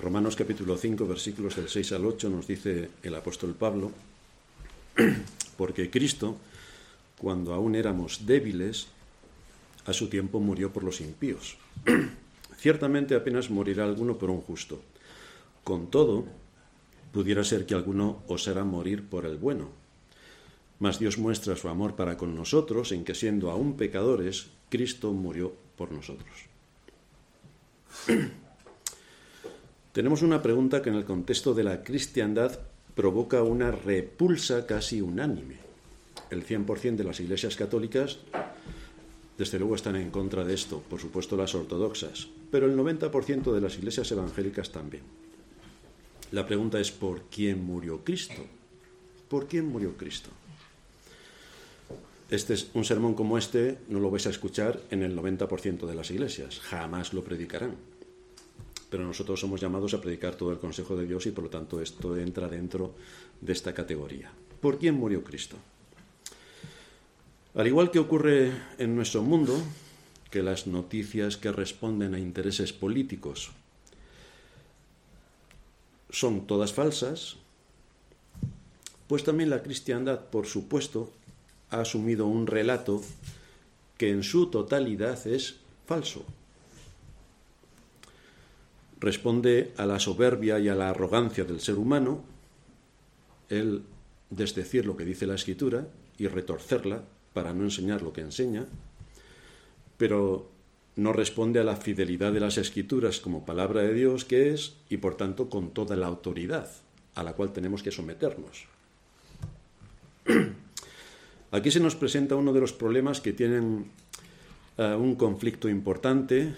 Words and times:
Romanos 0.00 0.34
capítulo 0.34 0.78
5, 0.78 1.06
versículos 1.06 1.56
del 1.56 1.68
6 1.68 1.92
al 1.92 2.06
8 2.06 2.30
nos 2.30 2.46
dice 2.46 2.88
el 3.02 3.14
apóstol 3.14 3.54
Pablo, 3.54 3.92
porque 5.58 5.90
Cristo, 5.90 6.38
cuando 7.18 7.52
aún 7.52 7.74
éramos 7.74 8.24
débiles, 8.24 8.86
a 9.84 9.92
su 9.92 10.08
tiempo 10.08 10.40
murió 10.40 10.72
por 10.72 10.84
los 10.84 11.02
impíos. 11.02 11.58
Ciertamente 12.56 13.14
apenas 13.14 13.50
morirá 13.50 13.84
alguno 13.84 14.16
por 14.16 14.30
un 14.30 14.40
justo. 14.40 14.80
Con 15.64 15.90
todo, 15.90 16.24
pudiera 17.12 17.44
ser 17.44 17.66
que 17.66 17.74
alguno 17.74 18.22
osara 18.26 18.64
morir 18.64 19.04
por 19.04 19.26
el 19.26 19.36
bueno. 19.36 19.68
Mas 20.78 20.98
Dios 20.98 21.18
muestra 21.18 21.56
su 21.56 21.68
amor 21.68 21.94
para 21.94 22.16
con 22.16 22.34
nosotros 22.34 22.92
en 22.92 23.04
que 23.04 23.14
siendo 23.14 23.50
aún 23.50 23.76
pecadores, 23.76 24.46
Cristo 24.70 25.12
murió 25.12 25.52
por 25.76 25.92
nosotros. 25.92 26.48
Tenemos 29.92 30.22
una 30.22 30.40
pregunta 30.40 30.82
que 30.82 30.90
en 30.90 30.94
el 30.94 31.04
contexto 31.04 31.52
de 31.52 31.64
la 31.64 31.82
cristiandad 31.82 32.60
provoca 32.94 33.42
una 33.42 33.72
repulsa 33.72 34.64
casi 34.64 35.00
unánime. 35.00 35.56
El 36.30 36.46
100% 36.46 36.94
de 36.94 37.02
las 37.02 37.18
iglesias 37.18 37.56
católicas, 37.56 38.18
desde 39.36 39.58
luego, 39.58 39.74
están 39.74 39.96
en 39.96 40.12
contra 40.12 40.44
de 40.44 40.54
esto, 40.54 40.80
por 40.88 41.00
supuesto 41.00 41.36
las 41.36 41.56
ortodoxas, 41.56 42.28
pero 42.52 42.66
el 42.66 42.76
90% 42.76 43.52
de 43.52 43.60
las 43.60 43.78
iglesias 43.78 44.12
evangélicas 44.12 44.70
también. 44.70 45.02
La 46.30 46.46
pregunta 46.46 46.78
es, 46.78 46.92
¿por 46.92 47.22
quién 47.22 47.64
murió 47.64 48.04
Cristo? 48.04 48.46
¿Por 49.28 49.48
quién 49.48 49.66
murió 49.66 49.96
Cristo? 49.96 50.30
Este 52.30 52.54
es 52.54 52.70
un 52.74 52.84
sermón 52.84 53.14
como 53.14 53.38
este 53.38 53.78
no 53.88 53.98
lo 53.98 54.08
vais 54.08 54.28
a 54.28 54.30
escuchar 54.30 54.80
en 54.92 55.02
el 55.02 55.16
90% 55.16 55.84
de 55.84 55.94
las 55.96 56.12
iglesias, 56.12 56.60
jamás 56.60 57.12
lo 57.12 57.24
predicarán. 57.24 57.74
Pero 58.90 59.04
nosotros 59.04 59.38
somos 59.38 59.60
llamados 59.60 59.94
a 59.94 60.00
predicar 60.00 60.34
todo 60.34 60.50
el 60.50 60.58
consejo 60.58 60.96
de 60.96 61.06
Dios 61.06 61.24
y 61.26 61.30
por 61.30 61.44
lo 61.44 61.50
tanto 61.50 61.80
esto 61.80 62.16
entra 62.16 62.48
dentro 62.48 62.94
de 63.40 63.52
esta 63.52 63.72
categoría. 63.72 64.30
¿Por 64.60 64.78
quién 64.78 64.96
murió 64.96 65.22
Cristo? 65.22 65.56
Al 67.54 67.66
igual 67.66 67.90
que 67.90 67.98
ocurre 67.98 68.52
en 68.78 68.94
nuestro 68.94 69.22
mundo, 69.22 69.56
que 70.30 70.42
las 70.42 70.66
noticias 70.66 71.36
que 71.36 71.50
responden 71.50 72.14
a 72.14 72.18
intereses 72.18 72.72
políticos 72.72 73.50
son 76.10 76.46
todas 76.46 76.72
falsas, 76.72 77.36
pues 79.08 79.24
también 79.24 79.50
la 79.50 79.62
cristiandad, 79.62 80.20
por 80.30 80.46
supuesto, 80.46 81.10
ha 81.70 81.80
asumido 81.80 82.26
un 82.26 82.46
relato 82.46 83.02
que 83.98 84.10
en 84.10 84.22
su 84.22 84.46
totalidad 84.46 85.26
es 85.26 85.56
falso. 85.86 86.24
Responde 89.00 89.72
a 89.76 89.86
la 89.86 89.98
soberbia 89.98 90.58
y 90.58 90.68
a 90.68 90.74
la 90.74 90.90
arrogancia 90.90 91.44
del 91.44 91.60
ser 91.60 91.76
humano, 91.76 92.22
el 93.48 93.82
desdecir 94.28 94.86
lo 94.86 94.96
que 94.96 95.04
dice 95.04 95.26
la 95.26 95.34
escritura 95.34 95.88
y 96.18 96.28
retorcerla 96.28 97.02
para 97.32 97.52
no 97.54 97.64
enseñar 97.64 98.02
lo 98.02 98.12
que 98.12 98.20
enseña, 98.20 98.66
pero 99.96 100.50
no 100.96 101.12
responde 101.12 101.60
a 101.60 101.64
la 101.64 101.76
fidelidad 101.76 102.32
de 102.32 102.40
las 102.40 102.58
escrituras 102.58 103.20
como 103.20 103.46
palabra 103.46 103.82
de 103.82 103.94
Dios 103.94 104.24
que 104.24 104.52
es 104.52 104.74
y 104.88 104.98
por 104.98 105.16
tanto 105.16 105.48
con 105.48 105.70
toda 105.70 105.96
la 105.96 106.06
autoridad 106.06 106.70
a 107.14 107.22
la 107.22 107.32
cual 107.32 107.52
tenemos 107.52 107.82
que 107.82 107.90
someternos. 107.90 108.66
Aquí 111.52 111.70
se 111.70 111.80
nos 111.80 111.96
presenta 111.96 112.36
uno 112.36 112.52
de 112.52 112.60
los 112.60 112.72
problemas 112.72 113.20
que 113.20 113.32
tienen 113.32 113.86
uh, 114.78 114.82
un 114.96 115.16
conflicto 115.16 115.68
importante, 115.68 116.54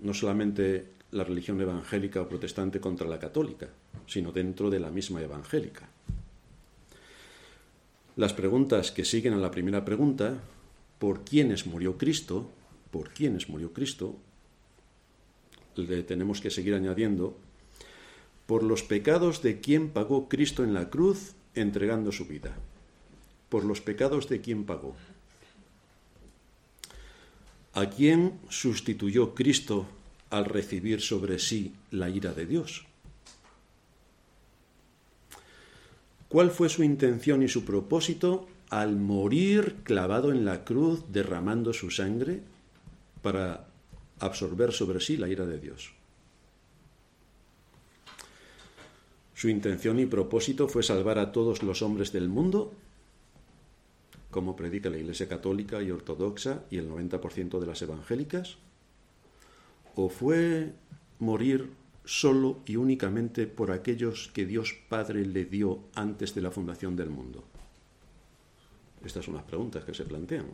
no 0.00 0.14
solamente 0.14 0.86
la 1.14 1.22
religión 1.22 1.60
evangélica 1.62 2.18
o 2.20 2.28
protestante 2.28 2.82
contra 2.82 3.06
la 3.06 3.22
católica, 3.22 3.70
sino 4.06 4.34
dentro 4.34 4.68
de 4.68 4.82
la 4.82 4.90
misma 4.90 5.22
evangélica. 5.22 5.86
Las 8.16 8.34
preguntas 8.34 8.90
que 8.90 9.06
siguen 9.06 9.34
a 9.34 9.42
la 9.42 9.50
primera 9.50 9.84
pregunta, 9.84 10.42
¿por 10.98 11.24
quiénes 11.24 11.66
murió 11.66 11.96
Cristo? 11.96 12.50
¿Por 12.90 13.10
quiénes 13.10 13.48
murió 13.48 13.72
Cristo? 13.72 14.18
Le 15.76 16.02
tenemos 16.02 16.40
que 16.40 16.50
seguir 16.50 16.74
añadiendo, 16.74 17.38
por 18.46 18.62
los 18.62 18.82
pecados 18.82 19.42
de 19.42 19.60
quien 19.60 19.90
pagó 19.90 20.28
Cristo 20.28 20.62
en 20.62 20.74
la 20.74 20.90
cruz 20.90 21.34
entregando 21.54 22.12
su 22.12 22.26
vida 22.26 22.54
por 23.54 23.64
los 23.64 23.80
pecados 23.80 24.28
de 24.28 24.40
quien 24.40 24.64
pagó. 24.64 24.96
¿A 27.72 27.88
quién 27.88 28.40
sustituyó 28.48 29.32
Cristo 29.32 29.86
al 30.36 30.46
recibir 30.46 31.00
sobre 31.00 31.38
sí 31.38 31.72
la 31.90 32.08
ira 32.08 32.32
de 32.32 32.46
Dios? 32.46 32.84
¿Cuál 36.28 36.50
fue 36.50 36.68
su 36.68 36.82
intención 36.82 37.42
y 37.42 37.48
su 37.48 37.64
propósito 37.64 38.48
al 38.70 38.96
morir 38.96 39.76
clavado 39.84 40.32
en 40.32 40.44
la 40.44 40.64
cruz 40.64 41.04
derramando 41.12 41.72
su 41.72 41.90
sangre 41.90 42.42
para 43.22 43.68
absorber 44.18 44.72
sobre 44.72 45.00
sí 45.00 45.16
la 45.16 45.28
ira 45.28 45.46
de 45.46 45.60
Dios? 45.60 45.92
Su 49.34 49.48
intención 49.48 50.00
y 50.00 50.06
propósito 50.06 50.68
fue 50.68 50.82
salvar 50.82 51.18
a 51.18 51.30
todos 51.30 51.62
los 51.62 51.82
hombres 51.82 52.12
del 52.12 52.28
mundo 52.28 52.72
como 54.34 54.56
predica 54.56 54.90
la 54.90 54.98
Iglesia 54.98 55.28
Católica 55.28 55.80
y 55.80 55.92
Ortodoxa 55.92 56.64
y 56.68 56.78
el 56.78 56.90
90% 56.90 57.60
de 57.60 57.66
las 57.66 57.82
evangélicas? 57.82 58.56
¿O 59.96 60.08
fue 60.08 60.72
morir 61.18 61.70
solo 62.04 62.60
y 62.66 62.76
únicamente 62.76 63.46
por 63.46 63.70
aquellos 63.70 64.30
que 64.34 64.46
Dios 64.46 64.74
Padre 64.88 65.24
le 65.24 65.44
dio 65.44 65.80
antes 65.94 66.34
de 66.34 66.42
la 66.42 66.50
fundación 66.50 66.96
del 66.96 67.10
mundo? 67.10 67.44
Estas 69.04 69.24
son 69.24 69.34
las 69.34 69.44
preguntas 69.44 69.84
que 69.84 69.94
se 69.94 70.04
plantean. 70.04 70.46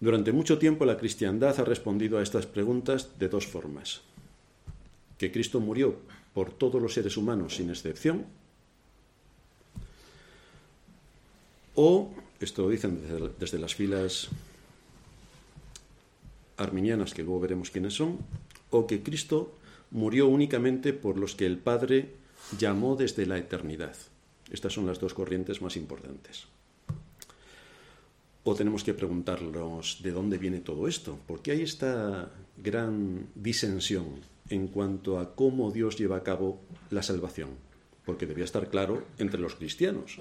Durante 0.00 0.32
mucho 0.32 0.58
tiempo 0.58 0.84
la 0.84 0.96
cristiandad 0.96 1.58
ha 1.58 1.64
respondido 1.64 2.18
a 2.18 2.22
estas 2.22 2.46
preguntas 2.46 3.18
de 3.18 3.28
dos 3.28 3.46
formas. 3.46 4.02
Que 5.18 5.32
Cristo 5.32 5.58
murió 5.58 5.96
por 6.32 6.52
todos 6.52 6.80
los 6.80 6.94
seres 6.94 7.16
humanos 7.16 7.56
sin 7.56 7.70
excepción 7.70 8.26
O, 11.80 12.10
esto 12.40 12.62
lo 12.62 12.70
dicen 12.70 13.00
desde, 13.38 13.56
las 13.56 13.72
filas 13.72 14.30
arminianas, 16.58 17.14
que 17.14 17.22
luego 17.22 17.40
veremos 17.40 17.70
quiénes 17.70 17.94
son, 17.94 18.18
o 18.70 18.86
que 18.86 19.02
Cristo 19.02 19.54
murió 19.90 20.28
únicamente 20.28 20.92
por 20.92 21.16
los 21.16 21.34
que 21.34 21.46
el 21.46 21.58
Padre 21.58 22.14
llamó 22.58 22.96
desde 22.96 23.26
la 23.26 23.38
eternidad. 23.38 23.96
Estas 24.50 24.72
son 24.72 24.86
las 24.86 24.98
dos 25.00 25.14
corrientes 25.14 25.62
más 25.62 25.76
importantes. 25.76 26.46
O 28.44 28.54
tenemos 28.54 28.84
que 28.84 28.94
preguntarnos 28.94 30.00
de 30.02 30.12
dónde 30.12 30.38
viene 30.38 30.60
todo 30.60 30.88
esto, 30.88 31.18
porque 31.26 31.52
hay 31.52 31.62
esta 31.62 32.30
gran 32.56 33.28
disensión 33.34 34.20
en 34.48 34.68
cuanto 34.68 35.18
a 35.18 35.34
cómo 35.34 35.70
Dios 35.70 35.98
lleva 35.98 36.16
a 36.16 36.22
cabo 36.22 36.60
la 36.90 37.02
salvación, 37.02 37.50
porque 38.06 38.26
debía 38.26 38.44
estar 38.44 38.70
claro 38.70 39.04
entre 39.18 39.40
los 39.40 39.54
cristianos. 39.54 40.18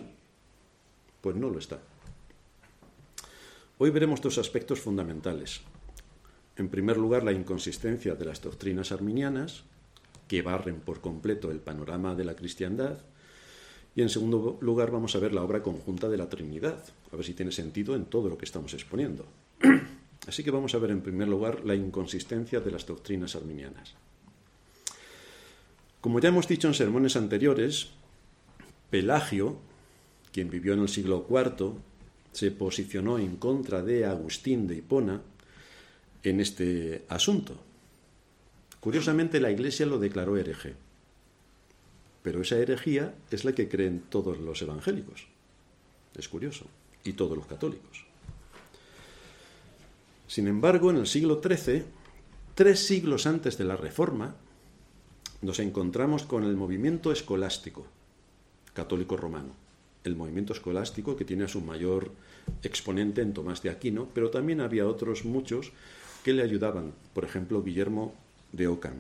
Pues 1.21 1.35
no 1.35 1.49
lo 1.49 1.59
está. 1.59 1.79
Hoy 3.77 3.91
veremos 3.91 4.21
dos 4.21 4.37
aspectos 4.37 4.81
fundamentales. 4.81 5.61
En 6.57 6.69
primer 6.69 6.97
lugar, 6.97 7.23
la 7.23 7.31
inconsistencia 7.31 8.15
de 8.15 8.25
las 8.25 8.41
doctrinas 8.41 8.91
arminianas, 8.91 9.63
que 10.27 10.41
barren 10.41 10.79
por 10.79 11.01
completo 11.01 11.51
el 11.51 11.59
panorama 11.59 12.15
de 12.15 12.25
la 12.25 12.35
cristiandad. 12.35 12.97
Y 13.95 14.01
en 14.01 14.09
segundo 14.09 14.57
lugar, 14.61 14.91
vamos 14.91 15.15
a 15.15 15.19
ver 15.19 15.33
la 15.33 15.43
obra 15.43 15.63
conjunta 15.63 16.09
de 16.09 16.17
la 16.17 16.29
Trinidad, 16.29 16.83
a 17.11 17.15
ver 17.15 17.25
si 17.25 17.33
tiene 17.33 17.51
sentido 17.51 17.95
en 17.95 18.05
todo 18.05 18.29
lo 18.29 18.37
que 18.37 18.45
estamos 18.45 18.73
exponiendo. 18.73 19.25
Así 20.27 20.43
que 20.43 20.51
vamos 20.51 20.75
a 20.75 20.79
ver 20.79 20.91
en 20.91 21.01
primer 21.01 21.27
lugar 21.27 21.63
la 21.63 21.75
inconsistencia 21.75 22.59
de 22.59 22.71
las 22.71 22.85
doctrinas 22.85 23.35
arminianas. 23.35 23.93
Como 26.01 26.19
ya 26.19 26.29
hemos 26.29 26.47
dicho 26.47 26.67
en 26.67 26.73
sermones 26.73 27.15
anteriores, 27.15 27.89
Pelagio 28.89 29.57
quien 30.31 30.49
vivió 30.51 30.73
en 30.73 30.81
el 30.81 30.89
siglo 30.89 31.25
IV, 31.27 31.73
se 32.31 32.51
posicionó 32.51 33.17
en 33.17 33.37
contra 33.37 33.81
de 33.81 34.05
Agustín 34.05 34.67
de 34.67 34.75
Hipona 34.75 35.21
en 36.29 36.39
este 36.39 37.05
asunto. 37.09 37.57
Curiosamente, 38.79 39.39
la 39.39 39.51
Iglesia 39.51 39.85
lo 39.85 39.99
declaró 39.99 40.37
hereje, 40.37 40.75
pero 42.23 42.41
esa 42.41 42.57
herejía 42.57 43.15
es 43.31 43.45
la 43.45 43.53
que 43.53 43.69
creen 43.69 44.03
todos 44.09 44.37
los 44.39 44.61
evangélicos. 44.61 45.27
Es 46.15 46.27
curioso, 46.27 46.65
y 47.03 47.13
todos 47.13 47.37
los 47.37 47.47
católicos. 47.47 48.05
Sin 50.27 50.47
embargo, 50.47 50.91
en 50.91 50.97
el 50.97 51.07
siglo 51.07 51.41
XIII, 51.41 51.83
tres 52.55 52.85
siglos 52.85 53.27
antes 53.27 53.57
de 53.57 53.63
la 53.63 53.77
Reforma, 53.77 54.35
nos 55.41 55.59
encontramos 55.59 56.23
con 56.23 56.43
el 56.43 56.55
movimiento 56.55 57.11
escolástico 57.11 57.85
católico 58.73 59.17
romano 59.17 59.67
el 60.07 60.15
movimiento 60.15 60.53
escolástico, 60.53 61.15
que 61.15 61.25
tiene 61.25 61.43
a 61.43 61.47
su 61.47 61.61
mayor 61.61 62.11
exponente 62.63 63.21
en 63.21 63.33
Tomás 63.33 63.61
de 63.61 63.69
Aquino, 63.69 64.07
pero 64.13 64.29
también 64.31 64.61
había 64.61 64.87
otros 64.87 65.25
muchos 65.25 65.71
que 66.27 66.33
le 66.33 66.43
ayudaban, 66.43 66.93
por 67.13 67.23
ejemplo, 67.23 67.63
Guillermo 67.63 68.13
de 68.51 68.67
Ockham. 68.67 68.95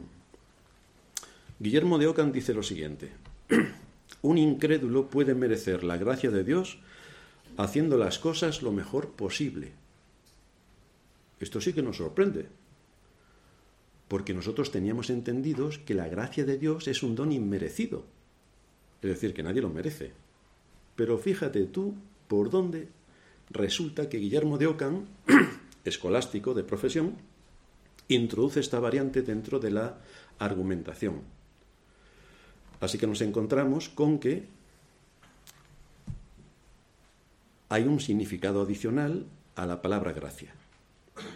Guillermo 1.59 1.97
de 1.97 2.07
Ockham 2.07 2.31
dice 2.31 2.53
lo 2.53 2.63
siguiente. 2.63 3.11
Un 4.21 4.37
incrédulo 4.37 5.09
puede 5.09 5.35
merecer 5.35 5.83
la 5.83 5.97
gracia 5.97 6.31
de 6.31 6.45
Dios 6.45 6.79
haciendo 7.57 7.97
las 7.97 8.17
cosas 8.17 8.61
lo 8.61 8.71
mejor 8.71 9.09
posible. 9.09 9.73
Esto 11.41 11.59
sí 11.59 11.73
que 11.73 11.81
nos 11.81 11.97
sorprende, 11.97 12.45
porque 14.07 14.33
nosotros 14.33 14.71
teníamos 14.71 15.09
entendidos 15.09 15.79
que 15.79 15.95
la 15.95 16.07
gracia 16.07 16.45
de 16.45 16.57
Dios 16.57 16.87
es 16.87 17.03
un 17.03 17.15
don 17.15 17.33
inmerecido, 17.33 18.05
es 19.01 19.09
decir, 19.09 19.33
que 19.33 19.43
nadie 19.43 19.61
lo 19.61 19.69
merece. 19.69 20.13
Pero 20.95 21.17
fíjate 21.17 21.65
tú 21.65 21.93
por 22.29 22.49
dónde 22.49 22.87
resulta 23.49 24.07
que 24.07 24.17
Guillermo 24.17 24.57
de 24.57 24.67
Ockham, 24.67 25.07
escolástico 25.85 26.53
de 26.53 26.63
profesión, 26.63 27.15
introduce 28.07 28.59
esta 28.59 28.79
variante 28.79 29.21
dentro 29.21 29.59
de 29.59 29.71
la 29.71 29.97
argumentación. 30.39 31.21
Así 32.79 32.97
que 32.97 33.07
nos 33.07 33.21
encontramos 33.21 33.89
con 33.89 34.19
que 34.19 34.47
hay 37.69 37.83
un 37.83 37.99
significado 37.99 38.61
adicional 38.61 39.25
a 39.55 39.65
la 39.65 39.81
palabra 39.81 40.13
gracia. 40.13 40.53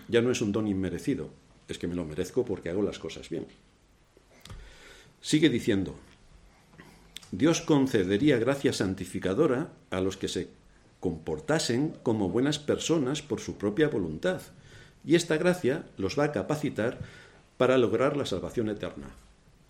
Ya 0.08 0.22
no 0.22 0.32
es 0.32 0.42
un 0.42 0.52
don 0.52 0.68
inmerecido, 0.68 1.30
es 1.68 1.78
que 1.78 1.88
me 1.88 1.96
lo 1.96 2.06
merezco 2.06 2.46
porque 2.46 2.70
hago 2.70 2.84
las 2.84 3.00
cosas 3.00 3.30
bien. 3.30 3.48
Sigue 5.20 5.50
diciendo, 5.50 5.96
Dios 7.32 7.62
concedería 7.62 8.38
gracia 8.38 8.74
santificadora 8.74 9.74
a 9.90 10.02
los 10.02 10.18
que 10.18 10.28
se 10.28 10.50
comportasen 11.02 11.98
como 12.04 12.30
buenas 12.30 12.60
personas 12.60 13.22
por 13.22 13.42
su 13.42 13.58
propia 13.58 13.90
voluntad, 13.90 14.42
y 15.04 15.16
esta 15.16 15.36
gracia 15.36 15.84
los 15.98 16.18
va 16.18 16.26
a 16.26 16.32
capacitar 16.32 17.00
para 17.58 17.78
lograr 17.78 18.16
la 18.16 18.26
salvación 18.26 18.70
eterna. 18.70 19.08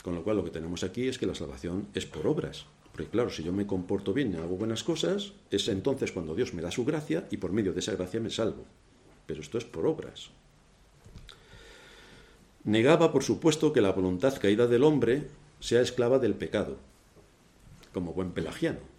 Con 0.04 0.14
lo 0.14 0.24
cual 0.24 0.38
lo 0.38 0.44
que 0.44 0.52
tenemos 0.52 0.84
aquí 0.84 1.08
es 1.08 1.18
que 1.18 1.26
la 1.26 1.36
salvación 1.36 1.88
es 1.94 2.06
por 2.06 2.28
obras. 2.28 2.66
Porque 2.92 3.10
claro, 3.10 3.30
si 3.30 3.44
yo 3.44 3.54
me 3.54 3.66
comporto 3.66 4.14
bien 4.14 4.34
y 4.34 4.38
hago 4.38 4.58
buenas 4.58 4.84
cosas, 4.84 5.32
es 5.50 5.68
entonces 5.70 6.12
cuando 6.12 6.36
Dios 6.36 6.54
me 6.54 6.62
da 6.62 6.70
su 6.70 6.84
gracia 6.84 7.28
y 7.32 7.38
por 7.38 7.54
medio 7.54 7.72
de 7.74 7.80
esa 7.80 7.96
gracia 7.96 8.20
me 8.20 8.30
salvo. 8.30 8.66
Pero 9.26 9.42
esto 9.42 9.58
es 9.58 9.64
por 9.64 9.86
obras. 9.86 10.32
Negaba, 12.66 13.14
por 13.14 13.24
supuesto, 13.24 13.72
que 13.72 13.82
la 13.82 13.94
voluntad 13.94 14.38
caída 14.38 14.68
del 14.68 14.84
hombre 14.84 15.28
sea 15.62 15.82
esclava 15.82 16.20
del 16.20 16.36
pecado, 16.36 16.78
como 17.94 18.14
buen 18.14 18.32
pelagiano. 18.32 18.91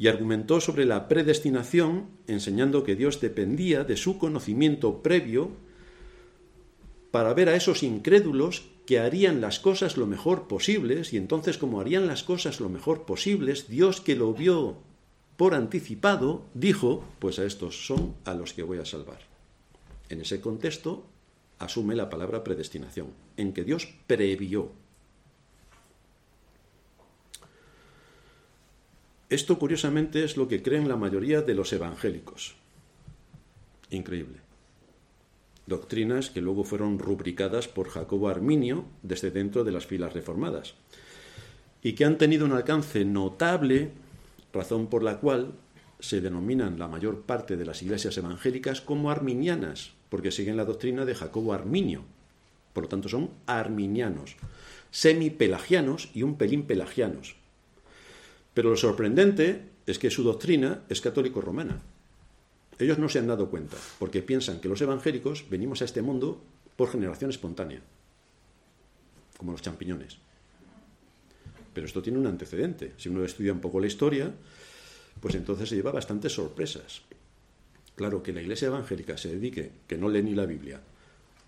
Y 0.00 0.08
argumentó 0.08 0.62
sobre 0.62 0.86
la 0.86 1.08
predestinación, 1.08 2.08
enseñando 2.26 2.84
que 2.84 2.96
Dios 2.96 3.20
dependía 3.20 3.84
de 3.84 3.98
su 3.98 4.16
conocimiento 4.16 5.02
previo 5.02 5.50
para 7.10 7.34
ver 7.34 7.50
a 7.50 7.54
esos 7.54 7.82
incrédulos 7.82 8.70
que 8.86 8.98
harían 8.98 9.42
las 9.42 9.60
cosas 9.60 9.98
lo 9.98 10.06
mejor 10.06 10.48
posibles, 10.48 11.12
y 11.12 11.18
entonces 11.18 11.58
como 11.58 11.82
harían 11.82 12.06
las 12.06 12.22
cosas 12.22 12.60
lo 12.60 12.70
mejor 12.70 13.04
posibles, 13.04 13.68
Dios 13.68 14.00
que 14.00 14.16
lo 14.16 14.32
vio 14.32 14.78
por 15.36 15.54
anticipado, 15.54 16.46
dijo, 16.54 17.04
pues 17.18 17.38
a 17.38 17.44
estos 17.44 17.86
son 17.86 18.14
a 18.24 18.32
los 18.32 18.54
que 18.54 18.62
voy 18.62 18.78
a 18.78 18.86
salvar. 18.86 19.20
En 20.08 20.22
ese 20.22 20.40
contexto 20.40 21.04
asume 21.58 21.94
la 21.94 22.08
palabra 22.08 22.42
predestinación, 22.42 23.08
en 23.36 23.52
que 23.52 23.64
Dios 23.64 23.86
previó. 24.06 24.72
Esto 29.30 29.58
curiosamente 29.58 30.24
es 30.24 30.36
lo 30.36 30.48
que 30.48 30.62
creen 30.62 30.88
la 30.88 30.96
mayoría 30.96 31.40
de 31.40 31.54
los 31.54 31.72
evangélicos. 31.72 32.56
Increíble 33.90 34.40
doctrinas 35.70 36.28
que 36.28 36.42
luego 36.42 36.64
fueron 36.64 36.98
rubricadas 36.98 37.68
por 37.68 37.88
Jacobo 37.88 38.28
Arminio 38.28 38.84
desde 39.02 39.30
dentro 39.30 39.64
de 39.64 39.72
las 39.72 39.86
filas 39.86 40.12
reformadas, 40.12 40.74
y 41.82 41.94
que 41.94 42.04
han 42.04 42.18
tenido 42.18 42.44
un 42.44 42.52
alcance 42.52 43.06
notable, 43.06 43.92
razón 44.52 44.88
por 44.88 45.02
la 45.02 45.18
cual 45.18 45.52
se 45.98 46.20
denominan 46.20 46.78
la 46.78 46.88
mayor 46.88 47.22
parte 47.22 47.56
de 47.56 47.64
las 47.64 47.82
iglesias 47.82 48.18
evangélicas 48.18 48.82
como 48.82 49.10
arminianas, 49.10 49.92
porque 50.10 50.30
siguen 50.32 50.58
la 50.58 50.66
doctrina 50.66 51.06
de 51.06 51.14
Jacobo 51.14 51.54
Arminio. 51.54 52.02
Por 52.74 52.84
lo 52.84 52.88
tanto, 52.88 53.08
son 53.08 53.30
arminianos, 53.46 54.36
semipelagianos 54.90 56.10
y 56.14 56.22
un 56.22 56.36
pelín 56.36 56.64
pelagianos. 56.64 57.36
Pero 58.54 58.70
lo 58.70 58.76
sorprendente 58.76 59.70
es 59.86 59.98
que 59.98 60.10
su 60.10 60.22
doctrina 60.22 60.82
es 60.88 61.00
católico-romana. 61.00 61.80
Ellos 62.78 62.98
no 62.98 63.08
se 63.08 63.18
han 63.18 63.26
dado 63.26 63.50
cuenta, 63.50 63.76
porque 63.98 64.22
piensan 64.22 64.60
que 64.60 64.68
los 64.68 64.80
evangélicos 64.80 65.48
venimos 65.50 65.82
a 65.82 65.84
este 65.84 66.02
mundo 66.02 66.42
por 66.76 66.90
generación 66.90 67.30
espontánea, 67.30 67.82
como 69.36 69.52
los 69.52 69.62
champiñones. 69.62 70.18
Pero 71.74 71.86
esto 71.86 72.02
tiene 72.02 72.18
un 72.18 72.26
antecedente. 72.26 72.94
Si 72.96 73.08
uno 73.08 73.24
estudia 73.24 73.52
un 73.52 73.60
poco 73.60 73.80
la 73.80 73.86
historia, 73.86 74.32
pues 75.20 75.34
entonces 75.34 75.68
se 75.68 75.76
lleva 75.76 75.92
bastantes 75.92 76.32
sorpresas. 76.32 77.02
Claro, 77.94 78.22
que 78.22 78.32
la 78.32 78.40
iglesia 78.40 78.68
evangélica 78.68 79.18
se 79.18 79.28
dedique, 79.28 79.72
que 79.86 79.98
no 79.98 80.08
lee 80.08 80.22
ni 80.22 80.34
la 80.34 80.46
Biblia, 80.46 80.80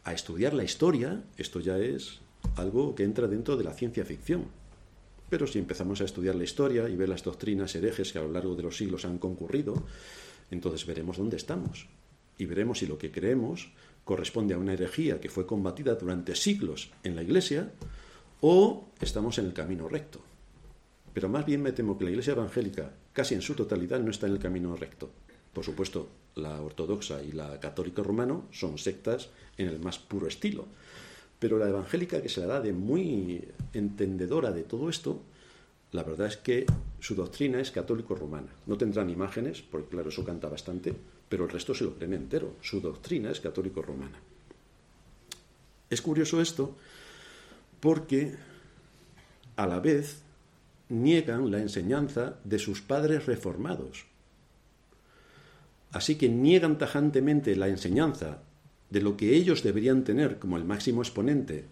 a 0.04 0.12
estudiar 0.12 0.52
la 0.52 0.64
historia, 0.64 1.22
esto 1.38 1.60
ya 1.60 1.78
es 1.78 2.20
algo 2.56 2.94
que 2.94 3.04
entra 3.04 3.26
dentro 3.26 3.56
de 3.56 3.64
la 3.64 3.72
ciencia 3.72 4.04
ficción. 4.04 4.46
Pero 5.32 5.46
si 5.46 5.58
empezamos 5.58 5.98
a 6.02 6.04
estudiar 6.04 6.34
la 6.34 6.44
historia 6.44 6.90
y 6.90 6.94
ver 6.94 7.08
las 7.08 7.22
doctrinas 7.22 7.74
herejes 7.74 8.12
que 8.12 8.18
a 8.18 8.22
lo 8.22 8.30
largo 8.30 8.54
de 8.54 8.64
los 8.64 8.76
siglos 8.76 9.06
han 9.06 9.16
concurrido, 9.16 9.82
entonces 10.50 10.84
veremos 10.84 11.16
dónde 11.16 11.38
estamos 11.38 11.88
y 12.36 12.44
veremos 12.44 12.80
si 12.80 12.86
lo 12.86 12.98
que 12.98 13.10
creemos 13.10 13.72
corresponde 14.04 14.52
a 14.52 14.58
una 14.58 14.74
herejía 14.74 15.22
que 15.22 15.30
fue 15.30 15.46
combatida 15.46 15.94
durante 15.94 16.36
siglos 16.36 16.90
en 17.02 17.16
la 17.16 17.22
Iglesia 17.22 17.72
o 18.42 18.90
estamos 19.00 19.38
en 19.38 19.46
el 19.46 19.54
camino 19.54 19.88
recto. 19.88 20.20
Pero 21.14 21.30
más 21.30 21.46
bien 21.46 21.62
me 21.62 21.72
temo 21.72 21.96
que 21.96 22.04
la 22.04 22.10
Iglesia 22.10 22.34
evangélica, 22.34 22.92
casi 23.14 23.34
en 23.34 23.40
su 23.40 23.54
totalidad, 23.54 24.00
no 24.00 24.10
está 24.10 24.26
en 24.26 24.34
el 24.34 24.38
camino 24.38 24.76
recto. 24.76 25.12
Por 25.54 25.64
supuesto, 25.64 26.10
la 26.34 26.60
ortodoxa 26.60 27.22
y 27.22 27.32
la 27.32 27.58
católica 27.58 28.02
romano 28.02 28.48
son 28.50 28.76
sectas 28.76 29.30
en 29.56 29.68
el 29.68 29.80
más 29.80 29.98
puro 29.98 30.28
estilo. 30.28 30.66
Pero 31.42 31.58
la 31.58 31.68
evangélica, 31.68 32.22
que 32.22 32.28
se 32.28 32.40
la 32.40 32.46
da 32.46 32.60
de 32.60 32.72
muy 32.72 33.42
entendedora 33.72 34.52
de 34.52 34.62
todo 34.62 34.88
esto, 34.88 35.22
la 35.90 36.04
verdad 36.04 36.28
es 36.28 36.36
que 36.36 36.64
su 37.00 37.16
doctrina 37.16 37.58
es 37.58 37.72
católico-romana. 37.72 38.46
No 38.66 38.78
tendrán 38.78 39.10
imágenes, 39.10 39.60
porque 39.60 39.88
claro, 39.88 40.10
eso 40.10 40.24
canta 40.24 40.48
bastante, 40.48 40.94
pero 41.28 41.46
el 41.46 41.50
resto 41.50 41.74
se 41.74 41.82
lo 41.82 41.96
creen 41.96 42.12
entero. 42.12 42.54
Su 42.60 42.80
doctrina 42.80 43.32
es 43.32 43.40
católico-romana. 43.40 44.20
Es 45.90 46.00
curioso 46.00 46.40
esto 46.40 46.76
porque 47.80 48.36
a 49.56 49.66
la 49.66 49.80
vez 49.80 50.22
niegan 50.90 51.50
la 51.50 51.58
enseñanza 51.58 52.36
de 52.44 52.60
sus 52.60 52.82
padres 52.82 53.26
reformados. 53.26 54.06
Así 55.90 56.14
que 56.14 56.28
niegan 56.28 56.78
tajantemente 56.78 57.56
la 57.56 57.66
enseñanza 57.66 58.42
de 58.92 59.00
lo 59.00 59.16
que 59.16 59.34
ellos 59.34 59.62
deberían 59.62 60.04
tener 60.04 60.38
como 60.38 60.58
el 60.58 60.64
máximo 60.64 61.00
exponente 61.00 61.64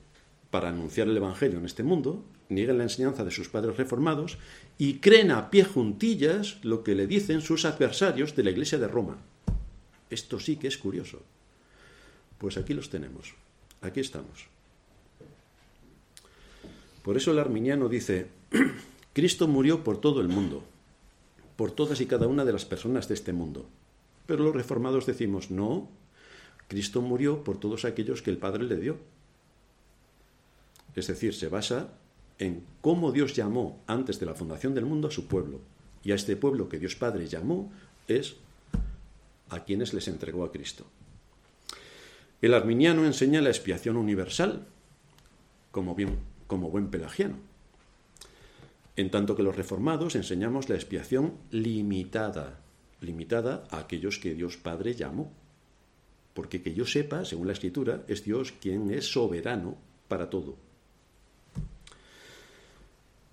para 0.50 0.70
anunciar 0.70 1.06
el 1.06 1.16
Evangelio 1.16 1.58
en 1.58 1.66
este 1.66 1.82
mundo, 1.82 2.24
niegan 2.48 2.78
la 2.78 2.84
enseñanza 2.84 3.24
de 3.24 3.30
sus 3.30 3.50
padres 3.50 3.76
reformados 3.76 4.38
y 4.78 5.00
creen 5.00 5.30
a 5.30 5.50
pie 5.50 5.64
juntillas 5.64 6.58
lo 6.64 6.82
que 6.82 6.94
le 6.94 7.06
dicen 7.06 7.42
sus 7.42 7.66
adversarios 7.66 8.34
de 8.34 8.44
la 8.44 8.50
Iglesia 8.50 8.78
de 8.78 8.88
Roma. 8.88 9.18
Esto 10.08 10.40
sí 10.40 10.56
que 10.56 10.66
es 10.66 10.78
curioso. 10.78 11.20
Pues 12.38 12.56
aquí 12.56 12.72
los 12.72 12.88
tenemos, 12.88 13.34
aquí 13.82 14.00
estamos. 14.00 14.46
Por 17.02 17.18
eso 17.18 17.32
el 17.32 17.38
arminiano 17.38 17.90
dice, 17.90 18.28
Cristo 19.12 19.46
murió 19.46 19.84
por 19.84 20.00
todo 20.00 20.22
el 20.22 20.28
mundo, 20.28 20.64
por 21.56 21.70
todas 21.70 22.00
y 22.00 22.06
cada 22.06 22.26
una 22.28 22.46
de 22.46 22.54
las 22.54 22.64
personas 22.64 23.08
de 23.08 23.14
este 23.14 23.34
mundo. 23.34 23.68
Pero 24.24 24.42
los 24.42 24.54
reformados 24.54 25.04
decimos, 25.04 25.50
no, 25.50 25.88
Cristo 26.70 27.02
murió 27.02 27.42
por 27.42 27.58
todos 27.58 27.84
aquellos 27.84 28.22
que 28.22 28.30
el 28.30 28.38
Padre 28.38 28.62
le 28.62 28.76
dio. 28.76 28.96
Es 30.94 31.08
decir, 31.08 31.34
se 31.34 31.48
basa 31.48 31.88
en 32.38 32.62
cómo 32.80 33.10
Dios 33.10 33.34
llamó 33.34 33.82
antes 33.88 34.20
de 34.20 34.26
la 34.26 34.36
fundación 34.36 34.72
del 34.72 34.86
mundo 34.86 35.08
a 35.08 35.10
su 35.10 35.26
pueblo. 35.26 35.58
Y 36.04 36.12
a 36.12 36.14
este 36.14 36.36
pueblo 36.36 36.68
que 36.68 36.78
Dios 36.78 36.94
Padre 36.94 37.26
llamó 37.26 37.72
es 38.06 38.36
a 39.48 39.64
quienes 39.64 39.92
les 39.94 40.06
entregó 40.06 40.44
a 40.44 40.52
Cristo. 40.52 40.86
El 42.40 42.54
arminiano 42.54 43.04
enseña 43.04 43.42
la 43.42 43.50
expiación 43.50 43.96
universal, 43.96 44.64
como, 45.72 45.96
bien, 45.96 46.20
como 46.46 46.70
buen 46.70 46.86
pelagiano. 46.86 47.34
En 48.94 49.10
tanto 49.10 49.34
que 49.34 49.42
los 49.42 49.56
reformados 49.56 50.14
enseñamos 50.14 50.68
la 50.68 50.76
expiación 50.76 51.34
limitada, 51.50 52.60
limitada 53.00 53.64
a 53.70 53.80
aquellos 53.80 54.20
que 54.20 54.34
Dios 54.34 54.56
Padre 54.56 54.94
llamó. 54.94 55.32
Porque 56.40 56.62
que 56.62 56.72
yo 56.72 56.86
sepa, 56.86 57.26
según 57.26 57.48
la 57.48 57.52
Escritura, 57.52 58.02
es 58.08 58.24
Dios 58.24 58.54
quien 58.62 58.90
es 58.90 59.12
soberano 59.12 59.76
para 60.08 60.30
todo. 60.30 60.56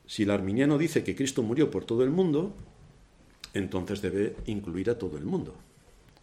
Si 0.06 0.24
el 0.24 0.30
arminiano 0.30 0.78
dice 0.78 1.06
que 1.06 1.16
Cristo 1.16 1.42
murió 1.42 1.72
por 1.72 1.86
todo 1.86 2.04
el 2.04 2.10
mundo, 2.10 2.54
entonces 3.54 4.02
debe 4.02 4.36
incluir 4.48 4.90
a 4.90 4.98
todo 4.98 5.18
el 5.18 5.24
mundo. 5.24 5.56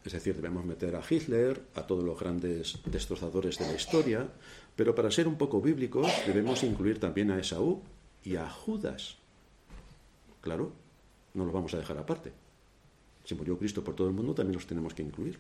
Es 0.05 0.13
decir, 0.13 0.37
debemos 0.37 0.67
meter 0.67 0.95
a 0.95 1.01
Hitler, 1.09 1.63
a 1.75 1.87
todos 1.87 2.05
los 2.05 2.21
grandes 2.21 2.79
destrozadores 2.85 3.59
de 3.59 3.67
la 3.67 3.77
historia, 3.77 4.29
pero 4.77 4.95
para 4.95 5.11
ser 5.11 5.27
un 5.27 5.39
poco 5.39 5.63
bíblicos 5.63 6.13
debemos 6.27 6.63
incluir 6.65 7.01
también 7.01 7.31
a 7.31 7.39
Esaú 7.39 7.81
y 8.23 8.37
a 8.37 8.51
Judas. 8.51 9.17
Claro, 10.43 10.71
no 11.33 11.47
los 11.47 11.55
vamos 11.55 11.73
a 11.73 11.79
dejar 11.79 11.97
aparte. 11.97 12.31
Si 13.25 13.35
murió 13.35 13.57
Cristo 13.57 13.83
por 13.83 13.97
todo 13.97 14.09
el 14.09 14.13
mundo, 14.13 14.35
también 14.35 14.57
los 14.57 14.67
tenemos 14.67 14.93
que 14.93 15.03
incluir. 15.03 15.39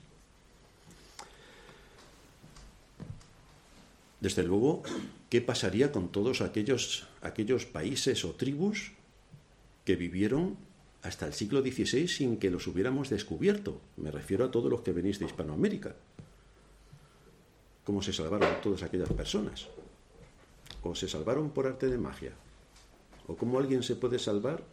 Desde 4.24 4.42
luego, 4.42 4.82
¿qué 5.28 5.42
pasaría 5.42 5.92
con 5.92 6.08
todos 6.08 6.40
aquellos, 6.40 7.06
aquellos 7.20 7.66
países 7.66 8.24
o 8.24 8.32
tribus 8.32 8.92
que 9.84 9.96
vivieron 9.96 10.56
hasta 11.02 11.26
el 11.26 11.34
siglo 11.34 11.60
XVI 11.60 12.08
sin 12.08 12.38
que 12.38 12.48
los 12.48 12.66
hubiéramos 12.66 13.10
descubierto? 13.10 13.82
Me 13.98 14.10
refiero 14.10 14.46
a 14.46 14.50
todos 14.50 14.70
los 14.70 14.80
que 14.80 14.92
venís 14.92 15.18
de 15.18 15.26
Hispanoamérica. 15.26 15.94
¿Cómo 17.84 18.00
se 18.00 18.14
salvaron 18.14 18.62
todas 18.62 18.82
aquellas 18.82 19.12
personas? 19.12 19.68
¿O 20.82 20.94
se 20.94 21.06
salvaron 21.06 21.50
por 21.50 21.66
arte 21.66 21.88
de 21.88 21.98
magia? 21.98 22.32
¿O 23.28 23.36
cómo 23.36 23.58
alguien 23.58 23.82
se 23.82 23.94
puede 23.94 24.18
salvar 24.18 24.64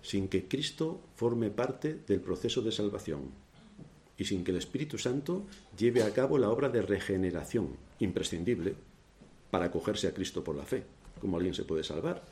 sin 0.00 0.28
que 0.28 0.46
Cristo 0.46 1.00
forme 1.16 1.50
parte 1.50 1.98
del 2.06 2.20
proceso 2.20 2.62
de 2.62 2.70
salvación 2.70 3.43
y 4.16 4.24
sin 4.24 4.44
que 4.44 4.52
el 4.52 4.58
Espíritu 4.58 4.98
Santo 4.98 5.44
lleve 5.76 6.02
a 6.02 6.12
cabo 6.12 6.38
la 6.38 6.50
obra 6.50 6.68
de 6.68 6.82
regeneración 6.82 7.76
imprescindible 7.98 8.74
para 9.50 9.66
acogerse 9.66 10.08
a 10.08 10.14
Cristo 10.14 10.42
por 10.44 10.56
la 10.56 10.64
fe. 10.64 10.84
¿Cómo 11.20 11.36
alguien 11.36 11.54
se 11.54 11.64
puede 11.64 11.84
salvar 11.84 12.22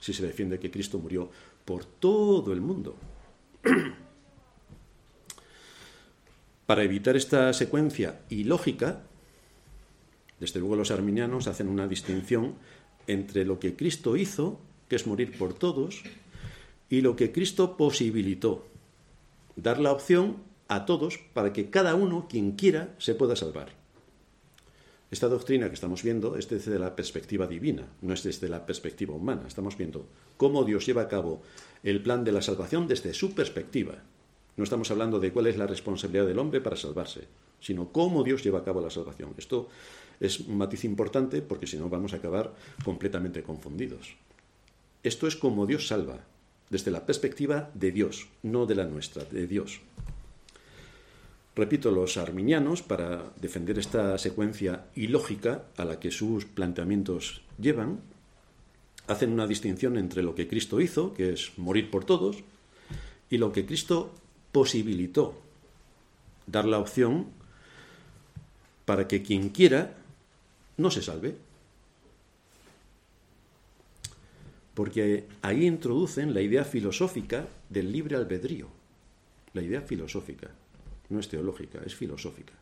si 0.00 0.12
se 0.12 0.26
defiende 0.26 0.58
que 0.58 0.70
Cristo 0.70 0.98
murió 0.98 1.30
por 1.64 1.84
todo 1.84 2.52
el 2.52 2.60
mundo? 2.60 2.96
Para 6.66 6.82
evitar 6.82 7.16
esta 7.16 7.52
secuencia 7.54 8.20
ilógica, 8.28 9.02
desde 10.38 10.60
luego 10.60 10.76
los 10.76 10.90
arminianos 10.90 11.46
hacen 11.46 11.68
una 11.68 11.88
distinción 11.88 12.56
entre 13.06 13.44
lo 13.44 13.58
que 13.58 13.74
Cristo 13.74 14.16
hizo, 14.16 14.60
que 14.88 14.96
es 14.96 15.06
morir 15.06 15.36
por 15.38 15.54
todos, 15.54 16.02
y 16.90 17.00
lo 17.00 17.16
que 17.16 17.32
Cristo 17.32 17.76
posibilitó, 17.76 18.66
dar 19.56 19.80
la 19.80 19.92
opción 19.92 20.36
a 20.68 20.86
todos 20.86 21.18
para 21.32 21.52
que 21.52 21.70
cada 21.70 21.94
uno, 21.94 22.26
quien 22.28 22.52
quiera, 22.52 22.94
se 22.98 23.14
pueda 23.14 23.36
salvar. 23.36 23.72
Esta 25.10 25.28
doctrina 25.28 25.68
que 25.68 25.74
estamos 25.74 26.02
viendo 26.02 26.36
es 26.36 26.50
desde 26.50 26.78
la 26.78 26.94
perspectiva 26.94 27.46
divina, 27.46 27.88
no 28.02 28.12
es 28.12 28.22
desde 28.22 28.48
la 28.48 28.66
perspectiva 28.66 29.14
humana. 29.14 29.44
Estamos 29.48 29.78
viendo 29.78 30.06
cómo 30.36 30.64
Dios 30.64 30.84
lleva 30.84 31.02
a 31.02 31.08
cabo 31.08 31.40
el 31.82 32.02
plan 32.02 32.24
de 32.24 32.32
la 32.32 32.42
salvación 32.42 32.86
desde 32.86 33.14
su 33.14 33.34
perspectiva. 33.34 33.94
No 34.58 34.64
estamos 34.64 34.90
hablando 34.90 35.18
de 35.18 35.32
cuál 35.32 35.46
es 35.46 35.56
la 35.56 35.66
responsabilidad 35.66 36.26
del 36.26 36.38
hombre 36.38 36.60
para 36.60 36.76
salvarse, 36.76 37.26
sino 37.58 37.90
cómo 37.90 38.22
Dios 38.22 38.44
lleva 38.44 38.58
a 38.58 38.64
cabo 38.64 38.82
la 38.82 38.90
salvación. 38.90 39.32
Esto 39.38 39.68
es 40.20 40.40
un 40.40 40.58
matiz 40.58 40.84
importante 40.84 41.40
porque 41.40 41.66
si 41.66 41.78
no 41.78 41.88
vamos 41.88 42.12
a 42.12 42.16
acabar 42.16 42.52
completamente 42.84 43.42
confundidos. 43.42 44.14
Esto 45.02 45.26
es 45.26 45.36
como 45.36 45.64
Dios 45.64 45.86
salva, 45.86 46.24
desde 46.68 46.90
la 46.90 47.06
perspectiva 47.06 47.70
de 47.72 47.92
Dios, 47.92 48.28
no 48.42 48.66
de 48.66 48.74
la 48.74 48.84
nuestra, 48.84 49.24
de 49.24 49.46
Dios. 49.46 49.80
Repito, 51.58 51.90
los 51.90 52.16
arminianos, 52.18 52.82
para 52.82 53.32
defender 53.40 53.80
esta 53.80 54.16
secuencia 54.16 54.84
ilógica 54.94 55.64
a 55.76 55.84
la 55.84 55.98
que 55.98 56.12
sus 56.12 56.44
planteamientos 56.44 57.42
llevan, 57.58 57.98
hacen 59.08 59.32
una 59.32 59.44
distinción 59.44 59.98
entre 59.98 60.22
lo 60.22 60.36
que 60.36 60.46
Cristo 60.46 60.80
hizo, 60.80 61.14
que 61.14 61.32
es 61.32 61.58
morir 61.58 61.90
por 61.90 62.04
todos, 62.04 62.44
y 63.28 63.38
lo 63.38 63.50
que 63.50 63.66
Cristo 63.66 64.14
posibilitó, 64.52 65.34
dar 66.46 66.64
la 66.64 66.78
opción 66.78 67.26
para 68.84 69.08
que 69.08 69.24
quien 69.24 69.48
quiera 69.48 69.96
no 70.76 70.92
se 70.92 71.02
salve. 71.02 71.34
porque 74.74 75.24
ahí 75.42 75.66
introducen 75.66 76.32
la 76.32 76.40
idea 76.40 76.62
filosófica 76.62 77.48
del 77.68 77.90
libre 77.90 78.14
albedrío. 78.14 78.68
La 79.52 79.60
idea 79.60 79.80
filosófica, 79.80 80.52
no 81.08 81.20
es 81.20 81.28
teológica, 81.28 81.80
es 81.84 81.94
filosófica. 81.94 82.52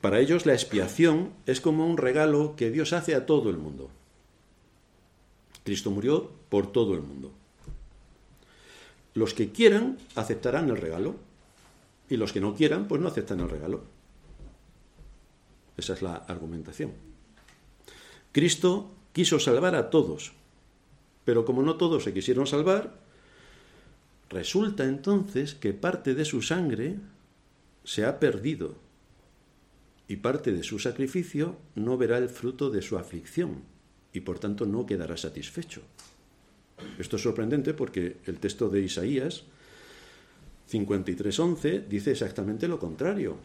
Para 0.00 0.18
ellos 0.18 0.46
la 0.46 0.54
expiación 0.54 1.32
es 1.46 1.60
como 1.60 1.86
un 1.86 1.98
regalo 1.98 2.56
que 2.56 2.70
Dios 2.70 2.92
hace 2.92 3.14
a 3.14 3.26
todo 3.26 3.50
el 3.50 3.58
mundo. 3.58 3.90
Cristo 5.64 5.90
murió 5.90 6.30
por 6.48 6.72
todo 6.72 6.94
el 6.94 7.02
mundo. 7.02 7.30
Los 9.14 9.34
que 9.34 9.50
quieran 9.50 9.98
aceptarán 10.14 10.70
el 10.70 10.78
regalo 10.78 11.16
y 12.08 12.16
los 12.16 12.32
que 12.32 12.40
no 12.40 12.54
quieran 12.54 12.88
pues 12.88 13.00
no 13.00 13.08
aceptan 13.08 13.40
el 13.40 13.50
regalo. 13.50 13.82
Esa 15.76 15.92
es 15.92 16.02
la 16.02 16.14
argumentación. 16.14 16.92
Cristo 18.32 18.90
quiso 19.12 19.38
salvar 19.38 19.74
a 19.74 19.90
todos, 19.90 20.32
pero 21.24 21.44
como 21.44 21.62
no 21.62 21.76
todos 21.76 22.04
se 22.04 22.14
quisieron 22.14 22.46
salvar, 22.46 22.94
resulta 24.30 24.84
entonces 24.84 25.54
que 25.54 25.72
parte 25.72 26.14
de 26.14 26.24
su 26.24 26.40
sangre 26.40 26.96
se 27.84 28.04
ha 28.04 28.20
perdido 28.20 28.76
y 30.08 30.16
parte 30.16 30.52
de 30.52 30.62
su 30.62 30.78
sacrificio 30.78 31.56
no 31.74 31.98
verá 31.98 32.18
el 32.18 32.28
fruto 32.28 32.70
de 32.70 32.82
su 32.82 32.96
aflicción 32.96 33.62
y 34.12 34.20
por 34.20 34.38
tanto 34.38 34.66
no 34.66 34.86
quedará 34.86 35.16
satisfecho. 35.16 35.82
Esto 36.98 37.16
es 37.16 37.22
sorprendente 37.22 37.74
porque 37.74 38.16
el 38.26 38.38
texto 38.38 38.68
de 38.68 38.80
Isaías 38.80 39.44
53.11 40.70 41.86
dice 41.86 42.12
exactamente 42.12 42.68
lo 42.68 42.78
contrario. 42.78 43.36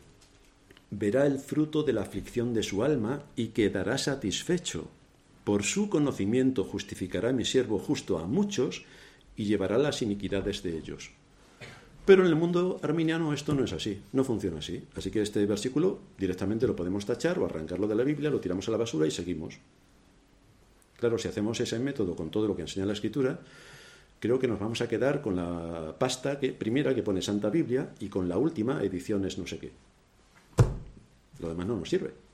Verá 0.92 1.26
el 1.26 1.40
fruto 1.40 1.84
de 1.84 1.94
la 1.94 2.02
aflicción 2.02 2.54
de 2.54 2.64
su 2.64 2.84
alma 2.84 3.24
y 3.36 3.48
quedará 3.48 3.98
satisfecho. 3.98 4.88
Por 5.44 5.64
su 5.64 5.90
conocimiento 5.90 6.64
justificará 6.64 7.34
mi 7.34 7.46
siervo 7.46 7.80
justo 7.80 8.18
a 8.18 8.26
muchos 8.26 8.86
y 9.36 9.46
llevará 9.46 9.78
las 9.78 10.02
iniquidades 10.02 10.64
de 10.64 10.78
ellos. 10.78 11.12
Pero 12.06 12.24
en 12.24 12.30
el 12.30 12.36
mundo 12.36 12.80
arminiano 12.84 13.34
esto 13.34 13.56
no 13.56 13.64
es 13.64 13.74
así, 13.74 14.02
no 14.14 14.24
funciona 14.24 14.60
así. 14.60 14.84
Así 14.96 15.10
que 15.10 15.22
este 15.22 15.46
versículo 15.46 16.00
directamente 16.18 16.68
lo 16.68 16.76
podemos 16.76 17.06
tachar 17.06 17.40
o 17.40 17.46
arrancarlo 17.46 17.88
de 17.88 17.96
la 17.96 18.04
Biblia, 18.04 18.30
lo 18.30 18.40
tiramos 18.40 18.68
a 18.68 18.72
la 18.72 18.78
basura 18.78 19.08
y 19.08 19.12
seguimos. 19.12 19.58
Claro, 20.98 21.18
si 21.18 21.28
hacemos 21.28 21.60
ese 21.60 21.80
método 21.80 22.16
con 22.16 22.30
todo 22.30 22.48
lo 22.48 22.56
que 22.56 22.62
enseña 22.62 22.86
la 22.86 22.94
Escritura, 22.94 23.40
creo 24.20 24.40
que 24.40 24.48
nos 24.48 24.60
vamos 24.60 24.82
a 24.82 24.88
quedar 24.88 25.22
con 25.22 25.36
la 25.36 25.96
pasta 25.98 26.40
que, 26.40 26.54
primera 26.54 26.94
que 26.94 27.04
pone 27.04 27.22
Santa 27.22 27.50
Biblia 27.50 27.90
y 28.00 28.08
con 28.08 28.30
la 28.30 28.38
última 28.38 28.84
ediciones 28.84 29.38
no 29.38 29.48
sé 29.48 29.58
qué. 29.58 29.72
Lo 31.40 31.50
demás 31.50 31.66
no 31.68 31.76
nos 31.76 31.90
sirve 31.90 32.26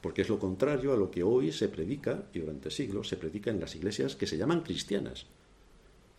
porque 0.00 0.22
es 0.22 0.28
lo 0.28 0.38
contrario 0.38 0.92
a 0.92 0.96
lo 0.96 1.10
que 1.10 1.22
hoy 1.22 1.52
se 1.52 1.68
predica, 1.68 2.24
y 2.32 2.38
durante 2.38 2.70
siglos 2.70 3.08
se 3.08 3.16
predica 3.16 3.50
en 3.50 3.60
las 3.60 3.74
iglesias 3.74 4.16
que 4.16 4.26
se 4.26 4.36
llaman 4.36 4.62
cristianas. 4.62 5.26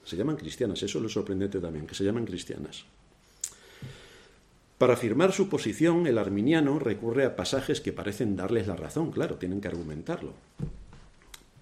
Se 0.03 0.15
llaman 0.15 0.35
cristianas, 0.35 0.81
eso 0.83 0.97
es 0.97 1.03
lo 1.03 1.09
sorprendente 1.09 1.59
también, 1.59 1.87
que 1.87 1.95
se 1.95 2.03
llaman 2.03 2.25
cristianas. 2.25 2.85
Para 4.77 4.93
afirmar 4.93 5.31
su 5.31 5.47
posición, 5.47 6.07
el 6.07 6.17
arminiano 6.17 6.79
recurre 6.79 7.25
a 7.25 7.35
pasajes 7.35 7.81
que 7.81 7.93
parecen 7.93 8.35
darles 8.35 8.67
la 8.67 8.75
razón, 8.75 9.11
claro, 9.11 9.35
tienen 9.35 9.61
que 9.61 9.67
argumentarlo. 9.67 10.33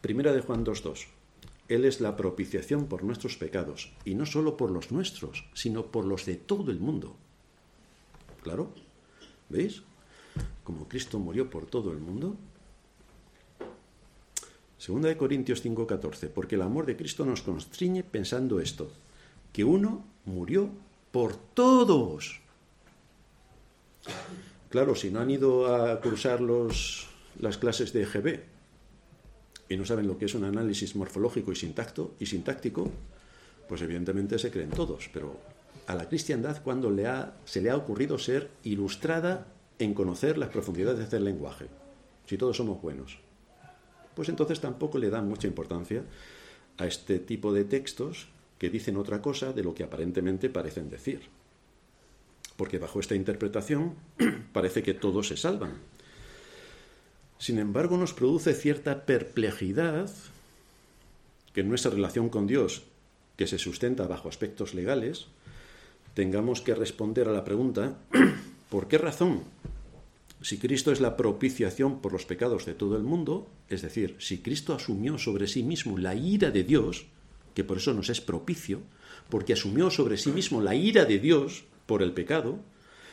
Primera 0.01 0.31
de 0.31 0.39
Juan 0.39 0.65
2.2. 0.65 1.07
Él 1.67 1.85
es 1.85 1.99
la 1.99 2.15
propiciación 2.15 2.87
por 2.87 3.03
nuestros 3.03 3.35
pecados, 3.35 3.91
y 4.05 4.15
no 4.15 4.25
solo 4.25 4.55
por 4.55 4.71
los 4.71 4.91
nuestros, 4.91 5.45
sino 5.53 5.87
por 5.87 6.05
los 6.05 6.25
de 6.25 6.35
todo 6.35 6.71
el 6.71 6.79
mundo. 6.79 7.15
Claro, 8.41 8.71
¿veis? 9.49 9.83
como 10.63 10.87
Cristo 10.87 11.19
murió 11.19 11.49
por 11.49 11.65
todo 11.65 11.91
el 11.91 11.97
mundo? 11.97 12.37
Segunda 14.79 15.09
de 15.09 15.17
Corintios 15.17 15.61
5:14, 15.61 16.29
porque 16.29 16.55
el 16.55 16.61
amor 16.61 16.85
de 16.85 16.95
Cristo 16.95 17.25
nos 17.25 17.41
constriñe 17.41 18.01
pensando 18.01 18.61
esto, 18.61 18.89
que 19.51 19.65
uno 19.65 20.05
murió 20.23 20.69
por 21.11 21.35
todos. 21.35 22.39
Claro, 24.69 24.95
si 24.95 25.11
no 25.11 25.19
han 25.19 25.31
ido 25.31 25.75
a 25.75 25.99
cursar 25.99 26.39
los, 26.39 27.07
las 27.39 27.57
clases 27.57 27.91
de 27.91 28.03
EGB 28.03 28.39
y 29.67 29.75
no 29.75 29.85
saben 29.85 30.07
lo 30.07 30.17
que 30.17 30.25
es 30.25 30.33
un 30.33 30.45
análisis 30.45 30.95
morfológico 30.95 31.51
y, 31.51 31.55
y 32.19 32.25
sintáctico, 32.25 32.89
pues 33.67 33.81
evidentemente 33.81 34.39
se 34.39 34.49
creen 34.49 34.69
todos, 34.69 35.09
pero 35.11 35.37
a 35.87 35.95
la 35.95 36.07
cristiandad 36.07 36.63
cuando 36.63 36.89
le 36.89 37.05
ha, 37.05 37.35
se 37.43 37.61
le 37.61 37.69
ha 37.69 37.75
ocurrido 37.75 38.17
ser 38.17 38.49
ilustrada 38.63 39.45
en 39.77 39.93
conocer 39.93 40.37
las 40.37 40.49
profundidades 40.49 41.11
del 41.11 41.25
lenguaje, 41.25 41.67
si 42.25 42.37
todos 42.37 42.55
somos 42.55 42.81
buenos. 42.81 43.28
Pues 44.19 44.27
entonces 44.27 44.59
tampoco 44.59 44.97
le 44.97 45.09
dan 45.09 45.29
mucha 45.29 45.47
importancia 45.47 46.03
a 46.77 46.85
este 46.85 47.19
tipo 47.19 47.53
de 47.53 47.63
textos 47.63 48.27
que 48.57 48.69
dicen 48.69 48.97
otra 48.97 49.21
cosa 49.21 49.53
de 49.53 49.63
lo 49.63 49.73
que 49.73 49.85
aparentemente 49.85 50.49
parecen 50.49 50.89
decir. 50.89 51.21
Porque 52.57 52.79
bajo 52.79 52.99
esta 52.99 53.15
interpretación 53.15 53.95
parece 54.51 54.83
que 54.83 54.93
todos 54.93 55.29
se 55.29 55.37
salvan. 55.37 55.71
Sin 57.37 57.59
embargo, 57.59 57.95
nos 57.95 58.13
produce 58.13 58.53
cierta 58.55 59.05
perplejidad 59.05 60.11
que 61.53 61.61
en 61.61 61.69
nuestra 61.69 61.91
relación 61.91 62.27
con 62.27 62.45
Dios, 62.45 62.83
que 63.37 63.47
se 63.47 63.57
sustenta 63.57 64.05
bajo 64.05 64.27
aspectos 64.27 64.73
legales, 64.73 65.27
tengamos 66.13 66.59
que 66.59 66.75
responder 66.75 67.29
a 67.29 67.31
la 67.31 67.45
pregunta, 67.45 67.99
¿por 68.69 68.89
qué 68.89 68.97
razón? 68.97 69.45
Si 70.41 70.57
Cristo 70.57 70.91
es 70.91 71.01
la 71.01 71.17
propiciación 71.17 72.01
por 72.01 72.13
los 72.13 72.25
pecados 72.25 72.65
de 72.65 72.73
todo 72.73 72.95
el 72.95 73.03
mundo, 73.03 73.49
es 73.67 73.81
decir, 73.81 74.15
si 74.19 74.39
Cristo 74.39 74.73
asumió 74.73 75.17
sobre 75.17 75.47
sí 75.47 75.63
mismo 75.63 75.97
la 75.97 76.15
ira 76.15 76.49
de 76.49 76.63
Dios, 76.63 77.07
que 77.53 77.65
por 77.65 77.77
eso 77.77 77.93
nos 77.93 78.09
es 78.09 78.21
propicio, 78.21 78.81
porque 79.29 79.53
asumió 79.53 79.91
sobre 79.91 80.17
sí 80.17 80.31
mismo 80.31 80.61
la 80.61 80.75
ira 80.75 81.03
de 81.03 81.19
Dios 81.19 81.65
por 81.85 82.01
el 82.01 82.13
pecado, 82.13 82.59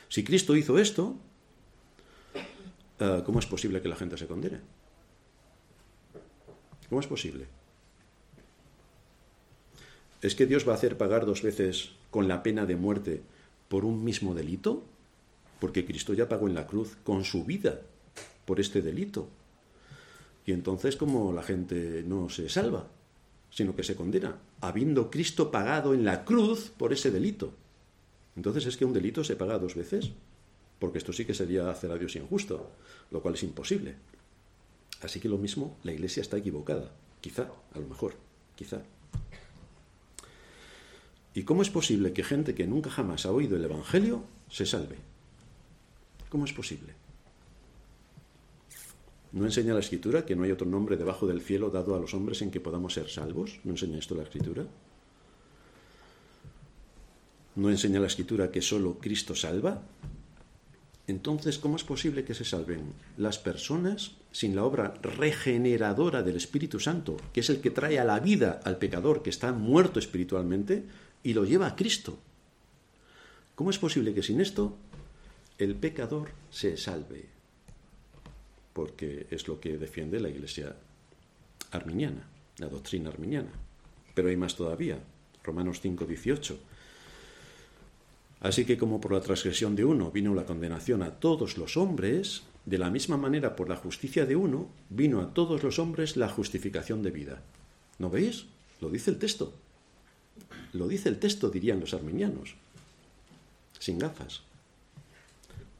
si 0.09 0.23
Cristo 0.23 0.54
hizo 0.54 0.78
esto, 0.78 1.16
eh, 3.00 3.23
¿cómo 3.25 3.40
es 3.40 3.47
posible 3.47 3.83
que 3.83 3.88
la 3.88 3.97
gente 3.97 4.16
se 4.16 4.28
condene? 4.28 4.61
¿Cómo 6.88 7.00
es 7.00 7.09
posible? 7.09 7.47
¿Es 10.23 10.35
que 10.35 10.47
Dios 10.47 10.66
va 10.66 10.73
a 10.73 10.76
hacer 10.76 10.97
pagar 10.97 11.26
dos 11.26 11.42
veces 11.42 11.90
con 12.11 12.28
la 12.28 12.42
pena 12.42 12.66
de 12.66 12.76
muerte 12.76 13.23
por 13.68 13.85
un 13.85 14.04
mismo 14.04 14.35
delito? 14.35 14.85
Porque 15.60 15.84
Cristo 15.84 16.14
ya 16.14 16.28
pagó 16.28 16.48
en 16.48 16.54
la 16.54 16.66
cruz 16.66 16.96
con 17.04 17.25
su 17.25 17.44
vida 17.44 17.80
por 18.44 18.60
este 18.60 18.82
delito. 18.82 19.28
Y 20.44 20.52
entonces, 20.52 20.96
¿cómo 20.96 21.32
la 21.32 21.42
gente 21.42 22.04
no 22.06 22.28
se 22.28 22.48
salva, 22.48 22.86
sino 23.56 23.75
que 23.75 23.82
se 23.84 23.96
condena, 23.96 24.36
habiendo 24.60 25.10
Cristo 25.10 25.50
pagado 25.50 25.94
en 25.94 26.04
la 26.04 26.26
cruz 26.26 26.70
por 26.76 26.92
ese 26.92 27.10
delito. 27.10 27.54
Entonces, 28.36 28.66
¿es 28.66 28.76
que 28.76 28.84
un 28.84 28.92
delito 28.92 29.25
se 29.25 29.34
paga 29.34 29.58
dos 29.58 29.75
veces? 29.75 30.10
Porque 30.78 30.98
esto 30.98 31.12
sí 31.14 31.25
que 31.25 31.32
sería 31.32 31.70
hacer 31.70 31.90
a 31.90 31.96
Dios 31.96 32.16
injusto, 32.16 32.70
lo 33.10 33.22
cual 33.22 33.34
es 33.34 33.42
imposible. 33.42 33.94
Así 35.00 35.20
que 35.20 35.30
lo 35.30 35.38
mismo, 35.38 35.78
la 35.84 35.92
Iglesia 35.92 36.20
está 36.20 36.36
equivocada. 36.36 36.92
Quizá, 37.22 37.48
a 37.72 37.78
lo 37.78 37.86
mejor, 37.86 38.14
quizá. 38.56 38.82
¿Y 41.32 41.44
cómo 41.44 41.62
es 41.62 41.70
posible 41.70 42.12
que 42.12 42.25
gente 42.25 42.54
que 42.54 42.66
nunca 42.66 42.90
jamás 42.90 43.25
ha 43.25 43.32
oído 43.32 43.56
el 43.56 43.64
Evangelio 43.64 44.22
se 44.50 44.66
salve? 44.66 44.96
¿Cómo 46.37 46.45
es 46.45 46.52
posible? 46.52 46.93
¿No 49.33 49.47
enseña 49.47 49.73
la 49.73 49.81
Escritura 49.81 50.26
que 50.26 50.37
no 50.37 50.43
hay 50.43 50.50
otro 50.50 50.66
nombre 50.66 50.99
debajo 50.99 51.26
del 51.26 51.40
cielo 51.40 51.71
dado 51.71 51.95
a 51.95 51.99
los 51.99 52.12
hombres 52.12 52.43
en 52.43 52.50
que 52.50 52.61
podamos 52.61 52.93
ser 52.93 53.09
salvos? 53.09 53.59
¿No 53.64 53.71
enseña 53.71 53.97
esto 53.97 54.14
la 54.14 54.25
Escritura? 54.25 54.66
¿No 57.55 57.71
enseña 57.71 58.00
la 58.00 58.09
Escritura 58.09 58.50
que 58.50 58.61
solo 58.61 58.99
Cristo 58.99 59.35
salva? 59.35 59.81
Entonces, 61.07 61.59
¿cómo 61.59 61.76
es 61.76 61.85
posible 61.85 62.26
que 62.26 62.35
se 62.35 62.45
salven 62.45 62.93
las 63.16 63.38
personas 63.38 64.11
sin 64.31 64.55
la 64.55 64.64
obra 64.64 64.93
regeneradora 65.00 66.23
del 66.23 66.37
Espíritu 66.37 66.81
Santo, 66.81 67.16
que 67.33 67.40
es 67.40 67.49
el 67.49 67.62
que 67.62 67.71
trae 67.71 67.99
a 67.99 68.05
la 68.05 68.21
vida 68.21 68.61
al 68.62 68.76
pecador 68.76 69.23
que 69.23 69.31
está 69.31 69.55
muerto 69.55 69.99
espiritualmente, 69.99 70.85
y 71.23 71.33
lo 71.33 71.47
lleva 71.47 71.69
a 71.69 71.76
Cristo. 71.76 72.19
¿Cómo 73.55 73.71
es 73.71 73.78
posible 73.78 74.12
que 74.12 74.23
sin 74.23 74.43
esto 74.43 74.76
el 75.58 75.75
pecador 75.75 76.30
se 76.50 76.76
salve? 76.76 77.26
Porque 78.72 79.26
es 79.30 79.48
lo 79.48 79.58
que 79.58 79.78
defiende 79.78 80.20
la 80.20 80.28
Iglesia 80.28 80.76
arminiana, 81.70 82.28
la 82.58 82.68
doctrina 82.68 83.10
arminiana. 83.10 83.50
Pero 84.14 84.28
hay 84.28 84.36
más 84.36 84.54
todavía. 84.54 84.98
Romanos 85.42 85.80
5, 85.80 86.04
18. 86.04 86.58
Así 88.40 88.64
que 88.64 88.76
como 88.76 89.00
por 89.00 89.12
la 89.12 89.20
transgresión 89.20 89.75
de 89.76 89.84
uno 89.84 90.10
vino 90.10 90.34
la 90.34 90.44
condenación 90.44 91.02
a 91.02 91.12
todos 91.12 91.56
los 91.56 91.76
hombres, 91.76 92.42
de 92.66 92.78
la 92.78 92.90
misma 92.90 93.16
manera 93.16 93.56
por 93.56 93.68
la 93.68 93.76
justicia 93.76 94.26
de 94.26 94.36
uno 94.36 94.68
vino 94.90 95.20
a 95.20 95.32
todos 95.32 95.62
los 95.62 95.78
hombres 95.78 96.16
la 96.16 96.28
justificación 96.28 97.02
de 97.02 97.12
vida. 97.12 97.42
¿No 97.98 98.10
veis? 98.10 98.46
Lo 98.80 98.90
dice 98.90 99.10
el 99.10 99.18
texto. 99.18 99.54
Lo 100.72 100.88
dice 100.88 101.08
el 101.08 101.18
texto, 101.18 101.48
dirían 101.48 101.80
los 101.80 101.94
arminianos, 101.94 102.56
sin 103.78 103.98
gafas. 103.98 104.42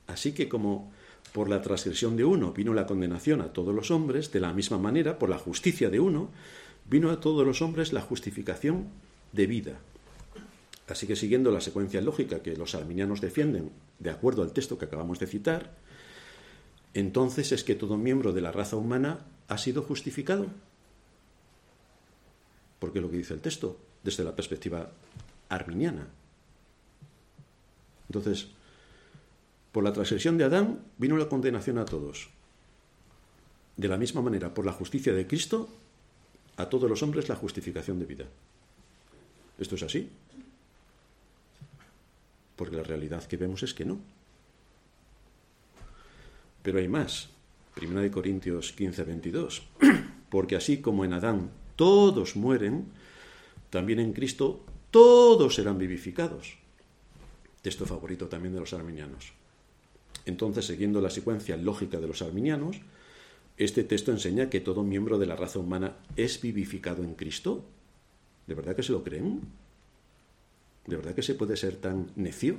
Así 0.07 0.33
que 0.33 0.49
como 0.49 0.93
por 1.33 1.49
la 1.49 1.63
transgresión 1.63 2.17
de 2.17 2.25
uno 2.25 2.53
vino 2.53 2.73
la 2.73 2.87
condenación 2.87 3.41
a 3.41 3.53
todos 3.53 3.75
los 3.75 3.91
hombres, 3.91 4.33
de 4.33 4.41
la 4.41 4.53
misma 4.53 4.79
manera, 4.79 5.19
por 5.19 5.29
la 5.29 5.39
justicia 5.39 5.91
de 5.91 6.01
uno, 6.01 6.31
vino 6.89 7.11
a 7.11 7.21
todos 7.21 7.47
los 7.47 7.63
hombres 7.63 7.93
la 7.93 8.01
justificación 8.01 8.89
de 9.33 9.47
vida. 9.47 9.79
Así 10.89 11.07
que 11.07 11.17
siguiendo 11.17 11.51
la 11.51 11.61
secuencia 11.61 12.01
lógica 12.01 12.41
que 12.41 12.57
los 12.57 12.75
arminianos 12.75 13.21
defienden, 13.21 13.71
de 13.99 14.11
acuerdo 14.11 14.43
al 14.43 14.53
texto 14.53 14.79
que 14.79 14.85
acabamos 14.85 15.19
de 15.19 15.27
citar, 15.27 15.75
entonces 16.95 17.53
es 17.53 17.65
que 17.65 17.75
todo 17.75 17.99
miembro 17.99 18.33
de 18.33 18.41
la 18.41 18.53
raza 18.53 18.77
humana 18.77 19.27
ha 19.49 19.59
sido 19.59 19.83
justificado. 19.83 20.47
Porque 22.79 23.01
lo 23.01 23.11
que 23.11 23.19
dice 23.19 23.35
el 23.35 23.41
texto, 23.41 23.79
desde 24.03 24.25
la 24.25 24.37
perspectiva 24.37 24.93
arminiana. 25.49 26.07
Entonces, 28.09 28.49
por 29.77 29.85
la 29.85 29.93
transgresión 29.93 30.39
de 30.39 30.45
Adán 30.45 30.81
vino 30.97 31.19
la 31.19 31.29
condenación 31.29 31.77
a 31.77 31.85
todos. 31.85 32.31
De 33.77 33.89
la 33.89 33.99
misma 33.99 34.23
manera, 34.23 34.55
por 34.55 34.65
la 34.65 34.73
justicia 34.73 35.13
de 35.13 35.27
Cristo, 35.27 35.69
a 36.57 36.71
todos 36.71 36.89
los 36.89 37.03
hombres 37.03 37.29
la 37.29 37.37
justificación 37.37 37.99
de 37.99 38.07
vida. 38.07 38.25
¿Esto 39.59 39.75
es 39.75 39.83
así? 39.83 40.09
Porque 42.57 42.75
la 42.75 42.85
realidad 42.85 43.23
que 43.25 43.37
vemos 43.37 43.63
es 43.65 43.75
que 43.75 43.85
no. 43.85 43.99
Pero 46.63 46.79
hay 46.79 46.89
más. 46.89 47.29
Primera 47.75 48.01
de 48.01 48.11
Corintios 48.11 48.73
15, 48.73 49.05
22. 49.05 49.63
Porque 50.31 50.57
así 50.57 50.81
como 50.81 51.05
en 51.05 51.13
Adán 51.13 51.51
todos 51.77 52.35
mueren, 52.35 52.87
también 53.69 54.01
en 54.01 54.15
Cristo 54.15 54.65
todos 54.91 55.55
serán 55.55 55.77
vivificados. 55.77 56.57
Texto 57.61 57.85
favorito 57.85 58.27
también 58.29 58.55
de 58.55 58.61
los 58.61 58.73
arminianos. 58.73 59.37
Entonces, 60.27 60.67
siguiendo 60.67 61.01
la 61.01 61.11
secuencia 61.11 61.57
lógica 61.57 61.99
de 61.99 62.09
los 62.09 62.21
arminianos, 62.21 62.77
este 63.57 63.85
texto 63.85 64.11
enseña 64.11 64.51
que 64.51 64.61
todo 64.61 64.83
miembro 64.83 65.19
de 65.19 65.27
la 65.27 65.37
raza 65.37 65.59
humana 65.59 65.97
es 66.17 66.41
vivificado 66.43 67.03
en 67.03 67.15
Cristo. 67.15 67.65
¿De 68.47 68.55
verdad 68.55 68.77
que 68.77 68.83
se 68.83 68.93
lo 68.93 69.03
creen? 69.03 69.41
¿De 70.87 70.97
verdad 70.97 71.15
que 71.15 71.23
se 71.23 71.35
puede 71.35 71.57
ser 71.57 71.77
tan 71.77 72.11
necio 72.17 72.59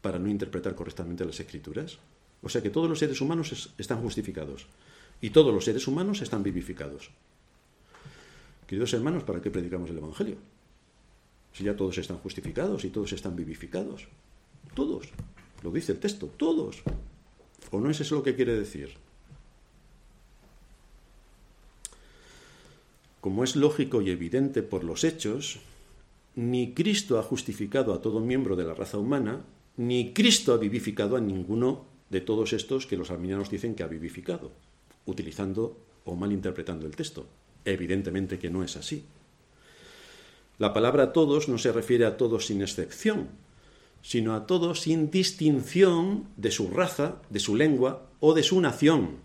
para 0.00 0.18
no 0.18 0.28
interpretar 0.28 0.74
correctamente 0.74 1.24
las 1.24 1.40
escrituras? 1.40 1.98
O 2.42 2.48
sea 2.48 2.62
que 2.62 2.70
todos 2.70 2.88
los 2.88 2.98
seres 2.98 3.20
humanos 3.20 3.74
están 3.76 4.00
justificados 4.00 4.66
y 5.20 5.30
todos 5.30 5.52
los 5.52 5.64
seres 5.64 5.86
humanos 5.86 6.22
están 6.22 6.42
vivificados. 6.42 7.10
Queridos 8.66 8.92
hermanos, 8.94 9.24
¿para 9.24 9.42
qué 9.42 9.50
predicamos 9.50 9.90
el 9.90 9.98
Evangelio? 9.98 10.36
Si 11.52 11.64
ya 11.64 11.76
todos 11.76 11.98
están 11.98 12.18
justificados 12.18 12.84
y 12.84 12.90
todos 12.90 13.12
están 13.12 13.34
vivificados. 13.34 14.06
Todos. 14.74 15.08
Lo 15.62 15.70
dice 15.70 15.92
el 15.92 15.98
texto, 15.98 16.26
todos. 16.26 16.82
¿O 17.70 17.80
no 17.80 17.90
es 17.90 18.00
eso 18.00 18.16
lo 18.16 18.22
que 18.22 18.34
quiere 18.34 18.54
decir? 18.54 18.94
Como 23.20 23.44
es 23.44 23.54
lógico 23.54 24.00
y 24.00 24.10
evidente 24.10 24.62
por 24.62 24.82
los 24.82 25.04
hechos, 25.04 25.60
ni 26.36 26.72
Cristo 26.72 27.18
ha 27.18 27.22
justificado 27.22 27.92
a 27.92 28.00
todo 28.00 28.20
miembro 28.20 28.56
de 28.56 28.64
la 28.64 28.74
raza 28.74 28.96
humana, 28.96 29.44
ni 29.76 30.12
Cristo 30.12 30.54
ha 30.54 30.56
vivificado 30.56 31.16
a 31.16 31.20
ninguno 31.20 31.84
de 32.08 32.20
todos 32.20 32.52
estos 32.52 32.86
que 32.86 32.96
los 32.96 33.10
arminianos 33.10 33.50
dicen 33.50 33.74
que 33.74 33.82
ha 33.82 33.88
vivificado, 33.88 34.50
utilizando 35.06 35.76
o 36.04 36.16
malinterpretando 36.16 36.86
el 36.86 36.96
texto. 36.96 37.26
Evidentemente 37.64 38.38
que 38.38 38.50
no 38.50 38.64
es 38.64 38.76
así. 38.76 39.04
La 40.58 40.72
palabra 40.72 41.12
todos 41.12 41.48
no 41.48 41.58
se 41.58 41.72
refiere 41.72 42.06
a 42.06 42.16
todos 42.16 42.46
sin 42.46 42.62
excepción, 42.62 43.28
sino 44.02 44.34
a 44.34 44.46
todos 44.46 44.80
sin 44.80 45.10
distinción 45.10 46.24
de 46.36 46.50
su 46.50 46.68
raza, 46.70 47.16
de 47.30 47.40
su 47.40 47.56
lengua 47.56 48.06
o 48.20 48.34
de 48.34 48.42
su 48.42 48.60
nación. 48.60 49.18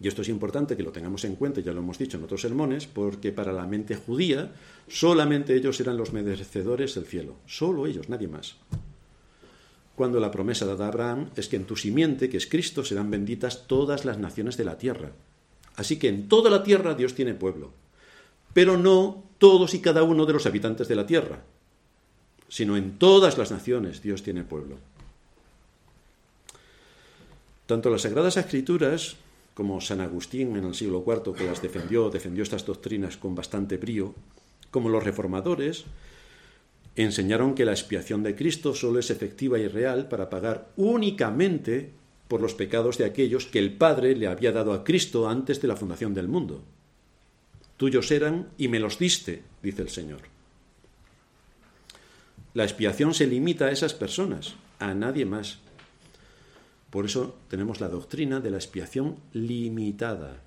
Y 0.00 0.08
esto 0.08 0.22
es 0.22 0.28
importante 0.28 0.76
que 0.76 0.82
lo 0.82 0.92
tengamos 0.92 1.24
en 1.24 1.36
cuenta, 1.36 1.60
ya 1.60 1.72
lo 1.72 1.80
hemos 1.80 1.98
dicho 1.98 2.16
en 2.18 2.24
otros 2.24 2.42
sermones, 2.42 2.86
porque 2.86 3.32
para 3.32 3.52
la 3.52 3.66
mente 3.66 3.96
judía 3.96 4.52
solamente 4.88 5.54
ellos 5.54 5.80
eran 5.80 5.96
los 5.96 6.12
merecedores 6.12 6.94
del 6.94 7.06
cielo, 7.06 7.36
solo 7.46 7.86
ellos, 7.86 8.08
nadie 8.08 8.28
más. 8.28 8.56
Cuando 9.94 10.18
la 10.18 10.32
promesa 10.32 10.66
de 10.66 10.84
Abraham 10.84 11.30
es 11.36 11.48
que 11.48 11.56
en 11.56 11.66
tu 11.66 11.76
simiente, 11.76 12.28
que 12.28 12.36
es 12.36 12.46
Cristo, 12.46 12.84
serán 12.84 13.10
benditas 13.10 13.66
todas 13.68 14.04
las 14.04 14.18
naciones 14.18 14.56
de 14.56 14.64
la 14.64 14.76
tierra. 14.76 15.12
Así 15.76 15.98
que 15.98 16.08
en 16.08 16.28
toda 16.28 16.50
la 16.50 16.64
tierra 16.64 16.94
Dios 16.94 17.14
tiene 17.14 17.34
pueblo, 17.34 17.72
pero 18.52 18.76
no 18.76 19.24
todos 19.38 19.74
y 19.74 19.80
cada 19.80 20.02
uno 20.02 20.26
de 20.26 20.32
los 20.32 20.46
habitantes 20.46 20.88
de 20.88 20.96
la 20.96 21.06
tierra, 21.06 21.44
sino 22.48 22.76
en 22.76 22.98
todas 22.98 23.38
las 23.38 23.50
naciones 23.50 24.02
Dios 24.02 24.22
tiene 24.22 24.44
pueblo. 24.44 24.76
Tanto 27.66 27.90
las 27.90 28.02
Sagradas 28.02 28.36
Escrituras 28.36 29.16
como 29.54 29.80
San 29.80 30.00
Agustín 30.00 30.56
en 30.56 30.64
el 30.64 30.74
siglo 30.74 31.04
IV, 31.06 31.34
que 31.34 31.46
las 31.46 31.62
defendió, 31.62 32.10
defendió 32.10 32.42
estas 32.42 32.66
doctrinas 32.66 33.16
con 33.16 33.34
bastante 33.34 33.76
brío, 33.76 34.14
como 34.70 34.88
los 34.88 35.04
reformadores, 35.04 35.84
enseñaron 36.96 37.54
que 37.54 37.64
la 37.64 37.72
expiación 37.72 38.22
de 38.22 38.34
Cristo 38.34 38.74
solo 38.74 38.98
es 38.98 39.10
efectiva 39.10 39.58
y 39.58 39.68
real 39.68 40.08
para 40.08 40.28
pagar 40.28 40.72
únicamente 40.76 41.90
por 42.28 42.40
los 42.40 42.54
pecados 42.54 42.98
de 42.98 43.04
aquellos 43.04 43.46
que 43.46 43.58
el 43.58 43.72
Padre 43.72 44.16
le 44.16 44.26
había 44.26 44.52
dado 44.52 44.72
a 44.72 44.84
Cristo 44.84 45.28
antes 45.28 45.60
de 45.60 45.68
la 45.68 45.76
fundación 45.76 46.14
del 46.14 46.28
mundo. 46.28 46.62
Tuyos 47.76 48.10
eran 48.10 48.48
y 48.58 48.68
me 48.68 48.80
los 48.80 48.98
diste, 48.98 49.42
dice 49.62 49.82
el 49.82 49.88
Señor. 49.88 50.33
La 52.54 52.62
expiación 52.62 53.14
se 53.14 53.26
limita 53.26 53.66
a 53.66 53.72
esas 53.72 53.94
personas, 53.94 54.54
a 54.78 54.94
nadie 54.94 55.26
más. 55.26 55.58
Por 56.90 57.04
eso 57.04 57.36
tenemos 57.48 57.80
la 57.80 57.88
doctrina 57.88 58.38
de 58.38 58.50
la 58.50 58.58
expiación 58.58 59.16
limitada. 59.32 60.40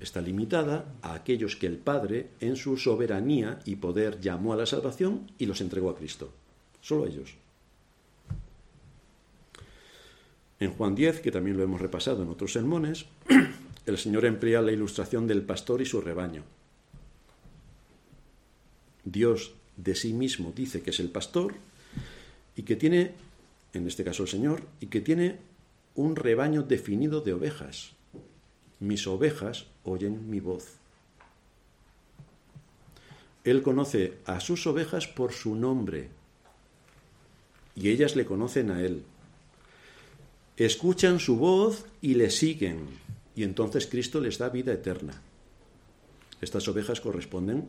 Está 0.00 0.20
limitada 0.20 0.86
a 1.02 1.14
aquellos 1.14 1.54
que 1.54 1.68
el 1.68 1.78
Padre, 1.78 2.30
en 2.40 2.56
su 2.56 2.76
soberanía 2.76 3.60
y 3.64 3.76
poder, 3.76 4.20
llamó 4.20 4.52
a 4.52 4.56
la 4.56 4.66
salvación 4.66 5.30
y 5.38 5.46
los 5.46 5.60
entregó 5.60 5.88
a 5.90 5.96
Cristo. 5.96 6.32
Solo 6.80 7.06
ellos. 7.06 7.36
En 10.58 10.72
Juan 10.72 10.96
10, 10.96 11.20
que 11.20 11.30
también 11.30 11.56
lo 11.56 11.62
hemos 11.62 11.80
repasado 11.80 12.24
en 12.24 12.28
otros 12.28 12.52
sermones, 12.54 13.06
el 13.86 13.98
Señor 13.98 14.24
emplea 14.24 14.62
la 14.62 14.72
ilustración 14.72 15.28
del 15.28 15.42
pastor 15.42 15.80
y 15.80 15.86
su 15.86 16.00
rebaño. 16.00 16.42
Dios 19.04 19.52
de 19.76 19.94
sí 19.94 20.12
mismo 20.12 20.52
dice 20.54 20.82
que 20.82 20.90
es 20.90 21.00
el 21.00 21.10
pastor 21.10 21.54
y 22.56 22.62
que 22.62 22.76
tiene, 22.76 23.12
en 23.72 23.86
este 23.86 24.04
caso 24.04 24.22
el 24.22 24.28
Señor, 24.28 24.62
y 24.80 24.86
que 24.86 25.00
tiene 25.00 25.36
un 25.94 26.16
rebaño 26.16 26.62
definido 26.62 27.20
de 27.20 27.32
ovejas. 27.32 27.92
Mis 28.80 29.06
ovejas 29.06 29.66
oyen 29.84 30.30
mi 30.30 30.40
voz. 30.40 30.76
Él 33.44 33.62
conoce 33.62 34.14
a 34.26 34.40
sus 34.40 34.66
ovejas 34.66 35.06
por 35.06 35.32
su 35.32 35.54
nombre 35.54 36.08
y 37.76 37.90
ellas 37.90 38.16
le 38.16 38.26
conocen 38.26 38.70
a 38.70 38.82
Él. 38.82 39.04
Escuchan 40.56 41.20
su 41.20 41.36
voz 41.36 41.86
y 42.00 42.14
le 42.14 42.30
siguen 42.30 42.88
y 43.36 43.44
entonces 43.44 43.86
Cristo 43.86 44.20
les 44.20 44.38
da 44.38 44.48
vida 44.48 44.72
eterna. 44.72 45.20
Estas 46.40 46.66
ovejas 46.68 47.00
corresponden 47.00 47.68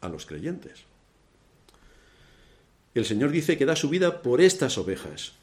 a 0.00 0.08
los 0.08 0.26
creyentes. 0.26 0.84
El 2.98 3.04
Señor 3.04 3.30
dice 3.30 3.56
que 3.56 3.64
da 3.64 3.76
su 3.76 3.88
vida 3.88 4.22
por 4.22 4.40
estas 4.40 4.76
ovejas, 4.76 5.34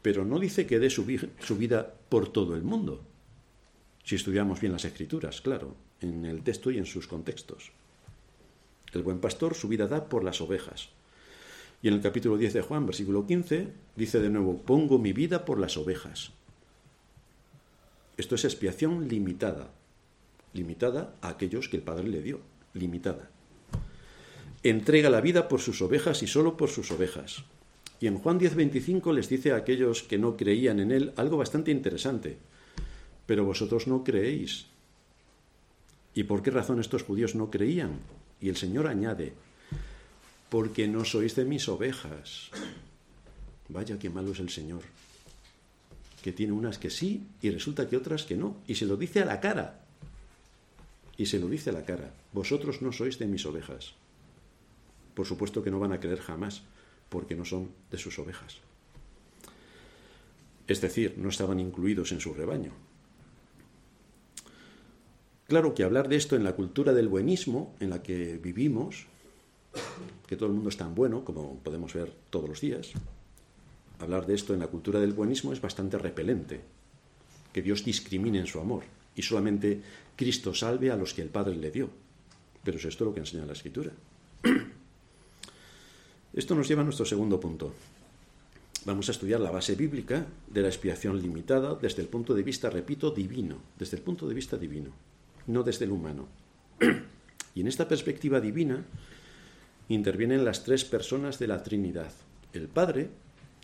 pero 0.00 0.24
no 0.24 0.38
dice 0.38 0.66
que 0.66 0.78
dé 0.78 0.88
su, 0.88 1.04
vida 1.04 1.92
por 2.08 2.32
todo 2.32 2.56
el 2.56 2.62
mundo. 2.62 3.04
Si 4.02 4.14
estudiamos 4.14 4.58
bien 4.58 4.72
las 4.72 4.86
escrituras, 4.86 5.42
claro, 5.42 5.76
en 6.00 6.24
el 6.24 6.42
texto 6.42 6.70
y 6.70 6.78
en 6.78 6.86
sus 6.86 7.06
contextos. 7.06 7.72
El 8.94 9.02
buen 9.02 9.18
pastor 9.18 9.54
su 9.54 9.68
vida 9.68 9.86
da 9.86 10.08
por 10.08 10.24
las 10.24 10.40
ovejas. 10.40 10.88
Y 11.82 11.88
en 11.88 11.94
el 11.94 12.00
capítulo 12.00 12.38
10 12.38 12.54
de 12.54 12.62
Juan, 12.62 12.86
versículo 12.86 13.26
15, 13.26 13.68
dice 13.96 14.20
de 14.20 14.30
nuevo, 14.30 14.56
pongo 14.56 14.98
mi 14.98 15.12
vida 15.12 15.44
por 15.44 15.60
las 15.60 15.76
ovejas. 15.76 16.30
Esto 18.16 18.36
es 18.36 18.46
expiación 18.46 19.08
limitada, 19.10 19.68
limitada 20.54 21.14
a 21.20 21.28
aquellos 21.28 21.68
que 21.68 21.76
el 21.76 21.82
Padre 21.82 22.08
le 22.08 22.22
dio, 22.22 22.40
limitada. 22.72 23.28
Entrega 24.64 25.10
la 25.10 25.20
vida 25.20 25.46
por 25.46 25.60
sus 25.60 25.80
ovejas 25.82 26.24
y 26.24 26.26
solo 26.26 26.56
por 26.56 26.70
sus 26.70 26.90
ovejas. 26.90 27.44
Y 28.00 28.08
en 28.08 28.18
Juan 28.18 28.40
10:25 28.40 29.12
les 29.12 29.28
dice 29.28 29.52
a 29.52 29.56
aquellos 29.56 30.02
que 30.02 30.18
no 30.18 30.36
creían 30.36 30.80
en 30.80 30.90
él 30.90 31.12
algo 31.14 31.36
bastante 31.36 31.70
interesante. 31.70 32.38
Pero 33.26 33.44
vosotros 33.44 33.86
no 33.86 34.02
creéis. 34.02 34.66
¿Y 36.14 36.24
por 36.24 36.42
qué 36.42 36.50
razón 36.50 36.80
estos 36.80 37.04
judíos 37.04 37.36
no 37.36 37.50
creían? 37.50 38.00
Y 38.40 38.48
el 38.48 38.56
Señor 38.56 38.88
añade, 38.88 39.34
porque 40.48 40.88
no 40.88 41.04
sois 41.04 41.36
de 41.36 41.44
mis 41.44 41.68
ovejas. 41.68 42.50
Vaya 43.68 43.98
qué 43.98 44.10
malo 44.10 44.32
es 44.32 44.40
el 44.40 44.50
Señor 44.50 44.82
que 46.24 46.32
tiene 46.32 46.54
unas 46.54 46.78
que 46.78 46.88
sí 46.88 47.26
y 47.42 47.50
resulta 47.50 47.86
que 47.86 47.98
otras 47.98 48.24
que 48.24 48.34
no. 48.34 48.56
Y 48.66 48.76
se 48.76 48.86
lo 48.86 48.96
dice 48.96 49.20
a 49.20 49.26
la 49.26 49.40
cara. 49.40 49.84
Y 51.18 51.26
se 51.26 51.38
lo 51.38 51.50
dice 51.50 51.68
a 51.68 51.74
la 51.74 51.84
cara. 51.84 52.14
Vosotros 52.32 52.80
no 52.80 52.92
sois 52.92 53.18
de 53.18 53.26
mis 53.26 53.44
ovejas. 53.44 53.92
Por 55.14 55.26
supuesto 55.26 55.62
que 55.62 55.70
no 55.70 55.78
van 55.78 55.92
a 55.92 56.00
creer 56.00 56.20
jamás, 56.20 56.62
porque 57.08 57.36
no 57.36 57.44
son 57.44 57.70
de 57.90 57.98
sus 57.98 58.18
ovejas. 58.18 58.58
Es 60.66 60.80
decir, 60.80 61.14
no 61.18 61.28
estaban 61.28 61.60
incluidos 61.60 62.12
en 62.12 62.20
su 62.20 62.34
rebaño. 62.34 62.72
Claro 65.46 65.74
que 65.74 65.84
hablar 65.84 66.08
de 66.08 66.16
esto 66.16 66.36
en 66.36 66.44
la 66.44 66.54
cultura 66.54 66.94
del 66.94 67.08
buenismo 67.08 67.74
en 67.78 67.90
la 67.90 68.02
que 68.02 68.38
vivimos, 68.38 69.06
que 70.26 70.36
todo 70.36 70.48
el 70.48 70.54
mundo 70.54 70.70
es 70.70 70.76
tan 70.76 70.94
bueno 70.94 71.24
como 71.24 71.58
podemos 71.58 71.92
ver 71.92 72.12
todos 72.30 72.48
los 72.48 72.60
días, 72.60 72.92
hablar 73.98 74.26
de 74.26 74.34
esto 74.34 74.54
en 74.54 74.60
la 74.60 74.68
cultura 74.68 75.00
del 75.00 75.12
buenismo 75.12 75.52
es 75.52 75.60
bastante 75.60 75.98
repelente, 75.98 76.60
que 77.52 77.62
Dios 77.62 77.84
discrimine 77.84 78.38
en 78.38 78.46
su 78.46 78.58
amor 78.58 78.84
y 79.14 79.22
solamente 79.22 79.82
Cristo 80.16 80.54
salve 80.54 80.90
a 80.90 80.96
los 80.96 81.12
que 81.12 81.22
el 81.22 81.28
Padre 81.28 81.56
le 81.56 81.70
dio. 81.70 81.90
Pero 82.64 82.78
es 82.78 82.84
esto 82.86 83.04
lo 83.04 83.12
que 83.12 83.20
enseña 83.20 83.44
la 83.44 83.52
Escritura. 83.52 83.92
Esto 86.34 86.56
nos 86.56 86.66
lleva 86.66 86.80
a 86.80 86.84
nuestro 86.84 87.06
segundo 87.06 87.38
punto. 87.38 87.72
Vamos 88.84 89.08
a 89.08 89.12
estudiar 89.12 89.40
la 89.40 89.52
base 89.52 89.76
bíblica 89.76 90.26
de 90.48 90.62
la 90.62 90.68
expiación 90.68 91.22
limitada 91.22 91.76
desde 91.76 92.02
el 92.02 92.08
punto 92.08 92.34
de 92.34 92.42
vista, 92.42 92.68
repito, 92.68 93.12
divino, 93.12 93.58
desde 93.78 93.98
el 93.98 94.02
punto 94.02 94.26
de 94.26 94.34
vista 94.34 94.56
divino, 94.56 94.90
no 95.46 95.62
desde 95.62 95.84
el 95.84 95.92
humano. 95.92 96.26
Y 97.54 97.60
en 97.60 97.68
esta 97.68 97.86
perspectiva 97.86 98.40
divina 98.40 98.84
intervienen 99.88 100.44
las 100.44 100.64
tres 100.64 100.84
personas 100.84 101.38
de 101.38 101.46
la 101.46 101.62
Trinidad, 101.62 102.12
el 102.52 102.66
Padre, 102.66 103.10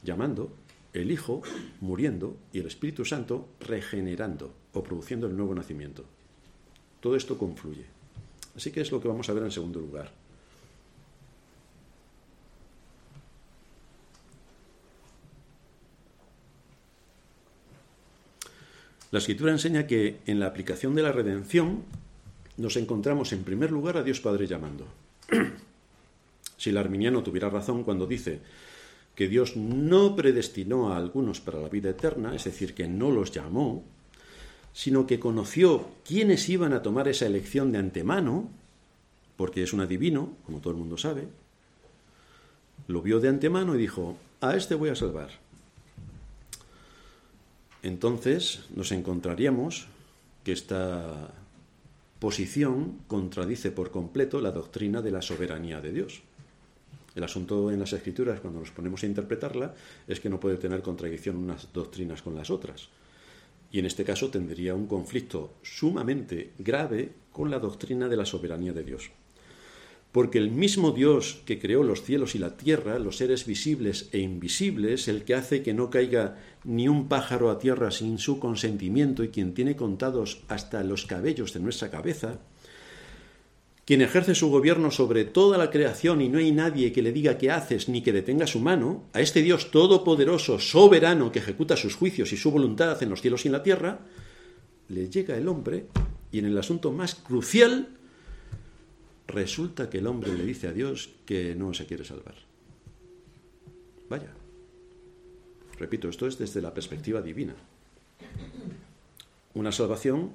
llamando, 0.04 0.52
el 0.92 1.10
Hijo 1.10 1.42
muriendo 1.80 2.36
y 2.52 2.60
el 2.60 2.68
Espíritu 2.68 3.04
Santo 3.04 3.48
regenerando 3.58 4.54
o 4.74 4.84
produciendo 4.84 5.26
el 5.26 5.36
nuevo 5.36 5.56
nacimiento. 5.56 6.04
Todo 7.00 7.16
esto 7.16 7.36
confluye. 7.36 7.86
Así 8.54 8.70
que 8.70 8.80
es 8.80 8.92
lo 8.92 9.00
que 9.00 9.08
vamos 9.08 9.28
a 9.28 9.32
ver 9.32 9.42
en 9.42 9.50
segundo 9.50 9.80
lugar. 9.80 10.19
La 19.10 19.18
escritura 19.18 19.50
enseña 19.50 19.86
que 19.86 20.20
en 20.26 20.38
la 20.38 20.46
aplicación 20.46 20.94
de 20.94 21.02
la 21.02 21.12
redención 21.12 21.82
nos 22.56 22.76
encontramos 22.76 23.32
en 23.32 23.42
primer 23.42 23.72
lugar 23.72 23.96
a 23.96 24.02
Dios 24.02 24.20
Padre 24.20 24.46
llamando. 24.46 24.86
si 26.56 26.70
el 26.70 26.76
arminiano 26.76 27.22
tuviera 27.22 27.50
razón 27.50 27.82
cuando 27.82 28.06
dice 28.06 28.40
que 29.14 29.28
Dios 29.28 29.56
no 29.56 30.14
predestinó 30.14 30.92
a 30.92 30.96
algunos 30.96 31.40
para 31.40 31.60
la 31.60 31.68
vida 31.68 31.90
eterna, 31.90 32.34
es 32.34 32.44
decir, 32.44 32.74
que 32.74 32.86
no 32.86 33.10
los 33.10 33.32
llamó, 33.32 33.82
sino 34.72 35.06
que 35.06 35.18
conoció 35.18 35.88
quiénes 36.06 36.48
iban 36.48 36.72
a 36.72 36.82
tomar 36.82 37.08
esa 37.08 37.26
elección 37.26 37.72
de 37.72 37.78
antemano, 37.78 38.48
porque 39.36 39.62
es 39.62 39.72
un 39.72 39.80
adivino, 39.80 40.36
como 40.46 40.60
todo 40.60 40.72
el 40.72 40.78
mundo 40.78 40.96
sabe, 40.96 41.28
lo 42.86 43.02
vio 43.02 43.20
de 43.20 43.28
antemano 43.28 43.74
y 43.74 43.78
dijo, 43.78 44.16
a 44.40 44.54
este 44.54 44.74
voy 44.74 44.90
a 44.90 44.94
salvar. 44.94 45.30
Entonces 47.82 48.66
nos 48.74 48.92
encontraríamos 48.92 49.88
que 50.44 50.52
esta 50.52 51.32
posición 52.18 52.98
contradice 53.08 53.70
por 53.70 53.90
completo 53.90 54.40
la 54.40 54.52
doctrina 54.52 55.00
de 55.00 55.10
la 55.10 55.22
soberanía 55.22 55.80
de 55.80 55.92
Dios. 55.92 56.22
El 57.14 57.24
asunto 57.24 57.70
en 57.70 57.80
las 57.80 57.92
escrituras, 57.92 58.40
cuando 58.40 58.60
nos 58.60 58.70
ponemos 58.70 59.02
a 59.02 59.06
interpretarla, 59.06 59.74
es 60.06 60.20
que 60.20 60.28
no 60.28 60.38
puede 60.38 60.58
tener 60.58 60.82
contradicción 60.82 61.36
unas 61.36 61.72
doctrinas 61.72 62.22
con 62.22 62.34
las 62.34 62.50
otras. 62.50 62.88
Y 63.72 63.78
en 63.78 63.86
este 63.86 64.04
caso 64.04 64.30
tendría 64.30 64.74
un 64.74 64.86
conflicto 64.86 65.54
sumamente 65.62 66.52
grave 66.58 67.10
con 67.32 67.50
la 67.50 67.58
doctrina 67.58 68.08
de 68.08 68.16
la 68.16 68.26
soberanía 68.26 68.72
de 68.72 68.84
Dios. 68.84 69.10
Porque 70.12 70.38
el 70.38 70.50
mismo 70.50 70.90
Dios 70.90 71.40
que 71.44 71.60
creó 71.60 71.84
los 71.84 72.02
cielos 72.02 72.34
y 72.34 72.38
la 72.38 72.56
tierra, 72.56 72.98
los 72.98 73.18
seres 73.18 73.46
visibles 73.46 74.08
e 74.12 74.18
invisibles, 74.18 75.06
el 75.06 75.22
que 75.24 75.34
hace 75.34 75.62
que 75.62 75.72
no 75.72 75.88
caiga 75.88 76.36
ni 76.64 76.88
un 76.88 77.08
pájaro 77.08 77.50
a 77.50 77.58
tierra 77.58 77.92
sin 77.92 78.18
su 78.18 78.40
consentimiento 78.40 79.22
y 79.22 79.28
quien 79.28 79.54
tiene 79.54 79.76
contados 79.76 80.42
hasta 80.48 80.82
los 80.82 81.06
cabellos 81.06 81.52
de 81.52 81.60
nuestra 81.60 81.90
cabeza, 81.90 82.40
quien 83.84 84.02
ejerce 84.02 84.34
su 84.34 84.50
gobierno 84.50 84.90
sobre 84.90 85.24
toda 85.24 85.58
la 85.58 85.70
creación 85.70 86.20
y 86.20 86.28
no 86.28 86.38
hay 86.38 86.52
nadie 86.52 86.92
que 86.92 87.02
le 87.02 87.12
diga 87.12 87.38
qué 87.38 87.50
haces 87.50 87.88
ni 87.88 88.02
que 88.02 88.12
detenga 88.12 88.46
su 88.46 88.60
mano, 88.60 89.04
a 89.12 89.20
este 89.20 89.42
Dios 89.42 89.70
todopoderoso, 89.70 90.58
soberano, 90.58 91.32
que 91.32 91.38
ejecuta 91.38 91.76
sus 91.76 91.94
juicios 91.94 92.32
y 92.32 92.36
su 92.36 92.50
voluntad 92.50 93.02
en 93.02 93.10
los 93.10 93.20
cielos 93.20 93.44
y 93.44 93.48
en 93.48 93.52
la 93.52 93.62
tierra, 93.62 94.00
le 94.88 95.08
llega 95.08 95.36
el 95.36 95.48
hombre 95.48 95.86
y 96.32 96.40
en 96.40 96.46
el 96.46 96.58
asunto 96.58 96.92
más 96.92 97.14
crucial 97.14 97.96
resulta 99.30 99.88
que 99.88 99.98
el 99.98 100.06
hombre 100.06 100.32
le 100.34 100.44
dice 100.44 100.68
a 100.68 100.72
Dios 100.72 101.10
que 101.24 101.54
no 101.54 101.72
se 101.74 101.86
quiere 101.86 102.04
salvar. 102.04 102.34
Vaya. 104.08 104.30
Repito, 105.78 106.08
esto 106.08 106.26
es 106.26 106.38
desde 106.38 106.60
la 106.60 106.74
perspectiva 106.74 107.22
divina. 107.22 107.54
Una 109.54 109.72
salvación 109.72 110.30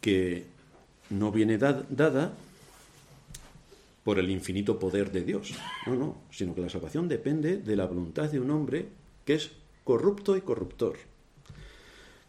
que 0.00 0.46
no 1.10 1.30
viene 1.30 1.58
dada 1.58 2.32
por 4.04 4.18
el 4.18 4.30
infinito 4.30 4.78
poder 4.78 5.12
de 5.12 5.22
Dios. 5.22 5.52
No, 5.86 5.94
no, 5.94 6.16
sino 6.30 6.54
que 6.54 6.62
la 6.62 6.70
salvación 6.70 7.08
depende 7.08 7.58
de 7.58 7.76
la 7.76 7.86
voluntad 7.86 8.30
de 8.30 8.40
un 8.40 8.50
hombre 8.50 8.88
que 9.24 9.34
es 9.34 9.50
corrupto 9.84 10.36
y 10.36 10.40
corruptor, 10.40 10.96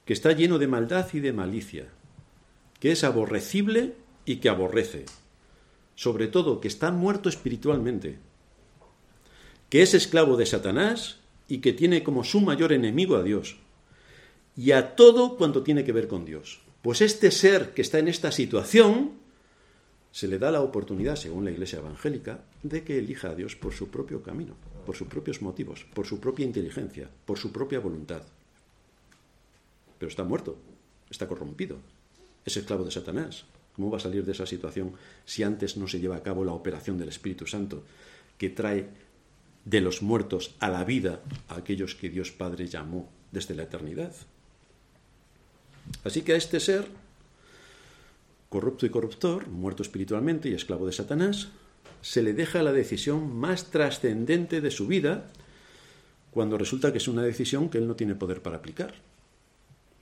que 0.05 0.13
está 0.13 0.33
lleno 0.33 0.59
de 0.59 0.67
maldad 0.67 1.07
y 1.13 1.21
de 1.21 1.33
malicia, 1.33 1.87
que 2.79 2.91
es 2.91 3.03
aborrecible 3.03 3.95
y 4.29 4.35
que 4.35 4.49
aborrece, 4.49 5.07
sobre 5.95 6.27
todo 6.27 6.61
que 6.61 6.67
está 6.67 6.91
muerto 6.91 7.29
espiritualmente, 7.29 8.19
que 9.71 9.81
es 9.81 9.95
esclavo 9.95 10.37
de 10.37 10.45
Satanás 10.45 11.17
y 11.47 11.61
que 11.61 11.73
tiene 11.73 12.03
como 12.03 12.23
su 12.23 12.39
mayor 12.39 12.71
enemigo 12.71 13.15
a 13.15 13.23
Dios 13.23 13.57
y 14.55 14.69
a 14.73 14.95
todo 14.95 15.35
cuanto 15.35 15.63
tiene 15.63 15.83
que 15.83 15.93
ver 15.93 16.07
con 16.07 16.25
Dios. 16.25 16.59
Pues 16.83 17.01
este 17.01 17.31
ser 17.31 17.73
que 17.73 17.81
está 17.81 17.97
en 17.97 18.07
esta 18.07 18.31
situación 18.31 19.13
se 20.11 20.27
le 20.27 20.37
da 20.37 20.51
la 20.51 20.61
oportunidad, 20.61 21.15
según 21.15 21.43
la 21.45 21.51
Iglesia 21.51 21.79
evangélica, 21.79 22.43
de 22.61 22.83
que 22.83 22.99
elija 22.99 23.31
a 23.31 23.35
Dios 23.35 23.55
por 23.55 23.73
su 23.73 23.89
propio 23.89 24.21
camino, 24.21 24.53
por 24.85 24.95
sus 24.95 25.07
propios 25.07 25.41
motivos, 25.41 25.87
por 25.95 26.05
su 26.05 26.19
propia 26.19 26.45
inteligencia, 26.45 27.09
por 27.25 27.39
su 27.39 27.51
propia 27.51 27.79
voluntad. 27.79 28.21
Pero 29.97 30.07
está 30.07 30.23
muerto, 30.23 30.55
está 31.09 31.27
corrompido, 31.27 31.77
es 32.45 32.57
esclavo 32.57 32.83
de 32.83 32.91
Satanás. 32.91 33.45
¿Cómo 33.79 33.91
va 33.91 33.97
a 33.97 34.01
salir 34.01 34.25
de 34.25 34.33
esa 34.33 34.45
situación 34.45 34.91
si 35.23 35.41
antes 35.41 35.77
no 35.77 35.87
se 35.87 36.01
lleva 36.01 36.17
a 36.17 36.21
cabo 36.21 36.43
la 36.43 36.51
operación 36.51 36.97
del 36.97 37.07
Espíritu 37.07 37.47
Santo 37.47 37.83
que 38.37 38.49
trae 38.49 38.89
de 39.63 39.79
los 39.79 40.01
muertos 40.01 40.53
a 40.59 40.67
la 40.67 40.83
vida 40.83 41.21
a 41.47 41.55
aquellos 41.55 41.95
que 41.95 42.09
Dios 42.09 42.29
Padre 42.29 42.67
llamó 42.67 43.07
desde 43.31 43.55
la 43.55 43.63
eternidad? 43.63 44.13
Así 46.03 46.23
que 46.23 46.33
a 46.33 46.35
este 46.35 46.59
ser 46.59 46.89
corrupto 48.49 48.85
y 48.85 48.89
corruptor, 48.89 49.47
muerto 49.47 49.81
espiritualmente 49.81 50.49
y 50.49 50.55
esclavo 50.55 50.85
de 50.85 50.91
Satanás, 50.91 51.47
se 52.01 52.21
le 52.21 52.33
deja 52.33 52.61
la 52.63 52.73
decisión 52.73 53.33
más 53.33 53.71
trascendente 53.71 54.59
de 54.59 54.71
su 54.71 54.87
vida 54.87 55.31
cuando 56.31 56.57
resulta 56.57 56.91
que 56.91 56.97
es 56.97 57.07
una 57.07 57.23
decisión 57.23 57.69
que 57.69 57.77
él 57.77 57.87
no 57.87 57.95
tiene 57.95 58.15
poder 58.15 58.41
para 58.41 58.57
aplicar. 58.57 58.95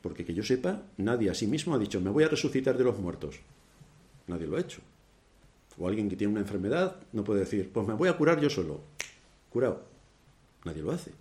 Porque 0.01 0.25
que 0.25 0.33
yo 0.33 0.41
sepa, 0.41 0.81
nadie 0.97 1.29
a 1.29 1.35
sí 1.35 1.45
mismo 1.45 1.75
ha 1.75 1.77
dicho, 1.77 2.01
me 2.01 2.09
voy 2.09 2.23
a 2.23 2.27
resucitar 2.27 2.75
de 2.75 2.83
los 2.83 2.97
muertos. 2.97 3.39
Nadie 4.27 4.47
lo 4.47 4.57
ha 4.57 4.61
hecho. 4.61 4.81
O 5.79 5.87
alguien 5.87 6.09
que 6.09 6.15
tiene 6.15 6.31
una 6.31 6.41
enfermedad 6.41 6.97
no 7.13 7.23
puede 7.23 7.41
decir, 7.41 7.71
pues 7.71 7.87
me 7.87 7.93
voy 7.93 8.09
a 8.09 8.17
curar 8.17 8.39
yo 8.39 8.49
solo. 8.49 8.81
Curado. 9.49 9.83
Nadie 10.65 10.81
lo 10.81 10.91
hace. 10.91 11.11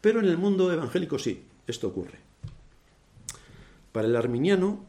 Pero 0.00 0.20
en 0.20 0.26
el 0.26 0.38
mundo 0.38 0.72
evangélico 0.72 1.18
sí, 1.18 1.42
esto 1.66 1.88
ocurre. 1.88 2.18
Para 3.92 4.06
el 4.06 4.16
arminiano, 4.16 4.84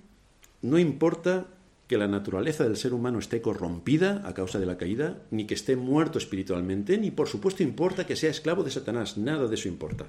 no 0.61 0.77
importa 0.77 1.47
que 1.87 1.97
la 1.97 2.07
naturaleza 2.07 2.63
del 2.63 2.77
ser 2.77 2.93
humano 2.93 3.17
esté 3.17 3.41
corrompida 3.41 4.21
a 4.27 4.35
causa 4.35 4.59
de 4.59 4.67
la 4.67 4.77
caída, 4.77 5.23
ni 5.31 5.47
que 5.47 5.55
esté 5.55 5.75
muerto 5.75 6.19
espiritualmente, 6.19 6.99
ni 6.99 7.09
por 7.09 7.27
supuesto 7.27 7.63
importa 7.63 8.05
que 8.05 8.15
sea 8.15 8.29
esclavo 8.29 8.63
de 8.63 8.69
Satanás, 8.69 9.17
nada 9.17 9.47
de 9.47 9.55
eso 9.55 9.67
importa. 9.67 10.05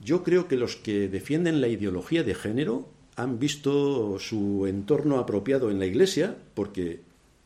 Yo 0.00 0.22
creo 0.22 0.46
que 0.46 0.56
los 0.56 0.76
que 0.76 1.08
defienden 1.08 1.60
la 1.60 1.66
ideología 1.66 2.22
de 2.22 2.34
género 2.34 2.88
han 3.20 3.38
visto 3.38 4.18
su 4.18 4.66
entorno 4.66 5.18
apropiado 5.18 5.70
en 5.70 5.78
la 5.78 5.86
Iglesia, 5.86 6.36
porque 6.54 7.00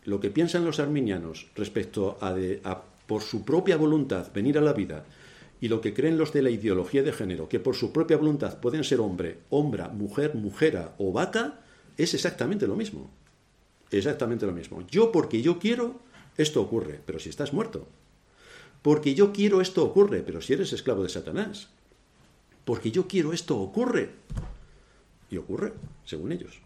lo 0.04 0.20
que 0.20 0.30
piensan 0.30 0.64
los 0.64 0.78
arminianos 0.78 1.48
respecto 1.56 2.16
a, 2.20 2.82
por 3.06 3.22
su 3.22 3.44
propia 3.44 3.76
voluntad 3.76 4.32
venir 4.32 4.56
a 4.56 4.60
la 4.60 4.72
vida 4.72 5.04
y 5.60 5.68
lo 5.68 5.80
que 5.80 5.92
creen 5.92 6.16
los 6.16 6.32
de 6.32 6.42
la 6.42 6.50
ideología 6.50 7.02
de 7.02 7.12
género, 7.12 7.48
que 7.48 7.58
por 7.58 7.74
su 7.74 7.92
propia 7.92 8.16
voluntad 8.16 8.60
pueden 8.60 8.84
ser 8.84 9.00
hombre, 9.00 9.38
hombre, 9.50 9.88
mujer, 9.88 10.34
mujera 10.34 10.94
o 10.98 11.12
vaca, 11.12 11.60
es 11.96 12.14
exactamente 12.14 12.66
lo 12.66 12.76
mismo. 12.76 13.10
Exactamente 13.90 14.46
lo 14.46 14.52
mismo. 14.52 14.86
Yo 14.88 15.10
porque 15.10 15.42
yo 15.42 15.58
quiero, 15.58 16.00
esto 16.36 16.60
ocurre, 16.60 17.00
pero 17.04 17.18
si 17.18 17.30
estás 17.30 17.52
muerto. 17.52 17.86
Porque 18.82 19.14
yo 19.14 19.32
quiero, 19.32 19.60
esto 19.60 19.84
ocurre, 19.84 20.22
pero 20.22 20.40
si 20.40 20.52
eres 20.52 20.72
esclavo 20.72 21.02
de 21.02 21.08
Satanás. 21.08 21.68
Porque 22.64 22.90
yo 22.90 23.08
quiero, 23.08 23.32
esto 23.32 23.58
ocurre. 23.58 24.10
Y 25.34 25.36
ocurre, 25.36 25.72
según 26.04 26.30
ellos. 26.30 26.60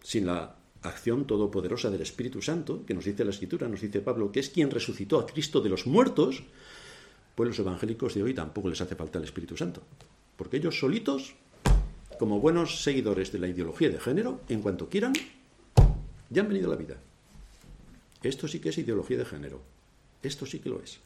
Sin 0.00 0.26
la 0.26 0.54
acción 0.82 1.26
todopoderosa 1.26 1.90
del 1.90 2.02
Espíritu 2.02 2.40
Santo, 2.40 2.86
que 2.86 2.94
nos 2.94 3.04
dice 3.04 3.24
la 3.24 3.32
Escritura, 3.32 3.66
nos 3.66 3.80
dice 3.80 4.00
Pablo, 4.00 4.30
que 4.30 4.38
es 4.38 4.50
quien 4.50 4.70
resucitó 4.70 5.18
a 5.18 5.26
Cristo 5.26 5.60
de 5.60 5.68
los 5.68 5.88
muertos, 5.88 6.44
pues 7.34 7.48
los 7.48 7.58
evangélicos 7.58 8.14
de 8.14 8.22
hoy 8.22 8.32
tampoco 8.32 8.68
les 8.68 8.80
hace 8.80 8.94
falta 8.94 9.18
el 9.18 9.24
Espíritu 9.24 9.56
Santo. 9.56 9.82
Porque 10.36 10.58
ellos 10.58 10.78
solitos, 10.78 11.34
como 12.20 12.38
buenos 12.38 12.84
seguidores 12.84 13.32
de 13.32 13.40
la 13.40 13.48
ideología 13.48 13.88
de 13.90 13.98
género, 13.98 14.42
en 14.48 14.62
cuanto 14.62 14.88
quieran, 14.88 15.14
ya 16.30 16.42
han 16.42 16.48
venido 16.48 16.68
a 16.68 16.74
la 16.74 16.78
vida. 16.78 16.96
Esto 18.22 18.46
sí 18.46 18.60
que 18.60 18.68
es 18.68 18.78
ideología 18.78 19.18
de 19.18 19.24
género. 19.24 19.60
Esto 20.22 20.46
sí 20.46 20.60
que 20.60 20.68
lo 20.68 20.80
es. 20.80 21.00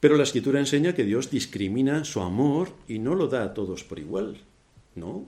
Pero 0.00 0.16
la 0.16 0.22
escritura 0.22 0.58
enseña 0.58 0.94
que 0.94 1.04
Dios 1.04 1.30
discrimina 1.30 2.02
su 2.06 2.22
amor 2.22 2.72
y 2.88 2.98
no 2.98 3.14
lo 3.14 3.28
da 3.28 3.44
a 3.44 3.52
todos 3.52 3.84
por 3.84 3.98
igual. 3.98 4.40
¿No? 4.94 5.26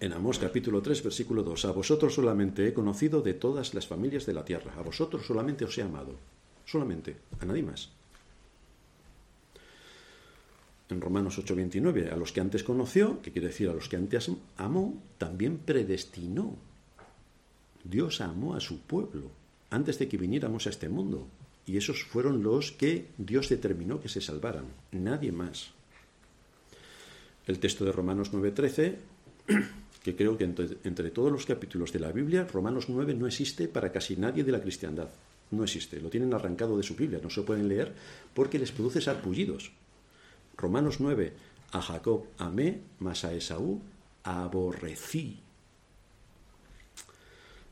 En 0.00 0.12
Amós 0.12 0.38
capítulo 0.38 0.82
3, 0.82 1.02
versículo 1.02 1.42
2, 1.42 1.64
a 1.64 1.72
vosotros 1.72 2.14
solamente 2.14 2.68
he 2.68 2.74
conocido 2.74 3.22
de 3.22 3.34
todas 3.34 3.72
las 3.72 3.86
familias 3.86 4.26
de 4.26 4.34
la 4.34 4.44
tierra, 4.44 4.74
a 4.76 4.82
vosotros 4.82 5.26
solamente 5.26 5.64
os 5.64 5.76
he 5.78 5.82
amado 5.82 6.16
solamente, 6.66 7.16
a 7.40 7.46
nadie 7.46 7.62
más. 7.62 7.88
En 10.88 11.00
Romanos 11.00 11.38
8:29, 11.38 12.12
a 12.12 12.16
los 12.16 12.32
que 12.32 12.40
antes 12.40 12.62
conoció, 12.62 13.22
que 13.22 13.32
quiere 13.32 13.48
decir 13.48 13.68
a 13.68 13.74
los 13.74 13.88
que 13.88 13.96
antes 13.96 14.30
amó, 14.56 14.94
también 15.18 15.58
predestinó. 15.58 16.54
Dios 17.82 18.20
amó 18.20 18.54
a 18.54 18.60
su 18.60 18.80
pueblo 18.80 19.30
antes 19.70 19.98
de 19.98 20.08
que 20.08 20.18
viniéramos 20.18 20.66
a 20.66 20.70
este 20.70 20.88
mundo. 20.88 21.26
Y 21.66 21.76
esos 21.76 22.04
fueron 22.04 22.44
los 22.44 22.70
que 22.70 23.08
Dios 23.18 23.48
determinó 23.48 24.00
que 24.00 24.08
se 24.08 24.20
salvaran, 24.20 24.66
nadie 24.92 25.32
más. 25.32 25.72
El 27.46 27.58
texto 27.60 27.84
de 27.84 27.92
Romanos 27.92 28.32
9:13, 28.32 28.96
que 30.02 30.16
creo 30.16 30.36
que 30.36 30.44
entre, 30.44 30.78
entre, 30.84 31.10
todos 31.10 31.30
los 31.30 31.46
capítulos 31.46 31.92
de 31.92 32.00
la 32.00 32.12
Biblia, 32.12 32.46
Romanos 32.52 32.86
9 32.88 33.14
no 33.14 33.26
existe 33.26 33.68
para 33.68 33.92
casi 33.92 34.16
nadie 34.16 34.44
de 34.44 34.52
la 34.52 34.60
cristiandad. 34.60 35.08
No 35.52 35.62
existe, 35.62 36.00
lo 36.00 36.10
tienen 36.10 36.34
arrancado 36.34 36.76
de 36.76 36.82
su 36.82 36.96
Biblia, 36.96 37.20
no 37.22 37.30
se 37.30 37.42
pueden 37.42 37.68
leer 37.68 37.94
porque 38.34 38.58
les 38.58 38.72
produce 38.72 39.00
sarpullidos. 39.00 39.70
Romanos 40.56 40.98
9, 40.98 41.32
a 41.70 41.82
Jacob 41.82 42.24
amé, 42.38 42.80
mas 42.98 43.24
a 43.24 43.32
Esaú 43.32 43.80
aborrecí. 44.24 45.38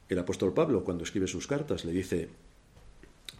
El 0.08 0.18
apóstol 0.18 0.54
Pablo, 0.54 0.84
cuando 0.84 1.02
escribe 1.02 1.26
sus 1.26 1.46
cartas, 1.46 1.84
le 1.84 1.92
dice 1.92 2.28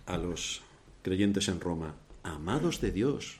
a 0.07 0.19
los 0.19 0.63
creyentes 1.03 1.49
en 1.49 1.61
Roma, 1.61 1.95
amados 2.23 2.81
de 2.81 2.91
Dios, 2.91 3.39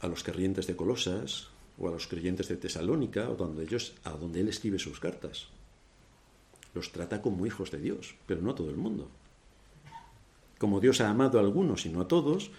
a 0.00 0.08
los 0.08 0.22
creyentes 0.22 0.66
de 0.66 0.76
Colosas 0.76 1.48
o 1.78 1.88
a 1.88 1.92
los 1.92 2.06
creyentes 2.06 2.48
de 2.48 2.56
Tesalónica, 2.56 3.30
o 3.30 3.36
donde 3.36 3.62
ellos, 3.62 3.94
a 4.04 4.10
donde 4.10 4.40
él 4.40 4.48
escribe 4.48 4.78
sus 4.78 5.00
cartas 5.00 5.48
los 6.74 6.92
trata 6.92 7.22
como 7.22 7.46
hijos 7.46 7.70
de 7.70 7.78
Dios, 7.78 8.14
pero 8.26 8.40
no 8.40 8.50
a 8.50 8.54
todo 8.54 8.70
el 8.70 8.76
mundo. 8.76 9.08
Como 10.58 10.80
Dios 10.80 11.00
ha 11.00 11.08
amado 11.08 11.38
a 11.38 11.42
algunos 11.42 11.86
y 11.86 11.88
no 11.88 12.00
a 12.00 12.08
todos, 12.08 12.50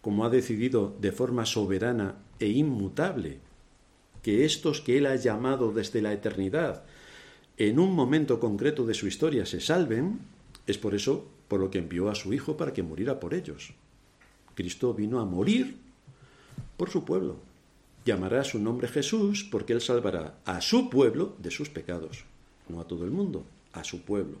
como 0.00 0.24
ha 0.24 0.30
decidido 0.30 0.96
de 1.00 1.12
forma 1.12 1.44
soberana 1.44 2.16
e 2.38 2.48
inmutable 2.48 3.38
que 4.22 4.44
estos 4.44 4.80
que 4.80 4.98
Él 4.98 5.06
ha 5.06 5.16
llamado 5.16 5.72
desde 5.72 6.02
la 6.02 6.12
eternidad 6.12 6.84
en 7.56 7.78
un 7.78 7.92
momento 7.92 8.38
concreto 8.38 8.86
de 8.86 8.94
su 8.94 9.06
historia 9.06 9.46
se 9.46 9.60
salven, 9.60 10.20
es 10.66 10.78
por 10.78 10.94
eso 10.94 11.26
por 11.48 11.60
lo 11.60 11.70
que 11.70 11.78
envió 11.78 12.08
a 12.08 12.14
su 12.14 12.32
Hijo 12.32 12.56
para 12.56 12.72
que 12.72 12.82
muriera 12.82 13.18
por 13.18 13.34
ellos. 13.34 13.74
Cristo 14.54 14.94
vino 14.94 15.18
a 15.20 15.24
morir 15.24 15.78
por 16.78 16.88
su 16.88 17.04
pueblo. 17.04 17.36
Llamará 18.06 18.42
su 18.44 18.58
nombre 18.58 18.88
Jesús 18.88 19.46
porque 19.50 19.74
Él 19.74 19.82
salvará 19.82 20.38
a 20.46 20.62
su 20.62 20.88
pueblo 20.88 21.36
de 21.38 21.50
sus 21.50 21.68
pecados, 21.68 22.24
no 22.70 22.80
a 22.80 22.86
todo 22.86 23.04
el 23.04 23.10
mundo 23.10 23.44
a 23.74 23.84
su 23.84 24.00
pueblo. 24.00 24.38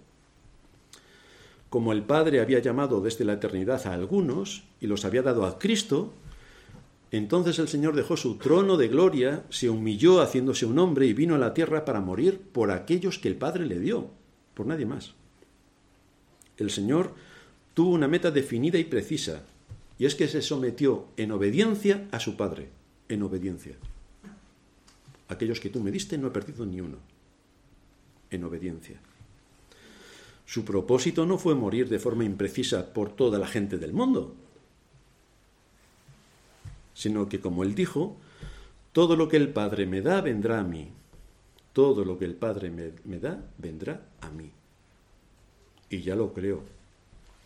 Como 1.68 1.92
el 1.92 2.02
Padre 2.02 2.40
había 2.40 2.60
llamado 2.60 3.02
desde 3.02 3.26
la 3.26 3.34
eternidad 3.34 3.86
a 3.86 3.92
algunos 3.92 4.64
y 4.80 4.86
los 4.86 5.04
había 5.04 5.22
dado 5.22 5.44
a 5.44 5.58
Cristo, 5.58 6.14
entonces 7.10 7.58
el 7.58 7.68
Señor 7.68 7.94
dejó 7.94 8.16
su 8.16 8.36
trono 8.36 8.78
de 8.78 8.88
gloria, 8.88 9.44
se 9.50 9.68
humilló 9.68 10.22
haciéndose 10.22 10.64
un 10.64 10.78
hombre 10.78 11.06
y 11.06 11.12
vino 11.12 11.34
a 11.34 11.38
la 11.38 11.52
tierra 11.52 11.84
para 11.84 12.00
morir 12.00 12.40
por 12.40 12.70
aquellos 12.70 13.18
que 13.18 13.28
el 13.28 13.36
Padre 13.36 13.66
le 13.66 13.80
dio, 13.80 14.08
por 14.54 14.66
nadie 14.66 14.86
más. 14.86 15.14
El 16.56 16.70
Señor 16.70 17.12
tuvo 17.74 17.90
una 17.90 18.08
meta 18.08 18.30
definida 18.30 18.78
y 18.78 18.84
precisa, 18.84 19.42
y 19.98 20.06
es 20.06 20.14
que 20.14 20.28
se 20.28 20.42
sometió 20.42 21.06
en 21.16 21.32
obediencia 21.32 22.06
a 22.12 22.20
su 22.20 22.36
Padre, 22.36 22.68
en 23.08 23.22
obediencia. 23.22 23.76
Aquellos 25.28 25.60
que 25.60 25.70
tú 25.70 25.80
me 25.80 25.90
diste 25.90 26.16
no 26.16 26.28
he 26.28 26.30
perdido 26.30 26.64
ni 26.64 26.80
uno, 26.80 26.98
en 28.30 28.44
obediencia. 28.44 29.00
Su 30.46 30.64
propósito 30.64 31.26
no 31.26 31.36
fue 31.36 31.54
morir 31.54 31.88
de 31.88 31.98
forma 31.98 32.24
imprecisa 32.24 32.94
por 32.94 33.10
toda 33.10 33.38
la 33.38 33.46
gente 33.46 33.76
del 33.76 33.92
mundo, 33.92 34.34
sino 36.94 37.28
que, 37.28 37.40
como 37.40 37.62
él 37.62 37.74
dijo, 37.74 38.16
todo 38.92 39.14
lo 39.14 39.28
que 39.28 39.36
el 39.36 39.50
Padre 39.50 39.86
me 39.86 40.00
da 40.00 40.20
vendrá 40.20 40.60
a 40.60 40.64
mí. 40.64 40.90
Todo 41.72 42.04
lo 42.04 42.18
que 42.18 42.24
el 42.24 42.34
Padre 42.34 42.70
me, 42.70 43.18
da 43.20 43.40
vendrá 43.56 44.08
a 44.20 44.30
mí. 44.30 44.50
Y 45.90 46.00
ya 46.00 46.16
lo 46.16 46.32
creo, 46.32 46.64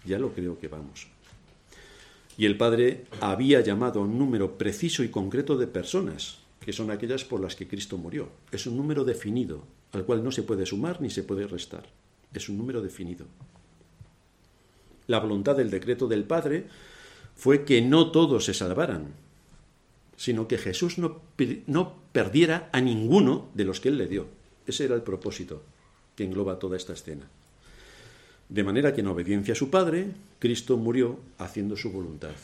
ya 0.06 0.18
lo 0.18 0.32
creo 0.32 0.58
que 0.58 0.68
vamos. 0.68 1.11
Y 2.36 2.46
el 2.46 2.56
Padre 2.56 3.04
había 3.20 3.60
llamado 3.60 4.00
a 4.00 4.04
un 4.04 4.18
número 4.18 4.56
preciso 4.58 5.04
y 5.04 5.08
concreto 5.08 5.56
de 5.56 5.66
personas, 5.66 6.38
que 6.60 6.72
son 6.72 6.90
aquellas 6.90 7.24
por 7.24 7.40
las 7.40 7.56
que 7.56 7.68
Cristo 7.68 7.98
murió. 7.98 8.28
Es 8.50 8.66
un 8.66 8.76
número 8.76 9.04
definido, 9.04 9.64
al 9.92 10.04
cual 10.04 10.24
no 10.24 10.30
se 10.32 10.42
puede 10.42 10.66
sumar 10.66 11.00
ni 11.00 11.10
se 11.10 11.22
puede 11.22 11.46
restar 11.46 11.84
es 12.34 12.48
un 12.48 12.58
número 12.58 12.82
definido. 12.82 13.26
La 15.06 15.18
voluntad 15.18 15.56
del 15.56 15.70
decreto 15.70 16.06
del 16.06 16.24
Padre 16.24 16.66
fue 17.34 17.64
que 17.64 17.82
no 17.82 18.10
todos 18.10 18.44
se 18.44 18.54
salvaran, 18.54 19.14
sino 20.16 20.48
que 20.48 20.58
Jesús 20.58 20.98
no, 20.98 21.20
no 21.66 21.96
perdiera 22.12 22.70
a 22.72 22.80
ninguno 22.80 23.48
de 23.54 23.64
los 23.64 23.80
que 23.80 23.88
Él 23.88 23.98
le 23.98 24.06
dio. 24.06 24.26
Ese 24.66 24.84
era 24.84 24.94
el 24.94 25.02
propósito 25.02 25.62
que 26.14 26.24
engloba 26.24 26.58
toda 26.58 26.76
esta 26.76 26.92
escena. 26.92 27.28
De 28.52 28.64
manera 28.64 28.92
que 28.92 29.00
en 29.00 29.06
obediencia 29.06 29.52
a 29.52 29.56
su 29.56 29.70
Padre, 29.70 30.08
Cristo 30.38 30.76
murió 30.76 31.18
haciendo 31.38 31.74
su 31.74 31.90
voluntad. 31.90 32.34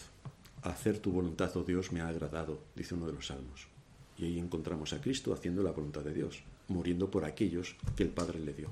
Hacer 0.62 1.00
tu 1.00 1.12
voluntad, 1.12 1.54
oh 1.54 1.64
Dios, 1.64 1.92
me 1.92 2.00
ha 2.00 2.08
agradado, 2.08 2.60
dice 2.74 2.94
uno 2.94 3.06
de 3.06 3.12
los 3.12 3.26
salmos. 3.26 3.66
Y 4.16 4.24
ahí 4.24 4.38
encontramos 4.38 4.94
a 4.94 5.02
Cristo 5.02 5.34
haciendo 5.34 5.62
la 5.62 5.70
voluntad 5.70 6.00
de 6.00 6.14
Dios, 6.14 6.42
muriendo 6.68 7.10
por 7.10 7.26
aquellos 7.26 7.76
que 7.94 8.04
el 8.04 8.08
Padre 8.08 8.40
le 8.40 8.54
dio. 8.54 8.70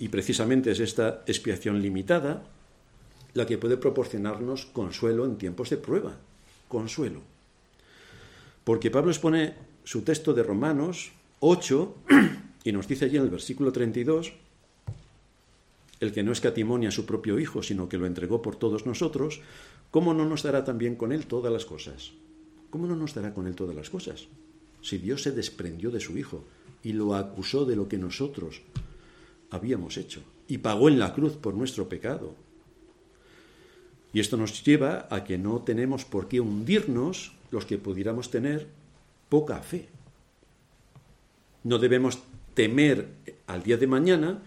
Y 0.00 0.08
precisamente 0.08 0.72
es 0.72 0.80
esta 0.80 1.22
expiación 1.28 1.80
limitada 1.80 2.42
la 3.34 3.46
que 3.46 3.56
puede 3.56 3.76
proporcionarnos 3.76 4.66
consuelo 4.66 5.26
en 5.26 5.38
tiempos 5.38 5.70
de 5.70 5.76
prueba. 5.76 6.16
Consuelo. 6.66 7.20
Porque 8.64 8.90
Pablo 8.90 9.12
expone 9.12 9.54
su 9.84 10.02
texto 10.02 10.34
de 10.34 10.42
Romanos 10.42 11.12
8 11.38 11.94
y 12.64 12.72
nos 12.72 12.88
dice 12.88 13.04
allí 13.04 13.16
en 13.16 13.22
el 13.22 13.30
versículo 13.30 13.70
32, 13.70 14.32
el 16.04 16.12
que 16.12 16.22
no 16.22 16.32
escatimonia 16.32 16.90
a 16.90 16.92
su 16.92 17.06
propio 17.06 17.38
Hijo, 17.38 17.62
sino 17.62 17.88
que 17.88 17.98
lo 17.98 18.06
entregó 18.06 18.42
por 18.42 18.56
todos 18.56 18.86
nosotros, 18.86 19.40
¿cómo 19.90 20.14
no 20.14 20.24
nos 20.24 20.42
dará 20.42 20.64
también 20.64 20.96
con 20.96 21.12
él 21.12 21.26
todas 21.26 21.52
las 21.52 21.64
cosas? 21.64 22.12
¿Cómo 22.70 22.86
no 22.86 22.96
nos 22.96 23.14
dará 23.14 23.34
con 23.34 23.46
él 23.46 23.54
todas 23.54 23.74
las 23.74 23.90
cosas? 23.90 24.28
Si 24.82 24.98
Dios 24.98 25.22
se 25.22 25.32
desprendió 25.32 25.90
de 25.90 26.00
su 26.00 26.16
Hijo 26.18 26.44
y 26.82 26.92
lo 26.92 27.14
acusó 27.14 27.64
de 27.64 27.76
lo 27.76 27.88
que 27.88 27.98
nosotros 27.98 28.60
habíamos 29.50 29.96
hecho 29.96 30.22
y 30.48 30.58
pagó 30.58 30.88
en 30.88 30.98
la 30.98 31.14
cruz 31.14 31.32
por 31.36 31.54
nuestro 31.54 31.88
pecado. 31.88 32.34
Y 34.12 34.20
esto 34.20 34.36
nos 34.36 34.62
lleva 34.62 35.08
a 35.10 35.24
que 35.24 35.38
no 35.38 35.62
tenemos 35.62 36.04
por 36.04 36.28
qué 36.28 36.40
hundirnos 36.40 37.32
los 37.50 37.64
que 37.64 37.78
pudiéramos 37.78 38.30
tener 38.30 38.68
poca 39.28 39.58
fe. 39.60 39.88
No 41.64 41.78
debemos 41.78 42.18
temer 42.54 43.08
al 43.46 43.62
día 43.62 43.76
de 43.76 43.86
mañana 43.86 44.42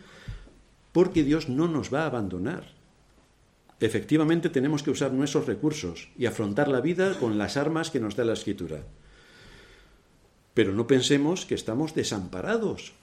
porque 0.97 1.23
Dios 1.23 1.47
no 1.47 1.67
nos 1.67 1.93
va 1.93 2.01
a 2.01 2.05
abandonar. 2.07 2.73
Efectivamente 3.79 4.49
tenemos 4.49 4.81
que 4.81 4.89
usar 4.89 5.13
nuestros 5.13 5.45
recursos 5.45 6.10
y 6.17 6.25
afrontar 6.25 6.69
la 6.69 6.81
vida 6.81 7.19
con 7.19 7.38
las 7.38 7.55
armas 7.55 7.91
que 7.91 7.99
nos 7.99 8.15
da 8.15 8.25
la 8.25 8.33
Escritura. 8.33 8.81
Pero 10.55 10.73
no 10.73 10.88
pensemos 10.88 11.45
que 11.45 11.53
estamos 11.53 11.93
desamparados, 11.93 12.93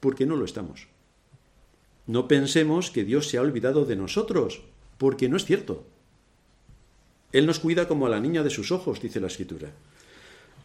porque 0.00 0.24
no 0.24 0.36
lo 0.36 0.46
estamos. 0.46 0.88
No 2.06 2.26
pensemos 2.26 2.90
que 2.90 3.04
Dios 3.04 3.28
se 3.28 3.36
ha 3.36 3.42
olvidado 3.42 3.84
de 3.84 3.96
nosotros, 3.96 4.62
porque 4.96 5.28
no 5.28 5.36
es 5.36 5.44
cierto. 5.44 5.84
Él 7.32 7.44
nos 7.44 7.58
cuida 7.58 7.86
como 7.86 8.06
a 8.06 8.08
la 8.08 8.20
niña 8.20 8.42
de 8.42 8.48
sus 8.48 8.72
ojos, 8.72 9.02
dice 9.02 9.20
la 9.20 9.26
Escritura. 9.26 9.72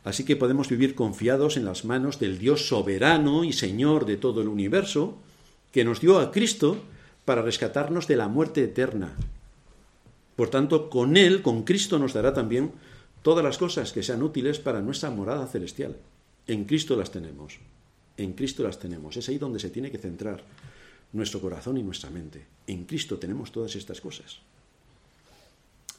Así 0.06 0.24
que 0.24 0.38
podemos 0.38 0.70
vivir 0.70 0.96
confiados 0.96 1.58
en 1.58 1.66
las 1.66 1.84
manos 1.84 2.18
del 2.18 2.40
Dios 2.40 2.70
soberano 2.70 3.44
y 3.44 3.52
Señor 3.52 4.06
de 4.06 4.16
todo 4.16 4.42
el 4.42 4.48
universo, 4.48 5.18
que 5.78 5.86
nos 5.86 6.02
dio 6.02 6.18
a 6.18 6.32
Cristo 6.32 6.82
para 7.24 7.44
rescatarnos 7.44 8.08
de 8.08 8.16
la 8.16 8.28
muerte 8.28 8.64
eterna. 8.64 9.14
Por 10.36 10.50
tanto, 10.50 10.90
con 10.90 11.16
Él, 11.18 11.44
con 11.44 11.62
Cristo, 11.66 12.00
nos 12.00 12.14
dará 12.14 12.34
también 12.34 12.72
todas 13.22 13.46
las 13.46 13.60
cosas 13.60 13.94
que 13.94 14.02
sean 14.02 14.24
útiles 14.24 14.58
para 14.58 14.82
nuestra 14.82 15.12
morada 15.12 15.46
celestial. 15.46 15.96
En 16.48 16.66
Cristo 16.66 16.96
las 16.96 17.12
tenemos. 17.12 17.60
En 18.18 18.34
Cristo 18.34 18.64
las 18.64 18.80
tenemos. 18.80 19.18
Es 19.18 19.30
ahí 19.30 19.38
donde 19.38 19.60
se 19.60 19.70
tiene 19.70 19.92
que 19.92 20.00
centrar 20.00 20.42
nuestro 21.14 21.40
corazón 21.42 21.78
y 21.78 21.84
nuestra 21.84 22.10
mente. 22.10 22.44
En 22.66 22.86
Cristo 22.86 23.20
tenemos 23.20 23.52
todas 23.52 23.76
estas 23.76 24.02
cosas. 24.02 24.40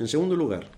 En 0.00 0.08
segundo 0.08 0.34
lugar, 0.34 0.72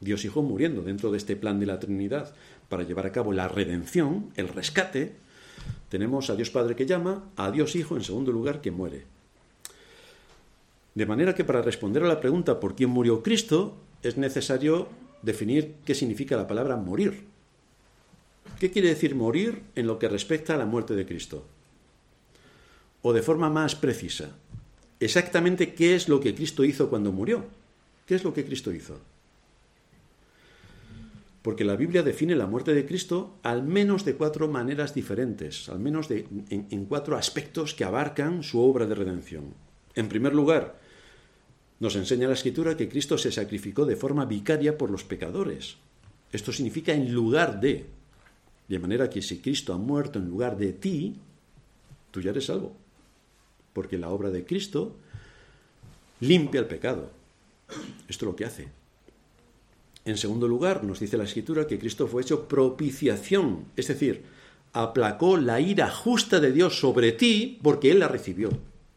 Dios 0.00 0.22
Hijo 0.26 0.42
muriendo 0.42 0.82
dentro 0.82 1.10
de 1.10 1.16
este 1.16 1.34
plan 1.34 1.58
de 1.58 1.64
la 1.64 1.80
Trinidad 1.80 2.34
para 2.68 2.82
llevar 2.82 3.06
a 3.06 3.12
cabo 3.12 3.32
la 3.32 3.48
redención, 3.48 4.34
el 4.36 4.48
rescate, 4.48 5.16
tenemos 5.88 6.30
a 6.30 6.36
Dios 6.36 6.50
Padre 6.50 6.76
que 6.76 6.86
llama, 6.86 7.30
a 7.36 7.50
Dios 7.50 7.76
Hijo 7.76 7.96
en 7.96 8.04
segundo 8.04 8.32
lugar 8.32 8.60
que 8.60 8.70
muere. 8.70 9.04
De 10.94 11.06
manera 11.06 11.34
que 11.34 11.44
para 11.44 11.62
responder 11.62 12.04
a 12.04 12.08
la 12.08 12.20
pregunta 12.20 12.60
por 12.60 12.76
quién 12.76 12.90
murió 12.90 13.22
Cristo 13.22 13.76
es 14.02 14.16
necesario 14.16 14.88
definir 15.22 15.74
qué 15.84 15.94
significa 15.94 16.36
la 16.36 16.46
palabra 16.46 16.76
morir. 16.76 17.24
¿Qué 18.60 18.70
quiere 18.70 18.88
decir 18.88 19.14
morir 19.14 19.62
en 19.74 19.86
lo 19.86 19.98
que 19.98 20.08
respecta 20.08 20.54
a 20.54 20.58
la 20.58 20.66
muerte 20.66 20.94
de 20.94 21.06
Cristo? 21.06 21.44
O 23.02 23.12
de 23.12 23.22
forma 23.22 23.50
más 23.50 23.74
precisa, 23.74 24.30
exactamente 25.00 25.74
qué 25.74 25.94
es 25.94 26.08
lo 26.08 26.20
que 26.20 26.34
Cristo 26.34 26.64
hizo 26.64 26.88
cuando 26.88 27.12
murió. 27.12 27.44
¿Qué 28.06 28.14
es 28.14 28.24
lo 28.24 28.32
que 28.32 28.44
Cristo 28.44 28.72
hizo? 28.72 29.00
Porque 31.44 31.66
la 31.66 31.76
Biblia 31.76 32.02
define 32.02 32.36
la 32.36 32.46
muerte 32.46 32.72
de 32.72 32.86
Cristo 32.86 33.36
al 33.42 33.64
menos 33.64 34.06
de 34.06 34.14
cuatro 34.14 34.48
maneras 34.48 34.94
diferentes, 34.94 35.68
al 35.68 35.78
menos 35.78 36.08
de, 36.08 36.26
en, 36.48 36.68
en 36.70 36.86
cuatro 36.86 37.18
aspectos 37.18 37.74
que 37.74 37.84
abarcan 37.84 38.42
su 38.42 38.60
obra 38.60 38.86
de 38.86 38.94
redención. 38.94 39.52
En 39.94 40.08
primer 40.08 40.34
lugar, 40.34 40.80
nos 41.80 41.96
enseña 41.96 42.28
la 42.28 42.32
Escritura 42.32 42.78
que 42.78 42.88
Cristo 42.88 43.18
se 43.18 43.30
sacrificó 43.30 43.84
de 43.84 43.94
forma 43.94 44.24
vicaria 44.24 44.78
por 44.78 44.90
los 44.90 45.04
pecadores. 45.04 45.76
Esto 46.32 46.50
significa 46.50 46.94
en 46.94 47.12
lugar 47.12 47.60
de. 47.60 47.84
De 48.66 48.78
manera 48.78 49.10
que 49.10 49.20
si 49.20 49.40
Cristo 49.40 49.74
ha 49.74 49.76
muerto 49.76 50.18
en 50.18 50.30
lugar 50.30 50.56
de 50.56 50.72
ti, 50.72 51.14
tú 52.10 52.22
ya 52.22 52.30
eres 52.30 52.46
salvo. 52.46 52.74
Porque 53.74 53.98
la 53.98 54.08
obra 54.08 54.30
de 54.30 54.46
Cristo 54.46 54.96
limpia 56.20 56.60
el 56.62 56.68
pecado. 56.68 57.10
Esto 58.08 58.24
es 58.24 58.30
lo 58.30 58.34
que 58.34 58.46
hace. 58.46 58.83
En 60.04 60.18
segundo 60.18 60.46
lugar, 60.46 60.84
nos 60.84 61.00
dice 61.00 61.16
la 61.16 61.24
Escritura 61.24 61.66
que 61.66 61.78
Cristo 61.78 62.06
fue 62.06 62.22
hecho 62.22 62.46
propiciación, 62.46 63.64
es 63.76 63.88
decir, 63.88 64.24
aplacó 64.72 65.36
la 65.38 65.60
ira 65.60 65.90
justa 65.90 66.40
de 66.40 66.52
Dios 66.52 66.78
sobre 66.78 67.12
ti 67.12 67.58
porque 67.62 67.90
Él 67.90 68.00
la 68.00 68.08
recibió. 68.08 68.50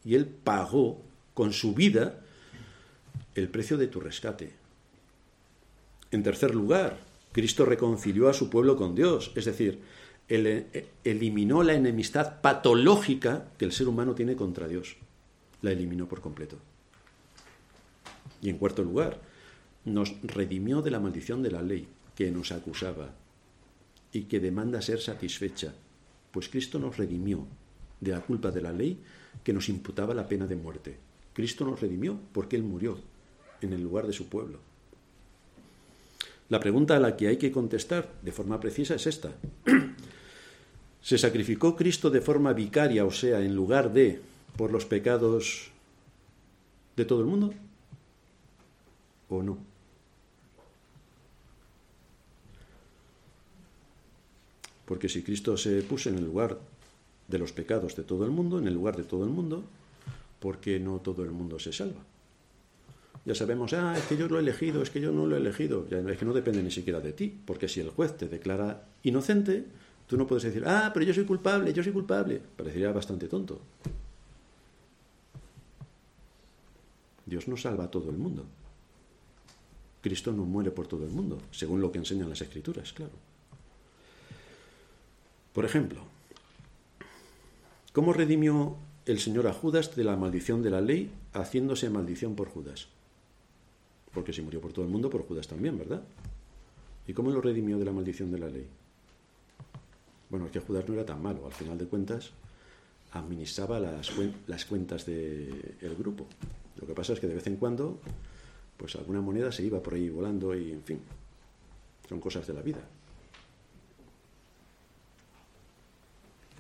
Y 0.04 0.16
Él 0.16 0.26
pagó 0.26 1.02
con 1.34 1.54
su 1.54 1.74
vida 1.74 2.20
el 3.36 3.48
precio 3.50 3.78
de 3.78 3.88
tu 3.88 4.00
rescate. 4.00 4.54
En 6.12 6.24
tercer 6.24 6.56
lugar, 6.56 7.00
Cristo 7.32 7.66
reconcilió 7.66 8.30
a 8.30 8.34
su 8.34 8.50
pueblo 8.50 8.76
con 8.76 8.96
Dios, 8.96 9.32
es 9.36 9.46
decir, 9.46 9.80
eh, 10.30 10.90
eliminó 11.04 11.64
la 11.64 11.74
enemistad 11.74 12.42
patológica 12.42 13.46
que 13.58 13.66
el 13.66 13.72
ser 13.72 13.88
humano 13.88 14.16
tiene 14.16 14.36
contra 14.36 14.68
Dios. 14.68 14.98
La 15.62 15.72
eliminó 15.72 16.08
por 16.08 16.22
completo. 16.22 16.58
Y 18.42 18.50
en 18.50 18.58
cuarto 18.58 18.84
lugar, 18.84 19.20
nos 19.88 20.14
redimió 20.22 20.82
de 20.82 20.92
la 20.92 21.00
maldición 21.00 21.42
de 21.42 21.52
la 21.52 21.62
ley 21.62 21.88
que 22.16 22.30
nos 22.30 22.52
acusaba 22.52 23.14
y 24.12 24.24
que 24.24 24.40
demanda 24.40 24.82
ser 24.82 25.00
satisfecha, 25.00 25.74
pues 26.32 26.50
Cristo 26.50 26.78
nos 26.78 26.98
redimió 26.98 27.48
de 28.02 28.12
la 28.12 28.22
culpa 28.22 28.52
de 28.52 28.62
la 28.62 28.74
ley 28.74 29.00
que 29.44 29.54
nos 29.54 29.70
imputaba 29.70 30.14
la 30.14 30.28
pena 30.28 30.46
de 30.46 30.56
muerte. 30.56 30.98
Cristo 31.34 31.66
nos 31.66 31.80
redimió 31.80 32.20
porque 32.34 32.58
Él 32.58 32.64
murió 32.64 33.00
en 33.62 33.72
el 33.74 33.82
lugar 33.82 34.08
de 34.08 34.14
su 34.14 34.28
pueblo. 34.28 34.60
La 36.50 36.60
pregunta 36.60 36.96
a 36.96 37.00
la 37.00 37.16
que 37.16 37.28
hay 37.28 37.38
que 37.38 37.52
contestar 37.52 38.12
de 38.22 38.32
forma 38.32 38.60
precisa 38.60 38.96
es 38.96 39.08
esta. 39.08 39.34
¿Se 41.02 41.18
sacrificó 41.18 41.76
Cristo 41.76 42.10
de 42.10 42.22
forma 42.22 42.52
vicaria, 42.54 43.06
o 43.06 43.12
sea, 43.12 43.40
en 43.40 43.56
lugar 43.56 43.94
de 43.94 44.22
por 44.58 44.72
los 44.72 44.86
pecados 44.86 45.72
de 46.96 47.06
todo 47.06 47.22
el 47.22 47.28
mundo? 47.28 47.54
¿O 49.30 49.44
no? 49.44 49.67
Porque 54.88 55.10
si 55.10 55.22
Cristo 55.22 55.56
se 55.58 55.84
puso 55.84 56.10
en 56.10 56.18
el 56.18 56.26
lugar 56.26 56.58
de 57.28 57.38
los 57.38 57.52
pecados 57.52 57.96
de 57.96 58.04
todo 58.04 58.26
el 58.26 58.32
mundo, 58.32 58.58
en 58.58 58.68
el 58.68 58.74
lugar 58.74 58.98
de 58.98 59.04
todo 59.04 59.24
el 59.24 59.30
mundo, 59.30 59.64
¿por 60.40 60.58
qué 60.58 60.80
no 60.80 61.00
todo 61.02 61.24
el 61.24 61.32
mundo 61.32 61.60
se 61.60 61.72
salva? 61.72 62.02
ya 63.28 63.36
sabemos, 63.36 63.74
ah, 63.74 63.94
es 63.98 64.06
que 64.06 64.16
yo 64.16 64.30
lo 64.30 64.38
he 64.38 64.40
elegido, 64.40 64.82
es 64.82 64.90
que 64.90 65.02
yo 65.02 65.12
no 65.12 65.26
lo 65.26 65.36
he 65.36 65.40
elegido. 65.40 65.86
Ya, 65.90 66.00
es 66.00 66.18
que 66.18 66.24
no 66.24 66.32
depende 66.32 66.64
ni 66.64 66.72
siquiera 66.72 67.02
de 67.02 67.12
ti, 67.12 67.38
porque 67.46 67.68
si 67.68 67.82
el 67.82 67.90
juez 67.90 68.16
te 68.16 68.30
declara 68.30 68.88
inocente, 69.04 69.66
tú 70.08 70.16
no 70.16 70.26
puedes 70.26 70.44
decir, 70.44 70.64
ah, 70.66 70.92
pero 70.94 71.06
yo 71.06 71.14
soy 71.14 71.26
culpable, 71.26 71.74
yo 71.74 71.84
soy 71.84 71.92
culpable. 71.92 72.42
Parecería 72.56 72.90
bastante 72.94 73.28
tonto. 73.28 73.60
Dios 77.26 77.50
no 77.50 77.58
salva 77.58 77.84
a 77.84 77.92
todo 77.92 78.10
el 78.12 78.18
mundo. 78.18 78.46
Cristo 80.02 80.32
no 80.32 80.46
muere 80.46 80.72
por 80.72 80.88
todo 80.88 81.04
el 81.04 81.12
mundo, 81.12 81.38
según 81.52 81.82
lo 81.82 81.92
que 81.92 81.98
enseñan 81.98 82.30
las 82.30 82.40
escrituras, 82.40 82.94
claro. 82.94 83.27
Por 85.58 85.66
ejemplo, 85.66 86.02
¿cómo 87.92 88.14
redimió 88.14 88.76
el 89.08 89.18
Señor 89.18 89.48
a 89.48 89.54
Judas 89.54 89.96
de 89.96 90.04
la 90.04 90.16
maldición 90.16 90.62
de 90.62 90.70
la 90.70 90.82
ley 90.82 91.12
haciéndose 91.34 91.90
maldición 91.90 92.36
por 92.36 92.48
Judas? 92.48 92.90
Porque 94.14 94.34
si 94.34 94.44
murió 94.44 94.62
por 94.62 94.72
todo 94.72 94.86
el 94.86 94.92
mundo, 94.92 95.10
por 95.10 95.26
Judas 95.28 95.48
también, 95.48 95.76
¿verdad? 95.76 96.04
¿Y 97.08 97.14
cómo 97.14 97.32
lo 97.32 97.42
redimió 97.42 97.80
de 97.80 97.86
la 97.86 97.92
maldición 97.92 98.32
de 98.32 98.38
la 98.38 98.50
ley? 98.50 98.68
Bueno, 100.30 100.46
es 100.46 100.52
que 100.52 100.60
Judas 100.60 100.88
no 100.88 100.94
era 100.94 101.08
tan 101.08 101.24
malo. 101.24 101.48
Al 101.48 101.54
final 101.54 101.76
de 101.76 101.88
cuentas, 101.88 102.30
administraba 103.14 103.80
las, 103.80 104.12
las 104.46 104.64
cuentas 104.66 105.08
del 105.08 105.96
grupo. 105.98 106.28
Lo 106.80 106.86
que 106.86 106.94
pasa 106.94 107.14
es 107.14 107.20
que 107.20 107.26
de 107.26 107.34
vez 107.34 107.48
en 107.48 107.56
cuando, 107.56 108.00
pues 108.78 108.96
alguna 108.96 109.22
moneda 109.22 109.52
se 109.52 109.64
iba 109.64 109.82
por 109.82 109.96
ahí 109.96 110.08
volando 110.08 110.56
y, 110.56 110.72
en 110.72 110.84
fin, 110.84 111.00
son 112.08 112.20
cosas 112.20 112.46
de 112.46 112.54
la 112.54 112.62
vida. 112.62 112.88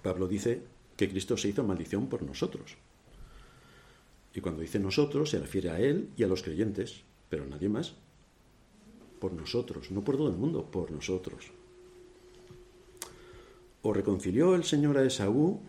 Pablo 0.07 0.25
dice 0.25 0.61
que 0.95 1.09
Cristo 1.09 1.35
se 1.35 1.49
hizo 1.49 1.65
maldición 1.65 2.07
por 2.07 2.23
nosotros. 2.23 2.77
Y 4.33 4.39
cuando 4.39 4.61
dice 4.61 4.79
nosotros 4.79 5.31
se 5.31 5.37
refiere 5.37 5.69
a 5.69 5.81
Él 5.81 6.11
y 6.15 6.23
a 6.23 6.27
los 6.27 6.43
creyentes, 6.43 7.01
pero 7.27 7.45
nadie 7.45 7.67
más. 7.67 7.93
Por 9.19 9.33
nosotros, 9.33 9.91
no 9.91 10.05
por 10.05 10.15
todo 10.15 10.29
el 10.29 10.37
mundo, 10.37 10.63
por 10.63 10.91
nosotros. 10.91 11.51
¿O 13.81 13.91
reconcilió 13.91 14.55
el 14.55 14.63
Señor 14.63 14.97
a 14.97 15.03
Esaú 15.03 15.59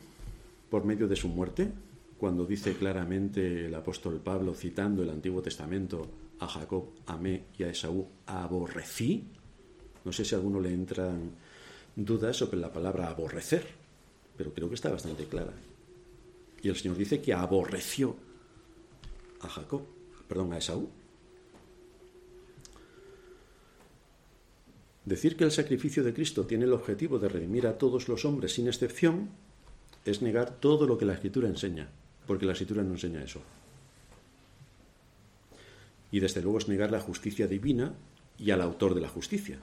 por 0.70 0.84
medio 0.84 1.08
de 1.08 1.16
su 1.16 1.26
muerte? 1.26 1.72
Cuando 2.16 2.46
dice 2.46 2.74
claramente 2.74 3.66
el 3.66 3.74
apóstol 3.74 4.20
Pablo, 4.20 4.54
citando 4.54 5.02
el 5.02 5.10
Antiguo 5.10 5.42
Testamento, 5.42 6.06
a 6.38 6.46
Jacob 6.46 6.90
amé 7.06 7.46
y 7.58 7.64
a 7.64 7.70
Esaú 7.70 8.06
aborrecí. 8.26 9.24
No 10.04 10.12
sé 10.12 10.24
si 10.24 10.36
a 10.36 10.38
alguno 10.38 10.60
le 10.60 10.72
entran 10.72 11.32
dudas 11.96 12.36
sobre 12.36 12.58
la 12.58 12.72
palabra 12.72 13.08
aborrecer, 13.08 13.87
pero 14.38 14.54
creo 14.54 14.68
que 14.68 14.76
está 14.76 14.88
bastante 14.88 15.24
clara. 15.24 15.52
Y 16.62 16.68
el 16.68 16.76
Señor 16.76 16.96
dice 16.96 17.20
que 17.20 17.34
aborreció 17.34 18.16
a 19.40 19.48
Jacob, 19.48 19.82
perdón, 20.28 20.52
a 20.52 20.58
Esaú. 20.58 20.88
Decir 25.04 25.36
que 25.36 25.44
el 25.44 25.50
sacrificio 25.50 26.04
de 26.04 26.14
Cristo 26.14 26.46
tiene 26.46 26.64
el 26.64 26.72
objetivo 26.72 27.18
de 27.18 27.28
redimir 27.28 27.66
a 27.66 27.78
todos 27.78 28.08
los 28.08 28.24
hombres 28.24 28.54
sin 28.54 28.68
excepción 28.68 29.30
es 30.04 30.22
negar 30.22 30.60
todo 30.60 30.86
lo 30.86 30.98
que 30.98 31.04
la 31.04 31.14
Escritura 31.14 31.48
enseña, 31.48 31.88
porque 32.26 32.46
la 32.46 32.52
Escritura 32.52 32.82
no 32.82 32.92
enseña 32.92 33.22
eso. 33.22 33.40
Y 36.12 36.20
desde 36.20 36.42
luego 36.42 36.58
es 36.58 36.68
negar 36.68 36.90
la 36.90 37.00
justicia 37.00 37.46
divina 37.46 37.94
y 38.38 38.50
al 38.50 38.60
autor 38.60 38.94
de 38.94 39.00
la 39.00 39.08
justicia. 39.08 39.58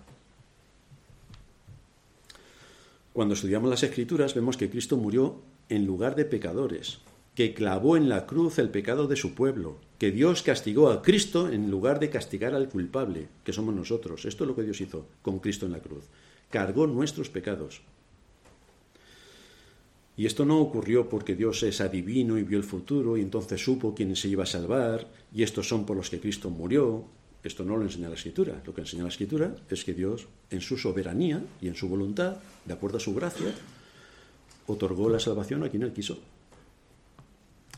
Cuando 3.15 3.33
estudiamos 3.33 3.69
las 3.69 3.81
Escrituras 3.81 4.33
vemos 4.35 4.57
que 4.57 4.69
Cristo 4.69 4.97
murió 4.97 5.39
en 5.69 5.85
lugar 5.85 6.17
de 6.17 6.25
pecadores, 6.25 6.99
que 7.33 7.53
clavó 7.53 7.95
en 7.95 8.09
la 8.09 8.25
cruz 8.25 8.59
el 8.59 8.69
pecado 8.69 9.07
de 9.07 9.15
su 9.15 9.33
pueblo, 9.33 9.77
que 9.97 10.11
Dios 10.11 10.43
castigó 10.43 10.89
a 10.89 11.01
Cristo 11.01 11.49
en 11.49 11.71
lugar 11.71 12.01
de 12.01 12.09
castigar 12.09 12.53
al 12.53 12.67
culpable, 12.67 13.29
que 13.45 13.53
somos 13.53 13.73
nosotros. 13.73 14.25
Esto 14.25 14.43
es 14.43 14.49
lo 14.49 14.55
que 14.57 14.63
Dios 14.63 14.81
hizo 14.81 15.07
con 15.21 15.39
Cristo 15.39 15.65
en 15.65 15.71
la 15.71 15.79
cruz. 15.79 16.03
Cargó 16.49 16.87
nuestros 16.87 17.29
pecados. 17.29 17.83
Y 20.17 20.25
esto 20.25 20.43
no 20.43 20.59
ocurrió 20.59 21.07
porque 21.07 21.35
Dios 21.35 21.63
es 21.63 21.79
adivino 21.79 22.37
y 22.37 22.43
vio 22.43 22.57
el 22.57 22.65
futuro 22.65 23.15
y 23.15 23.21
entonces 23.21 23.63
supo 23.63 23.95
quién 23.95 24.13
se 24.17 24.27
iba 24.27 24.43
a 24.43 24.45
salvar 24.45 25.07
y 25.33 25.43
estos 25.43 25.69
son 25.69 25.85
por 25.85 25.95
los 25.95 26.09
que 26.09 26.19
Cristo 26.19 26.49
murió. 26.49 27.05
Esto 27.45 27.63
no 27.63 27.77
lo 27.77 27.83
enseña 27.83 28.09
la 28.09 28.15
Escritura. 28.15 28.61
Lo 28.65 28.73
que 28.73 28.81
enseña 28.81 29.03
la 29.03 29.09
Escritura 29.09 29.55
es 29.69 29.85
que 29.85 29.93
Dios, 29.93 30.27
en 30.49 30.59
su 30.59 30.77
soberanía 30.77 31.41
y 31.61 31.69
en 31.69 31.75
su 31.75 31.87
voluntad, 31.87 32.39
de 32.65 32.73
acuerdo 32.73 32.97
a 32.97 33.01
su 33.01 33.13
gracia, 33.13 33.53
otorgó 34.67 35.09
la 35.09 35.19
salvación 35.19 35.63
a 35.63 35.69
quien 35.69 35.83
él 35.83 35.93
quiso. 35.93 36.19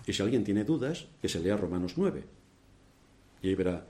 Y 0.05 0.13
si 0.13 0.23
alguien 0.23 0.43
tiene 0.43 0.63
dudas, 0.63 1.05
que 1.21 1.29
se 1.29 1.39
lea 1.39 1.57
Romanos 1.57 1.93
9. 1.97 2.23
Y 3.41 3.49
ahí 3.49 3.55
verá, 3.55 3.85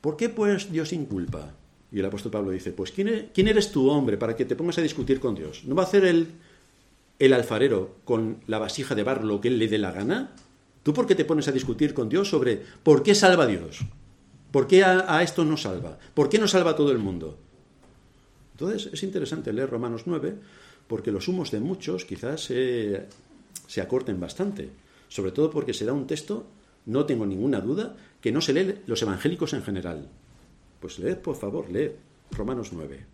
¿por 0.00 0.16
qué 0.16 0.28
pues 0.28 0.70
Dios 0.70 0.92
inculpa? 0.92 1.54
Y 1.92 2.00
el 2.00 2.06
apóstol 2.06 2.32
Pablo 2.32 2.50
dice, 2.50 2.72
pues 2.72 2.90
¿quién 2.90 3.08
e-, 3.08 3.30
eres 3.36 3.70
tú, 3.70 3.88
hombre, 3.88 4.18
para 4.18 4.34
que 4.34 4.44
te 4.44 4.56
pongas 4.56 4.78
a 4.78 4.82
discutir 4.82 5.20
con 5.20 5.34
Dios? 5.34 5.64
¿No 5.64 5.76
va 5.76 5.84
a 5.84 5.86
hacer 5.86 6.04
el, 6.04 6.28
el 7.20 7.32
alfarero 7.32 7.96
con 8.04 8.38
la 8.48 8.58
vasija 8.58 8.94
de 8.94 9.04
barro 9.04 9.24
lo 9.24 9.40
que 9.40 9.48
él 9.48 9.58
le 9.58 9.68
dé 9.68 9.78
la 9.78 9.92
gana? 9.92 10.32
¿Tú 10.82 10.92
por 10.92 11.06
qué 11.06 11.14
te 11.14 11.24
pones 11.24 11.48
a 11.48 11.52
discutir 11.52 11.94
con 11.94 12.08
Dios 12.08 12.28
sobre 12.28 12.60
por 12.82 13.02
qué 13.02 13.14
salva 13.14 13.46
Dios? 13.46 13.80
¿Por 14.50 14.66
qué 14.66 14.84
a, 14.84 15.22
esto 15.22 15.44
no 15.44 15.56
salva? 15.56 15.98
¿Por 16.14 16.28
qué 16.28 16.38
no 16.38 16.46
salva 16.46 16.72
a 16.72 16.76
todo 16.76 16.92
el 16.92 16.98
mundo? 16.98 17.38
Entonces 18.54 18.92
es 18.92 19.02
interesante 19.02 19.52
leer 19.52 19.70
Romanos 19.70 20.02
9 20.06 20.34
porque 20.88 21.12
los 21.12 21.28
humos 21.28 21.50
de 21.50 21.60
muchos 21.60 22.04
quizás 22.04 22.44
se 22.44 23.80
acorten 23.80 24.18
bastante 24.20 24.70
sobre 25.14 25.30
todo 25.30 25.48
porque 25.48 25.74
será 25.74 25.92
un 25.92 26.08
texto, 26.08 26.44
no 26.86 27.06
tengo 27.06 27.24
ninguna 27.24 27.60
duda, 27.60 27.94
que 28.20 28.32
no 28.32 28.40
se 28.40 28.52
lee 28.52 28.82
los 28.86 29.00
evangélicos 29.00 29.54
en 29.54 29.62
general. 29.62 30.08
Pues 30.80 30.98
leed, 30.98 31.18
por 31.18 31.36
favor, 31.36 31.70
leed 31.70 31.92
Romanos 32.32 32.72
9. 32.72 33.06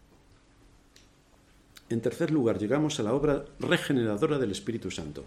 En 1.90 2.00
tercer 2.00 2.30
lugar, 2.30 2.58
llegamos 2.58 2.98
a 2.98 3.02
la 3.02 3.12
obra 3.12 3.44
regeneradora 3.58 4.38
del 4.38 4.52
Espíritu 4.52 4.90
Santo. 4.90 5.24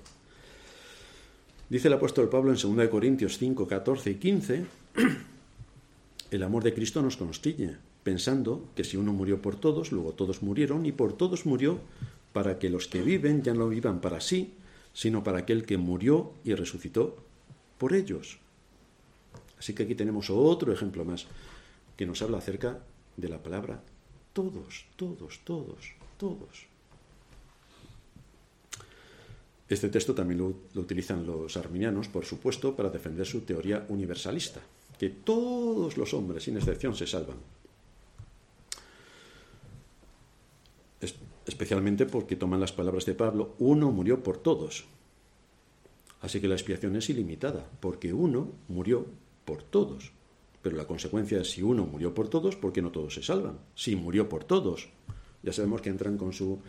Dice 1.70 1.90
el 1.90 1.94
apóstol 1.94 2.28
Pablo 2.28 2.52
en 2.52 2.58
2 2.58 2.90
Corintios 2.90 3.38
5, 3.38 3.68
14 3.68 4.10
y 4.10 4.16
15, 4.16 4.66
el 6.32 6.42
amor 6.42 6.64
de 6.64 6.74
Cristo 6.74 7.04
nos 7.04 7.18
constriñe, 7.18 7.78
pensando 8.04 8.66
que 8.76 8.84
si 8.84 8.98
uno 8.98 9.14
murió 9.14 9.42
por 9.42 9.56
todos, 9.56 9.92
luego 9.92 10.14
todos 10.14 10.42
murieron, 10.42 10.86
y 10.86 10.92
por 10.92 11.14
todos 11.14 11.46
murió 11.46 11.80
para 12.34 12.60
que 12.60 12.70
los 12.70 12.88
que 12.88 13.02
viven 13.02 13.44
ya 13.44 13.54
no 13.54 13.70
vivan 13.70 14.02
para 14.02 14.20
sí, 14.20 14.54
sino 14.94 15.24
para 15.24 15.40
aquel 15.40 15.66
que 15.66 15.78
murió 15.78 16.34
y 16.44 16.54
resucitó 16.54 17.18
por 17.78 17.94
ellos. 17.94 18.40
Así 19.58 19.74
que 19.74 19.84
aquí 19.84 19.96
tenemos 19.96 20.30
otro 20.30 20.74
ejemplo 20.74 21.06
más 21.06 21.26
que 21.96 22.06
nos 22.06 22.22
habla 22.22 22.40
acerca 22.40 22.80
de 23.16 23.30
la 23.30 23.42
palabra 23.42 23.82
todos, 24.34 24.86
todos, 24.96 25.40
todos, 25.46 25.94
todos. 26.18 26.68
Este 29.70 29.90
texto 29.90 30.14
también 30.14 30.40
lo, 30.40 30.82
utilizan 30.82 31.26
los 31.26 31.56
arminianos, 31.56 32.08
por 32.08 32.26
supuesto, 32.26 32.76
para 32.76 32.90
defender 32.90 33.26
su 33.26 33.42
teoría 33.42 33.86
universalista, 33.90 34.60
que 35.00 35.10
todos 35.10 35.98
los 35.98 36.14
hombres, 36.14 36.44
sin 36.44 36.58
excepción, 36.58 36.96
se 36.96 37.08
salvan. 37.08 37.38
Especialmente 41.46 42.06
porque 42.06 42.36
toman 42.36 42.60
las 42.60 42.72
palabras 42.72 43.06
de 43.06 43.16
Pablo, 43.16 43.56
uno 43.60 43.92
murió 43.92 44.24
por 44.24 44.38
todos. 44.38 44.86
Así 46.22 46.40
que 46.40 46.48
la 46.48 46.56
expiación 46.56 46.96
es 46.96 47.10
ilimitada, 47.10 47.70
porque 47.80 48.14
uno 48.14 48.50
murió 48.70 49.06
por 49.44 49.64
todos. 49.64 50.12
Pero 50.62 50.78
la 50.78 50.88
consecuencia 50.88 51.42
es 51.42 51.52
si 51.52 51.62
uno 51.62 51.86
murió 51.86 52.14
por 52.14 52.30
todos, 52.30 52.56
¿por 52.56 52.72
qué 52.72 52.82
no 52.82 52.92
todos 52.92 53.14
se 53.14 53.24
salvan? 53.24 53.60
Si 53.76 53.96
murió 53.96 54.30
por 54.30 54.46
todos. 54.46 54.88
Ya 55.42 55.52
sabemos 55.52 55.82
que 55.82 55.90
entran 55.90 56.18
con 56.18 56.32
su 56.32 56.60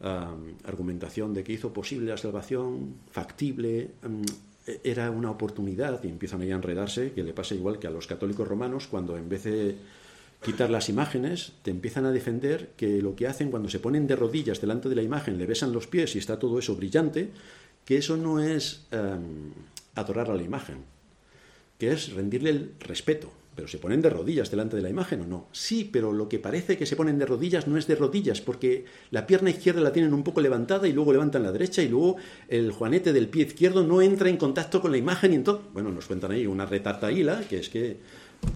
argumentación 0.00 1.32
de 1.32 1.42
que 1.42 1.52
hizo 1.52 1.72
posible 1.72 2.10
la 2.10 2.18
salvación, 2.18 2.96
factible, 3.10 3.92
era 4.82 5.10
una 5.10 5.30
oportunidad 5.30 6.02
y 6.02 6.08
empiezan 6.08 6.42
ahí 6.42 6.50
a 6.50 6.56
enredarse, 6.56 7.12
que 7.12 7.22
le 7.22 7.32
pasa 7.32 7.54
igual 7.54 7.78
que 7.78 7.86
a 7.86 7.90
los 7.90 8.06
católicos 8.06 8.46
romanos 8.46 8.88
cuando 8.88 9.16
en 9.16 9.28
vez 9.28 9.44
de 9.44 9.76
quitar 10.46 10.70
las 10.70 10.88
imágenes, 10.88 11.54
te 11.62 11.72
empiezan 11.72 12.06
a 12.06 12.12
defender 12.12 12.70
que 12.76 13.02
lo 13.02 13.16
que 13.16 13.26
hacen 13.26 13.50
cuando 13.50 13.68
se 13.68 13.80
ponen 13.80 14.06
de 14.06 14.14
rodillas 14.14 14.60
delante 14.60 14.88
de 14.88 14.94
la 14.94 15.02
imagen, 15.02 15.38
le 15.38 15.44
besan 15.44 15.72
los 15.72 15.88
pies 15.88 16.14
y 16.14 16.20
está 16.20 16.38
todo 16.38 16.60
eso 16.60 16.76
brillante, 16.76 17.30
que 17.84 17.96
eso 17.96 18.16
no 18.16 18.40
es 18.40 18.86
em, 18.92 19.50
adorar 19.96 20.30
a 20.30 20.36
la 20.36 20.44
imagen, 20.44 20.84
que 21.78 21.90
es 21.90 22.12
rendirle 22.12 22.50
el 22.50 22.70
respeto. 22.78 23.32
Pero 23.56 23.66
se 23.66 23.78
ponen 23.78 24.02
de 24.02 24.10
rodillas 24.10 24.50
delante 24.50 24.76
de 24.76 24.82
la 24.82 24.90
imagen 24.90 25.22
o 25.22 25.26
no. 25.26 25.48
Sí, 25.50 25.88
pero 25.90 26.12
lo 26.12 26.28
que 26.28 26.38
parece 26.38 26.76
que 26.76 26.84
se 26.84 26.94
ponen 26.94 27.18
de 27.18 27.24
rodillas 27.24 27.66
no 27.66 27.76
es 27.76 27.86
de 27.88 27.96
rodillas, 27.96 28.42
porque 28.42 28.84
la 29.10 29.26
pierna 29.26 29.50
izquierda 29.50 29.80
la 29.80 29.92
tienen 29.92 30.12
un 30.14 30.22
poco 30.22 30.42
levantada 30.42 30.86
y 30.86 30.92
luego 30.92 31.12
levantan 31.12 31.42
la 31.42 31.52
derecha 31.52 31.82
y 31.82 31.88
luego 31.88 32.18
el 32.48 32.70
juanete 32.70 33.12
del 33.14 33.28
pie 33.28 33.46
izquierdo 33.46 33.84
no 33.84 34.00
entra 34.00 34.28
en 34.28 34.36
contacto 34.36 34.80
con 34.80 34.92
la 34.92 34.98
imagen 34.98 35.32
y 35.32 35.36
entonces, 35.36 35.66
bueno, 35.72 35.90
nos 35.90 36.06
cuentan 36.06 36.32
ahí 36.32 36.46
una 36.46 36.66
retartaíla, 36.66 37.40
que 37.48 37.58
es 37.58 37.68
que 37.70 37.96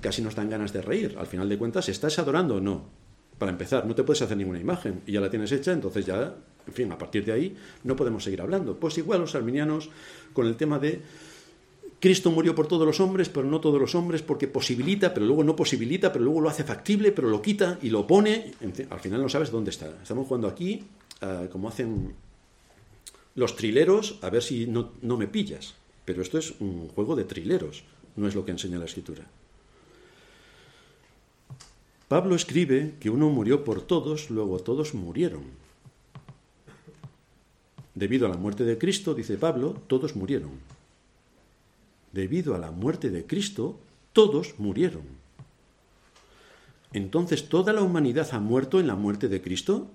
casi 0.00 0.22
nos 0.22 0.34
dan 0.34 0.50
ganas 0.50 0.72
de 0.72 0.82
reír. 0.82 1.16
Al 1.18 1.26
final 1.26 1.48
de 1.48 1.58
cuentas, 1.58 1.88
¿estás 1.88 2.18
adorando 2.18 2.56
o 2.56 2.60
no? 2.60 2.88
Para 3.38 3.52
empezar, 3.52 3.86
no 3.86 3.94
te 3.94 4.02
puedes 4.02 4.22
hacer 4.22 4.36
ninguna 4.36 4.60
imagen 4.60 5.02
y 5.06 5.12
ya 5.12 5.20
la 5.20 5.30
tienes 5.30 5.50
hecha, 5.52 5.72
entonces 5.72 6.04
ya, 6.04 6.34
en 6.66 6.72
fin, 6.72 6.92
a 6.92 6.98
partir 6.98 7.24
de 7.24 7.32
ahí 7.32 7.56
no 7.84 7.96
podemos 7.96 8.22
seguir 8.22 8.42
hablando. 8.42 8.78
Pues 8.78 8.98
igual 8.98 9.20
los 9.20 9.34
arminianos 9.34 9.88
con 10.32 10.46
el 10.46 10.56
tema 10.56 10.78
de 10.78 11.00
Cristo 12.00 12.30
murió 12.30 12.54
por 12.54 12.66
todos 12.66 12.86
los 12.86 12.98
hombres, 12.98 13.28
pero 13.28 13.46
no 13.46 13.60
todos 13.60 13.78
los 13.78 13.94
hombres, 13.94 14.22
porque 14.22 14.48
posibilita, 14.48 15.12
pero 15.12 15.26
luego 15.26 15.44
no 15.44 15.54
posibilita, 15.54 16.12
pero 16.12 16.24
luego 16.24 16.40
lo 16.40 16.48
hace 16.48 16.64
factible, 16.64 17.12
pero 17.12 17.28
lo 17.28 17.42
quita 17.42 17.78
y 17.82 17.90
lo 17.90 18.06
pone. 18.06 18.52
al 18.88 19.00
final 19.00 19.20
no 19.20 19.28
sabes 19.28 19.50
dónde 19.50 19.70
está. 19.70 19.88
Estamos 20.02 20.26
jugando 20.26 20.48
aquí, 20.48 20.84
ah, 21.20 21.46
como 21.52 21.68
hacen 21.68 22.14
los 23.34 23.54
trileros, 23.54 24.18
a 24.22 24.30
ver 24.30 24.42
si 24.42 24.66
no, 24.66 24.92
no 25.02 25.18
me 25.18 25.28
pillas. 25.28 25.74
Pero 26.06 26.22
esto 26.22 26.38
es 26.38 26.54
un 26.60 26.88
juego 26.88 27.16
de 27.16 27.24
trileros, 27.24 27.84
no 28.16 28.26
es 28.26 28.34
lo 28.34 28.46
que 28.46 28.52
enseña 28.52 28.78
la 28.78 28.86
escritura. 28.86 29.26
Pablo 32.10 32.34
escribe 32.34 32.96
que 32.98 33.08
uno 33.08 33.30
murió 33.30 33.62
por 33.62 33.82
todos, 33.82 34.30
luego 34.30 34.58
todos 34.58 34.94
murieron. 34.94 35.44
Debido 37.94 38.26
a 38.26 38.28
la 38.28 38.36
muerte 38.36 38.64
de 38.64 38.78
Cristo, 38.78 39.14
dice 39.14 39.38
Pablo, 39.38 39.80
todos 39.86 40.16
murieron. 40.16 40.50
Debido 42.10 42.56
a 42.56 42.58
la 42.58 42.72
muerte 42.72 43.10
de 43.10 43.26
Cristo, 43.26 43.78
todos 44.12 44.58
murieron. 44.58 45.04
Entonces, 46.92 47.48
¿toda 47.48 47.72
la 47.72 47.82
humanidad 47.82 48.28
ha 48.32 48.40
muerto 48.40 48.80
en 48.80 48.88
la 48.88 48.96
muerte 48.96 49.28
de 49.28 49.40
Cristo? 49.40 49.88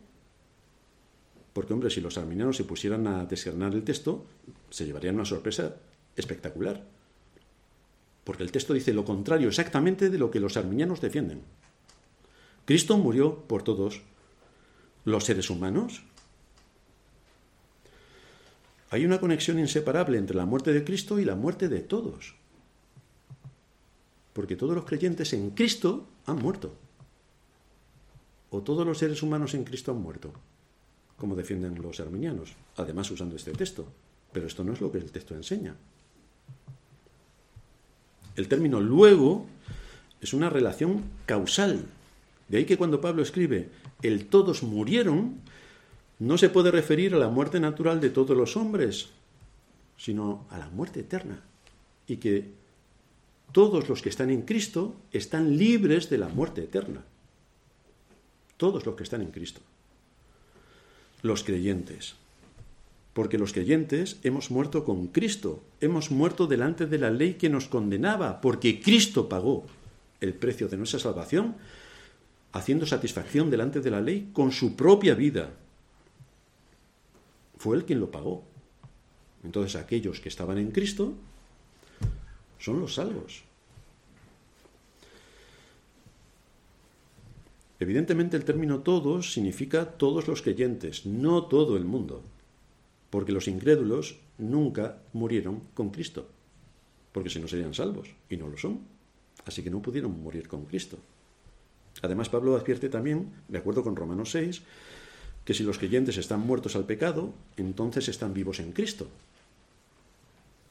Porque, 1.52 1.74
hombre, 1.74 1.90
si 1.90 2.00
los 2.00 2.18
arminianos 2.18 2.56
se 2.56 2.64
pusieran 2.64 3.08
a 3.08 3.26
desgranar 3.26 3.74
el 3.74 3.84
texto, 3.84 4.24
se 4.70 4.86
llevarían 4.86 5.16
una 5.16 5.26
sorpresa 5.26 5.76
espectacular. 6.16 6.82
Porque 8.24 8.44
el 8.44 8.54
texto 8.54 8.74
dice 8.74 8.94
lo 8.94 9.04
contrario 9.04 9.50
exactamente 9.50 10.10
de 10.10 10.18
lo 10.18 10.32
que 10.32 10.40
los 10.40 10.56
arminianos 10.56 11.02
defienden. 11.02 11.42
Cristo 12.66 12.98
murió 12.98 13.36
por 13.48 13.64
todos 13.64 14.02
los 15.06 15.24
seres 15.24 15.50
humanos. 15.50 16.04
Hay 18.90 19.06
una 19.06 19.20
conexión 19.20 19.60
inseparable 19.60 20.18
entre 20.18 20.36
la 20.36 20.46
muerte 20.46 20.74
de 20.74 20.84
Cristo 20.84 21.20
y 21.20 21.26
la 21.26 21.36
muerte 21.36 21.70
de 21.70 21.82
todos. 21.82 22.36
Porque 24.34 24.56
todos 24.56 24.76
los 24.76 24.86
creyentes 24.86 25.34
en 25.34 25.52
Cristo 25.52 26.08
han 26.26 26.38
muerto. 26.38 26.74
O 28.50 28.62
todos 28.62 28.86
los 28.86 28.98
seres 28.98 29.22
humanos 29.22 29.54
en 29.54 29.64
Cristo 29.64 29.92
han 29.92 30.02
muerto, 30.02 30.32
como 31.18 31.36
defienden 31.36 31.82
los 31.82 32.00
arminianos, 32.00 32.54
además 32.78 33.10
usando 33.12 33.36
este 33.36 33.52
texto. 33.54 33.86
Pero 34.32 34.48
esto 34.48 34.64
no 34.64 34.74
es 34.74 34.82
lo 34.82 34.92
que 34.92 34.98
el 34.98 35.12
texto 35.12 35.36
enseña. 35.36 35.76
El 38.36 38.48
término 38.48 38.82
luego 38.82 39.46
es 40.20 40.34
una 40.34 40.50
relación 40.50 41.04
causal. 41.26 41.86
De 42.48 42.58
ahí 42.58 42.66
que 42.66 42.78
cuando 42.78 43.02
Pablo 43.02 43.24
escribe 43.24 43.70
el 44.02 44.28
todos 44.28 44.64
murieron, 44.64 45.40
no 46.20 46.38
se 46.38 46.50
puede 46.50 46.72
referir 46.72 47.14
a 47.14 47.20
la 47.20 47.30
muerte 47.30 47.60
natural 47.60 48.00
de 48.00 48.10
todos 48.10 48.38
los 48.38 48.56
hombres, 48.56 49.10
sino 49.98 50.46
a 50.50 50.58
la 50.58 50.70
muerte 50.70 51.02
eterna. 51.02 51.42
Y 52.08 52.18
que 52.18 52.52
todos 53.52 53.90
los 53.90 54.02
que 54.02 54.10
están 54.10 54.30
en 54.30 54.44
Cristo 54.44 54.96
están 55.12 55.58
libres 55.58 56.10
de 56.10 56.18
la 56.18 56.28
muerte 56.28 56.64
eterna. 56.64 57.04
Todos 58.58 58.86
los 58.86 58.96
que 58.96 59.04
están 59.04 59.22
en 59.22 59.32
Cristo. 59.32 59.62
Los 61.24 61.44
creyentes 61.44 62.16
porque 63.16 63.38
los 63.38 63.54
creyentes 63.54 64.18
hemos 64.24 64.52
muerto 64.52 64.84
con 64.84 65.08
Cristo, 65.08 65.64
hemos 65.80 66.12
muerto 66.12 66.48
delante 66.48 66.86
de 66.86 66.98
la 66.98 67.10
ley 67.10 67.36
que 67.36 67.48
nos 67.48 67.70
condenaba, 67.70 68.42
porque 68.42 68.82
Cristo 68.82 69.30
pagó 69.30 69.66
el 70.20 70.34
precio 70.34 70.68
de 70.68 70.76
nuestra 70.76 71.00
salvación, 71.00 71.56
haciendo 72.56 72.86
satisfacción 72.86 73.52
delante 73.52 73.82
de 73.82 73.92
la 73.92 74.02
ley 74.02 74.32
con 74.34 74.52
su 74.52 74.76
propia 74.76 75.14
vida. 75.14 75.54
Fue 77.58 77.78
Él 77.78 77.86
quien 77.86 78.00
lo 78.00 78.10
pagó. 78.10 78.44
Entonces 79.44 79.76
aquellos 79.76 80.20
que 80.20 80.30
estaban 80.30 80.58
en 80.58 80.72
Cristo 80.72 81.14
son 82.58 82.80
los 82.80 82.96
salvos. 82.96 83.44
Evidentemente 87.80 88.38
el 88.38 88.46
término 88.46 88.80
todos 88.80 89.34
significa 89.34 89.86
todos 89.86 90.28
los 90.28 90.42
creyentes, 90.42 91.06
no 91.06 91.44
todo 91.44 91.78
el 91.78 91.86
mundo 91.86 92.24
porque 93.16 93.32
los 93.32 93.48
incrédulos 93.48 94.20
nunca 94.40 94.98
murieron 95.14 95.62
con 95.74 95.90
Cristo, 95.90 96.28
porque 97.14 97.30
si 97.30 97.40
no 97.40 97.48
serían 97.48 97.74
salvos, 97.74 98.10
y 98.30 98.36
no 98.36 98.50
lo 98.50 98.58
son. 98.58 98.82
Así 99.46 99.64
que 99.64 99.70
no 99.70 99.82
pudieron 99.82 100.22
morir 100.22 100.50
con 100.50 100.66
Cristo. 100.66 100.98
Además, 102.02 102.30
Pablo 102.30 102.56
advierte 102.56 102.90
también, 102.90 103.32
de 103.48 103.58
acuerdo 103.58 103.84
con 103.84 103.96
Romanos 103.96 104.32
6, 104.32 104.62
que 105.46 105.54
si 105.54 105.64
los 105.64 105.78
creyentes 105.78 106.18
están 106.18 106.42
muertos 106.42 106.76
al 106.76 106.86
pecado, 106.86 107.34
entonces 107.56 108.08
están 108.10 108.34
vivos 108.34 108.60
en 108.60 108.72
Cristo. 108.72 109.08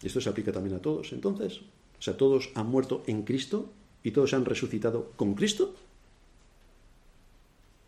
Esto 0.02 0.20
se 0.20 0.28
aplica 0.28 0.52
también 0.52 0.76
a 0.76 0.80
todos, 0.80 1.12
entonces. 1.12 1.60
O 1.98 2.02
sea, 2.02 2.16
todos 2.16 2.50
han 2.54 2.66
muerto 2.66 3.02
en 3.06 3.22
Cristo 3.22 3.70
y 4.02 4.10
todos 4.10 4.34
han 4.34 4.44
resucitado 4.44 5.12
con 5.16 5.34
Cristo. 5.34 5.74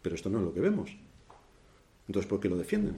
Pero 0.01 0.15
esto 0.15 0.31
no 0.31 0.39
es 0.39 0.45
lo 0.45 0.55
que 0.55 0.61
vemos. 0.61 0.91
Entonces, 2.09 2.29
¿por 2.29 2.41
qué 2.41 2.49
lo 2.49 2.57
defienden? 2.57 2.97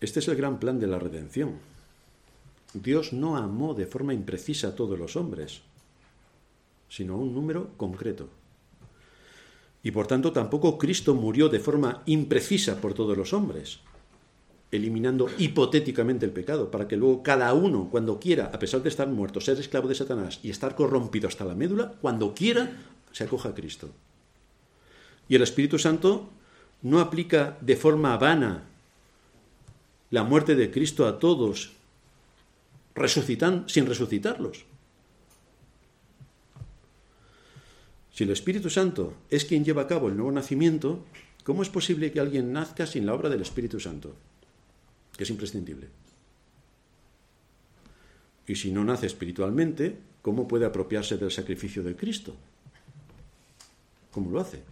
Este 0.00 0.20
es 0.20 0.28
el 0.28 0.36
gran 0.36 0.60
plan 0.60 0.78
de 0.78 0.86
la 0.86 0.98
redención. 0.98 1.58
Dios 2.74 3.12
no 3.12 3.36
amó 3.36 3.74
de 3.74 3.86
forma 3.86 4.14
imprecisa 4.14 4.68
a 4.68 4.74
todos 4.76 4.98
los 4.98 5.16
hombres, 5.16 5.62
sino 6.88 7.14
a 7.14 7.18
un 7.18 7.34
número 7.34 7.70
concreto. 7.76 8.28
Y 9.82 9.90
por 9.90 10.06
tanto 10.06 10.32
tampoco 10.32 10.78
Cristo 10.78 11.14
murió 11.14 11.48
de 11.48 11.60
forma 11.60 12.02
imprecisa 12.06 12.80
por 12.80 12.94
todos 12.94 13.16
los 13.16 13.32
hombres, 13.32 13.80
eliminando 14.70 15.28
hipotéticamente 15.38 16.26
el 16.26 16.32
pecado, 16.32 16.70
para 16.70 16.86
que 16.86 16.96
luego 16.96 17.22
cada 17.22 17.52
uno, 17.54 17.88
cuando 17.90 18.20
quiera, 18.20 18.50
a 18.52 18.58
pesar 18.58 18.82
de 18.82 18.88
estar 18.88 19.08
muerto, 19.08 19.40
ser 19.40 19.58
esclavo 19.58 19.88
de 19.88 19.94
Satanás 19.94 20.38
y 20.42 20.50
estar 20.50 20.76
corrompido 20.76 21.28
hasta 21.28 21.44
la 21.44 21.54
médula, 21.54 21.94
cuando 22.00 22.34
quiera, 22.34 22.70
se 23.10 23.24
acoja 23.24 23.48
a 23.48 23.54
Cristo. 23.54 23.88
Y 25.28 25.34
el 25.34 25.42
Espíritu 25.42 25.78
Santo 25.78 26.28
no 26.82 27.00
aplica 27.00 27.56
de 27.60 27.76
forma 27.76 28.16
vana 28.16 28.64
la 30.10 30.24
muerte 30.24 30.54
de 30.56 30.70
Cristo 30.70 31.06
a 31.06 31.18
todos, 31.18 31.72
resucitan 32.94 33.68
sin 33.68 33.86
resucitarlos. 33.86 34.64
Si 38.12 38.24
el 38.24 38.30
Espíritu 38.30 38.68
Santo 38.68 39.14
es 39.30 39.44
quien 39.44 39.64
lleva 39.64 39.82
a 39.82 39.86
cabo 39.86 40.08
el 40.08 40.16
nuevo 40.16 40.32
nacimiento, 40.32 41.04
¿cómo 41.44 41.62
es 41.62 41.68
posible 41.68 42.12
que 42.12 42.20
alguien 42.20 42.52
nazca 42.52 42.86
sin 42.86 43.06
la 43.06 43.14
obra 43.14 43.28
del 43.28 43.42
Espíritu 43.42 43.80
Santo? 43.80 44.14
Que 45.16 45.24
es 45.24 45.30
imprescindible. 45.30 45.88
Y 48.46 48.56
si 48.56 48.72
no 48.72 48.84
nace 48.84 49.06
espiritualmente, 49.06 49.96
¿cómo 50.22 50.48
puede 50.48 50.66
apropiarse 50.66 51.16
del 51.16 51.30
sacrificio 51.30 51.82
de 51.82 51.96
Cristo? 51.96 52.34
¿Cómo 54.10 54.30
lo 54.30 54.40
hace? 54.40 54.62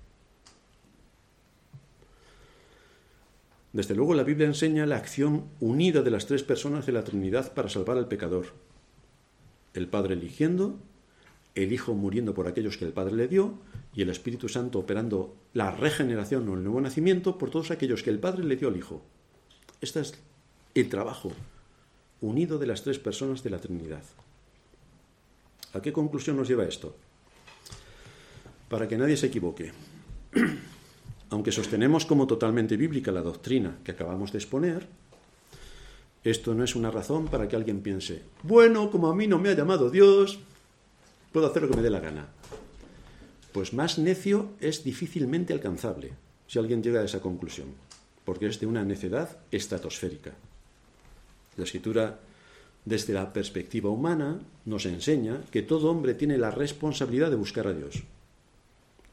Desde 3.73 3.95
luego 3.95 4.15
la 4.15 4.23
Biblia 4.23 4.47
enseña 4.47 4.87
la 4.87 4.97
acción 4.97 5.45
unida 5.61 6.03
de 6.03 6.11
las 6.11 6.27
tres 6.27 6.43
personas 6.43 6.87
de 6.87 6.93
la 6.93 7.05
Trinidad 7.05 7.53
para 7.53 7.69
salvar 7.69 7.99
al 7.99 8.09
pecador. 8.09 8.47
El 9.75 9.89
Padre 9.89 10.15
eligiendo, 10.15 10.79
el 11.55 11.73
Hijo 11.73 11.95
muriendo 11.95 12.35
por 12.35 12.47
aquellos 12.47 12.79
que 12.79 12.87
el 12.87 12.93
Padre 12.93 13.17
le 13.17 13.29
dio 13.29 13.55
y 13.95 14.03
el 14.03 14.11
Espíritu 14.11 14.49
Santo 14.49 14.79
operando 14.79 15.37
la 15.53 15.71
regeneración 15.71 16.49
o 16.49 16.55
el 16.55 16.63
nuevo 16.63 16.81
nacimiento 16.81 17.37
por 17.37 17.51
todos 17.51 17.71
aquellos 17.71 18.03
que 18.03 18.11
el 18.11 18.19
Padre 18.19 18.45
le 18.45 18.57
dio 18.57 18.69
al 18.69 18.77
Hijo. 18.77 19.03
Este 19.81 20.01
es 20.01 20.15
el 20.75 20.89
trabajo 20.89 21.33
unido 22.21 22.59
de 22.59 22.67
las 22.67 22.83
tres 22.83 22.99
personas 22.99 23.43
de 23.43 23.51
la 23.51 23.61
Trinidad. 23.61 24.03
¿A 25.75 25.83
qué 25.83 25.93
conclusión 25.93 26.37
nos 26.37 26.49
lleva 26.49 26.65
esto? 26.65 26.97
Para 28.69 28.89
que 28.89 28.97
nadie 28.97 29.17
se 29.17 29.27
equivoque. 29.27 29.73
Aunque 31.31 31.53
sostenemos 31.53 32.07
como 32.07 32.27
totalmente 32.27 32.77
bíblica 32.77 33.13
la 33.13 33.23
doctrina 33.23 33.79
que 33.85 33.93
acabamos 33.93 34.33
de 34.33 34.39
exponer, 34.39 34.87
esto 36.25 36.55
no 36.55 36.65
es 36.65 36.75
una 36.75 36.91
razón 36.91 37.27
para 37.29 37.49
que 37.49 37.57
alguien 37.57 37.81
piense, 37.81 38.23
bueno, 38.43 38.91
como 38.91 39.09
a 39.09 39.15
mí 39.15 39.27
no 39.27 39.39
me 39.39 39.51
ha 39.51 39.55
llamado 39.55 39.91
Dios, 39.91 40.39
puedo 41.33 41.47
hacer 41.47 41.63
lo 41.63 41.71
que 41.71 41.77
me 41.77 41.83
dé 41.83 41.91
la 41.91 42.01
gana. 42.01 42.29
Pues 43.53 43.73
más 43.73 43.99
necio 43.99 44.51
es 44.61 44.85
difícilmente 44.85 45.53
alcanzable 45.53 46.13
si 46.47 46.59
alguien 46.59 46.83
llega 46.83 47.01
a 47.01 47.05
esa 47.05 47.21
conclusión, 47.21 47.69
porque 48.25 48.47
es 48.47 48.61
de 48.61 48.67
una 48.67 48.85
necedad 48.85 49.39
estratosférica. 49.51 50.33
La 51.57 51.65
escritura, 51.65 52.21
desde 52.85 53.13
la 53.13 53.33
perspectiva 53.33 53.91
humana, 53.91 54.41
nos 54.65 54.87
enseña 54.87 55.43
que 55.51 55.63
todo 55.63 55.91
hombre 55.91 56.15
tiene 56.15 56.39
la 56.39 56.51
responsabilidad 56.51 57.31
de 57.31 57.37
buscar 57.37 57.67
a 57.67 57.75
Dios. 57.75 58.03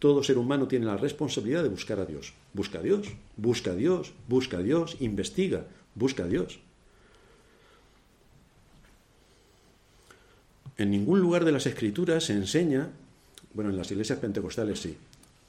Todo 0.05 0.21
ser 0.21 0.37
humano 0.37 0.67
tiene 0.67 0.85
la 0.85 0.97
responsabilidad 0.97 1.63
de 1.63 1.69
buscar 1.69 1.99
a 1.99 2.05
Dios. 2.05 2.31
Busca 2.53 2.77
a 2.77 2.83
Dios, 2.83 3.07
busca 3.37 3.71
a 3.71 3.75
Dios, 3.75 4.13
busca 4.27 4.57
a 4.57 4.61
Dios, 4.61 4.97
investiga, 4.99 5.65
busca 5.95 6.25
a 6.25 6.27
Dios. 6.27 6.59
En 10.77 10.91
ningún 10.91 11.21
lugar 11.21 11.43
de 11.43 11.51
las 11.51 11.65
escrituras 11.65 12.25
se 12.25 12.33
enseña, 12.33 12.91
bueno, 13.55 13.71
en 13.71 13.77
las 13.77 13.89
iglesias 13.89 14.19
pentecostales 14.19 14.79
sí, 14.79 14.95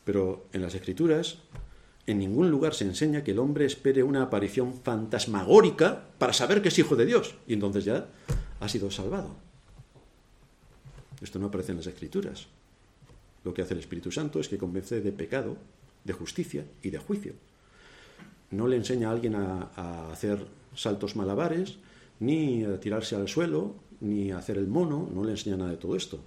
pero 0.07 0.47
en 0.55 0.63
las 0.63 0.75
escrituras 0.75 1.37
en 2.07 2.19
ningún 2.19 2.51
lugar 2.51 2.73
se 2.73 2.85
enseña 2.85 3.23
que 3.23 3.33
el 3.33 3.41
hombre 3.41 3.67
espere 3.67 4.03
una 4.05 4.23
aparición 4.23 4.73
fantasmagórica 4.73 6.07
para 6.17 6.33
saber 6.33 6.63
que 6.63 6.69
es 6.69 6.79
hijo 6.79 6.97
de 6.97 7.05
Dios 7.05 7.35
y 7.47 7.53
entonces 7.53 7.85
ya 7.85 8.07
ha 8.61 8.69
sido 8.71 8.91
salvado. 8.91 9.37
Esto 11.21 11.39
no 11.39 11.49
aparece 11.49 11.73
en 11.73 11.77
las 11.77 11.89
escrituras. 11.89 12.47
Lo 13.47 13.55
que 13.55 13.63
hace 13.63 13.75
el 13.75 13.81
Espíritu 13.81 14.11
Santo 14.11 14.41
es 14.41 14.49
que 14.49 14.59
convence 14.59 15.01
de 15.01 15.13
pecado, 15.13 15.57
de 16.03 16.13
justicia 16.13 16.65
y 16.83 16.91
de 16.91 16.99
juicio. 16.99 17.35
No 18.51 18.67
le 18.67 18.75
enseña 18.75 19.09
a 19.09 19.13
alguien 19.13 19.37
a, 19.37 20.11
hacer 20.11 20.45
saltos 20.75 21.15
malabares, 21.15 21.77
ni 22.19 22.65
a 22.65 22.81
tirarse 22.81 23.15
al 23.15 23.29
suelo, 23.29 23.77
ni 24.01 24.33
a 24.33 24.39
hacer 24.39 24.59
el 24.59 24.67
mono, 24.67 25.09
no 25.15 25.23
le 25.23 25.31
enseña 25.31 25.57
nada 25.57 25.71
de 25.71 25.77
todo 25.77 25.95
esto. 25.95 26.19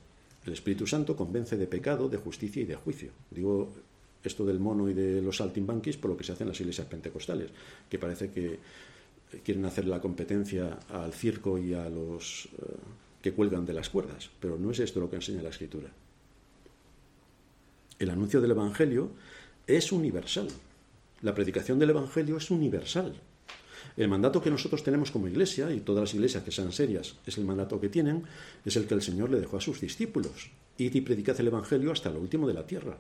El 0.46 0.54
Espíritu 0.54 0.88
Santo 0.88 1.18
convence 1.18 1.58
de 1.58 1.68
pecado, 1.68 2.08
de 2.08 2.16
justicia 2.16 2.62
y 2.62 2.66
de 2.66 2.76
juicio. 2.76 3.12
Digo 3.30 3.68
esto 4.24 4.46
del 4.46 4.62
mono 4.62 4.88
y 4.90 4.94
de 4.94 5.22
los 5.22 5.36
saltimbanquis 5.36 5.98
por 5.98 6.12
lo 6.12 6.16
que 6.16 6.24
se 6.24 6.32
hace 6.32 6.46
en 6.46 6.50
las 6.50 6.62
iglesias 6.62 6.88
pentecostales, 6.88 7.50
que 7.90 8.00
parece 8.00 8.32
que 8.32 8.60
quieren 9.44 9.66
hacer 9.66 9.88
la 9.88 10.00
competencia 10.00 10.80
al 10.88 11.12
circo 11.12 11.58
y 11.58 11.74
a 11.74 11.90
los 11.90 12.48
eh, 12.54 12.78
que 13.22 13.34
cuelgan 13.34 13.66
de 13.66 13.74
las 13.74 13.90
cuerdas, 13.90 14.30
pero 14.40 14.58
no 14.58 14.72
es 14.72 14.80
esto 14.80 15.02
lo 15.02 15.10
que 15.10 15.18
enseña 15.18 15.42
la 15.42 15.50
Escritura. 15.50 15.92
El 18.00 18.10
anuncio 18.10 18.40
del 18.40 18.52
Evangelio 18.52 19.12
es 19.68 19.92
universal. 19.92 20.48
La 21.22 21.36
predicación 21.36 21.80
del 21.80 21.90
Evangelio 21.90 22.38
es 22.38 22.50
universal. 22.50 23.14
El 23.98 24.08
mandato 24.08 24.42
que 24.42 24.50
nosotros 24.50 24.84
tenemos 24.84 25.12
como 25.12 25.28
iglesia, 25.28 25.74
y 25.74 25.82
todas 25.82 26.04
las 26.04 26.14
iglesias 26.14 26.44
que 26.44 26.52
sean 26.52 26.72
serias 26.72 27.16
es 27.26 27.38
el 27.38 27.44
mandato 27.44 27.82
que 27.82 27.90
tienen, 27.90 28.24
es 28.64 28.78
el 28.78 28.86
que 28.86 28.94
el 28.94 29.02
Señor 29.02 29.30
le 29.30 29.42
dejó 29.42 29.58
a 29.58 29.62
sus 29.62 29.82
discípulos. 29.82 30.50
Id 30.78 30.96
y 30.96 31.02
predicad 31.02 31.38
el 31.42 31.48
Evangelio 31.48 31.92
hasta 31.92 32.10
lo 32.10 32.22
último 32.22 32.48
de 32.48 32.54
la 32.54 32.66
tierra. 32.66 32.98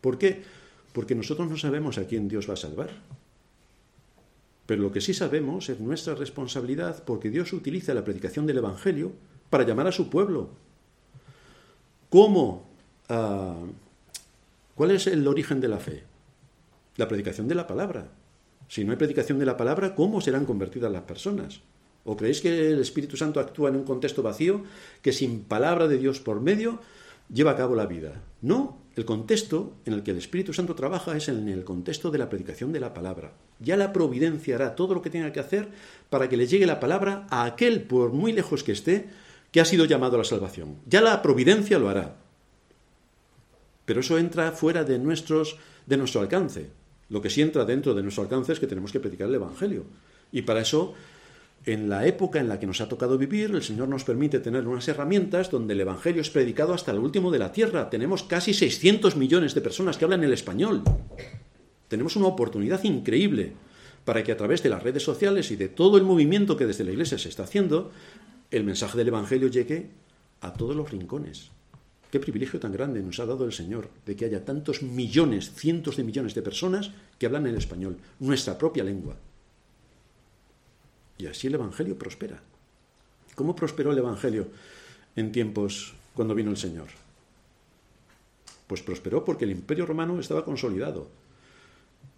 ¿Por 0.00 0.16
qué? 0.16 0.44
Porque 0.92 1.16
nosotros 1.16 1.50
no 1.50 1.56
sabemos 1.56 1.98
a 1.98 2.06
quién 2.06 2.28
Dios 2.28 2.48
va 2.48 2.54
a 2.54 2.56
salvar. 2.56 2.90
Pero 4.66 4.82
lo 4.82 4.92
que 4.92 5.00
sí 5.00 5.12
sabemos 5.12 5.68
es 5.68 5.80
nuestra 5.80 6.14
responsabilidad 6.14 7.02
porque 7.04 7.30
Dios 7.30 7.52
utiliza 7.52 7.94
la 7.94 8.04
predicación 8.04 8.46
del 8.46 8.58
Evangelio 8.58 9.12
para 9.50 9.66
llamar 9.66 9.88
a 9.88 9.92
su 9.92 10.08
pueblo. 10.08 10.50
¿Cómo? 12.08 12.69
Ah, 13.10 13.56
¿Cuál 14.76 14.92
es 14.92 15.08
el 15.08 15.26
origen 15.26 15.60
de 15.60 15.68
la 15.68 15.78
fe? 15.78 16.04
La 16.96 17.08
predicación 17.08 17.48
de 17.48 17.56
la 17.56 17.66
palabra. 17.66 18.08
Si 18.68 18.84
no 18.84 18.92
hay 18.92 18.98
predicación 18.98 19.38
de 19.40 19.46
la 19.46 19.56
palabra, 19.56 19.96
¿cómo 19.96 20.20
serán 20.20 20.46
convertidas 20.46 20.92
las 20.92 21.02
personas? 21.02 21.60
¿O 22.04 22.16
creéis 22.16 22.40
que 22.40 22.70
el 22.70 22.78
Espíritu 22.78 23.16
Santo 23.16 23.40
actúa 23.40 23.68
en 23.68 23.76
un 23.76 23.84
contexto 23.84 24.22
vacío 24.22 24.62
que 25.02 25.12
sin 25.12 25.42
palabra 25.42 25.88
de 25.88 25.98
Dios 25.98 26.20
por 26.20 26.40
medio 26.40 26.80
lleva 27.28 27.50
a 27.50 27.56
cabo 27.56 27.74
la 27.74 27.86
vida? 27.86 28.22
No, 28.42 28.78
el 28.94 29.04
contexto 29.04 29.74
en 29.84 29.94
el 29.94 30.04
que 30.04 30.12
el 30.12 30.18
Espíritu 30.18 30.52
Santo 30.52 30.76
trabaja 30.76 31.16
es 31.16 31.28
en 31.28 31.48
el 31.48 31.64
contexto 31.64 32.12
de 32.12 32.18
la 32.18 32.28
predicación 32.28 32.72
de 32.72 32.80
la 32.80 32.94
palabra. 32.94 33.32
Ya 33.58 33.76
la 33.76 33.92
providencia 33.92 34.54
hará 34.54 34.76
todo 34.76 34.94
lo 34.94 35.02
que 35.02 35.10
tenga 35.10 35.32
que 35.32 35.40
hacer 35.40 35.68
para 36.10 36.28
que 36.28 36.36
le 36.36 36.46
llegue 36.46 36.64
la 36.64 36.78
palabra 36.78 37.26
a 37.28 37.44
aquel, 37.44 37.82
por 37.82 38.12
muy 38.12 38.32
lejos 38.32 38.62
que 38.62 38.72
esté, 38.72 39.08
que 39.50 39.60
ha 39.60 39.64
sido 39.64 39.84
llamado 39.84 40.14
a 40.14 40.18
la 40.18 40.24
salvación. 40.24 40.76
Ya 40.86 41.00
la 41.00 41.20
providencia 41.22 41.80
lo 41.80 41.88
hará. 41.88 42.29
Pero 43.90 44.02
eso 44.02 44.18
entra 44.18 44.52
fuera 44.52 44.84
de, 44.84 45.00
nuestro 45.00 45.42
alcance. 46.20 46.68
Lo 47.08 47.20
que 47.20 47.28
sí 47.28 47.42
entra 47.42 47.64
dentro 47.64 47.92
de 47.92 48.04
nuestro 48.04 48.22
alcance 48.22 48.52
es 48.52 48.60
que 48.60 48.68
tenemos 48.68 48.92
que 48.92 49.00
predicar 49.00 49.26
el 49.26 49.34
Evangelio. 49.34 49.82
Y 50.30 50.42
para 50.42 50.60
eso, 50.60 50.94
en 51.66 51.88
la 51.88 52.06
época 52.06 52.38
en 52.38 52.48
la 52.48 52.60
que 52.60 52.68
nos 52.68 52.80
ha 52.80 52.88
tocado 52.88 53.18
vivir, 53.18 53.50
el 53.50 53.64
Señor 53.64 53.88
nos 53.88 54.04
permite 54.04 54.38
tener 54.38 54.68
unas 54.68 54.86
herramientas 54.86 55.50
donde 55.50 55.72
el 55.72 55.80
Evangelio 55.80 56.22
es 56.22 56.30
predicado 56.30 56.72
hasta 56.72 56.92
el 56.92 57.00
último 57.00 57.32
de 57.32 57.40
la 57.40 57.50
tierra. 57.50 57.90
Tenemos 57.90 58.22
casi 58.22 58.54
600 58.54 59.16
millones 59.16 59.56
de 59.56 59.60
personas 59.60 59.98
que 59.98 60.04
hablan 60.04 60.22
el 60.22 60.34
español. 60.34 60.84
Tenemos 61.88 62.14
una 62.14 62.28
oportunidad 62.28 62.84
increíble 62.84 63.54
para 64.04 64.22
que 64.22 64.30
a 64.30 64.36
través 64.36 64.62
de 64.62 64.68
las 64.68 64.84
redes 64.84 65.02
sociales 65.02 65.50
y 65.50 65.56
de 65.56 65.66
todo 65.66 65.98
el 65.98 66.04
movimiento 66.04 66.56
que 66.56 66.66
desde 66.66 66.84
la 66.84 66.92
Iglesia 66.92 67.18
se 67.18 67.28
está 67.28 67.42
haciendo, 67.42 67.90
el 68.52 68.62
mensaje 68.62 68.96
del 68.96 69.08
Evangelio 69.08 69.48
llegue 69.48 69.90
a 70.42 70.52
todos 70.52 70.76
los 70.76 70.92
rincones. 70.92 71.50
Qué 72.10 72.18
privilegio 72.18 72.58
tan 72.58 72.72
grande 72.72 73.02
nos 73.02 73.20
ha 73.20 73.26
dado 73.26 73.44
el 73.44 73.52
Señor 73.52 73.88
de 74.04 74.16
que 74.16 74.24
haya 74.24 74.44
tantos 74.44 74.82
millones, 74.82 75.52
cientos 75.54 75.96
de 75.96 76.04
millones 76.04 76.34
de 76.34 76.42
personas 76.42 76.90
que 77.18 77.26
hablan 77.26 77.46
el 77.46 77.56
español, 77.56 77.98
nuestra 78.18 78.58
propia 78.58 78.82
lengua. 78.82 79.16
Y 81.18 81.26
así 81.26 81.46
el 81.46 81.54
Evangelio 81.54 81.96
prospera. 81.96 82.42
¿Cómo 83.36 83.54
prosperó 83.54 83.92
el 83.92 83.98
Evangelio 83.98 84.48
en 85.14 85.30
tiempos 85.30 85.94
cuando 86.14 86.34
vino 86.34 86.50
el 86.50 86.56
Señor? 86.56 86.88
Pues 88.66 88.82
prosperó 88.82 89.24
porque 89.24 89.44
el 89.44 89.52
imperio 89.52 89.86
romano 89.86 90.18
estaba 90.18 90.44
consolidado. 90.44 91.08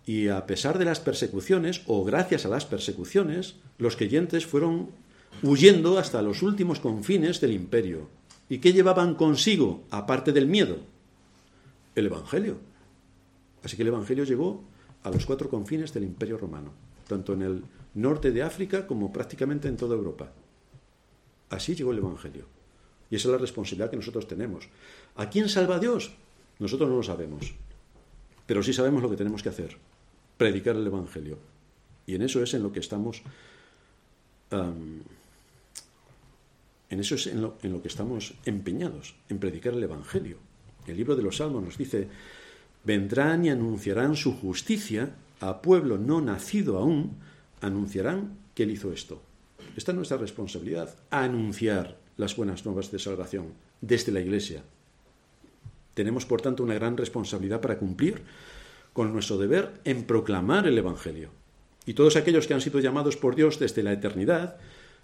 Y 0.07 0.29
a 0.29 0.47
pesar 0.47 0.79
de 0.79 0.85
las 0.85 1.01
persecuciones, 1.01 1.83
o 1.87 2.05
gracias 2.05 2.47
a 2.47 2.49
las 2.49 2.65
persecuciones, 2.65 3.57
los 3.79 3.97
creyentes 3.97 4.47
fueron 4.47 4.91
huyendo 5.43 5.99
hasta 5.99 6.23
los 6.23 6.43
últimos 6.43 6.81
confines 6.81 7.41
del 7.41 7.53
imperio. 7.53 8.09
¿Y 8.53 8.59
qué 8.59 8.75
llevaban 8.75 9.15
consigo, 9.15 9.85
aparte 9.89 10.31
del 10.31 10.47
miedo? 10.47 10.77
El 11.95 12.05
Evangelio. 12.05 12.59
Así 13.65 13.77
que 13.77 13.83
el 13.83 13.89
Evangelio 13.89 14.25
llegó 14.25 14.63
a 15.05 15.11
los 15.11 15.25
cuatro 15.25 15.49
confines 15.49 15.95
del 15.95 16.05
imperio 16.05 16.37
romano, 16.37 16.71
tanto 17.09 17.33
en 17.33 17.41
el 17.41 17.65
norte 17.95 18.31
de 18.31 18.43
África 18.43 18.87
como 18.87 19.11
prácticamente 19.11 19.69
en 19.69 19.79
toda 19.79 19.97
Europa. 19.97 20.33
Así 21.49 21.75
llegó 21.75 21.93
el 21.93 21.99
Evangelio. 22.01 22.45
Y 23.09 23.17
esa 23.17 23.29
es 23.29 23.33
la 23.33 23.39
responsabilidad 23.39 23.89
que 23.89 23.97
nosotros 23.97 24.29
tenemos. 24.29 24.69
¿A 25.17 25.31
quién 25.31 25.49
salva 25.49 25.79
Dios? 25.79 26.13
Nosotros 26.59 26.91
no 26.91 26.97
lo 26.97 27.03
sabemos. 27.03 27.55
Pero 28.45 28.63
sí 28.63 28.75
sabemos 28.75 29.03
lo 29.03 29.09
que 29.09 29.17
tenemos 29.17 29.43
que 29.43 29.49
hacer. 29.49 29.79
Predicar 30.37 30.77
el 30.77 30.87
Evangelio. 30.87 31.39
Y 32.05 32.17
en 32.17 32.21
eso 32.21 32.43
es 32.43 32.53
en 32.53 32.63
lo 32.63 32.71
que 32.71 32.81
estamos 32.81 33.23
en 36.93 37.01
eso 37.01 37.15
es 37.15 37.27
en 37.27 37.41
lo, 37.41 37.57
en 37.63 37.73
lo 37.73 37.81
que 37.81 37.89
estamos 37.89 38.35
empeñados, 38.45 39.15
en 39.31 39.39
predicar 39.39 39.73
el 39.73 39.83
Evangelio. 39.83 40.37
El 40.87 40.99
libro 40.99 41.17
de 41.17 41.23
los 41.23 41.39
Salmos 41.39 41.65
nos 41.65 41.79
dice, 41.79 42.07
vendrán 42.85 43.47
y 43.47 43.49
anunciarán 43.49 44.15
su 44.15 44.37
justicia 44.37 45.15
a 45.41 45.63
pueblo 45.63 45.97
no 45.97 46.21
nacido 46.21 46.77
aún, 46.77 47.17
anunciarán 47.63 48.37
que 48.55 48.65
él 48.65 48.73
hizo 48.73 48.93
esto. 48.93 49.23
Esta 49.75 49.93
es 49.93 49.97
nuestra 49.97 50.19
responsabilidad, 50.19 50.95
anunciar 51.09 51.97
las 52.19 52.37
buenas 52.37 52.67
nuevas 52.67 52.93
de 52.93 52.99
salvación 52.99 53.55
desde 53.81 54.13
la 54.13 54.21
Iglesia. 54.21 54.63
Tenemos, 55.95 56.27
por 56.27 56.43
tanto, 56.43 56.63
una 56.63 56.75
gran 56.75 56.99
responsabilidad 56.99 57.63
para 57.63 57.79
cumplir 57.79 58.21
con 58.93 59.15
nuestro 59.15 59.39
deber 59.39 59.81
en 59.85 60.05
proclamar 60.05 60.67
el 60.67 60.77
Evangelio. 60.77 61.31
Y 61.87 61.95
todos 61.95 62.17
aquellos 62.17 62.47
que 62.47 62.53
han 62.53 62.61
sido 62.61 62.81
llamados 62.81 63.17
por 63.17 63.35
Dios 63.35 63.59
desde 63.59 63.83
la 63.83 63.95
eternidad, 63.95 64.59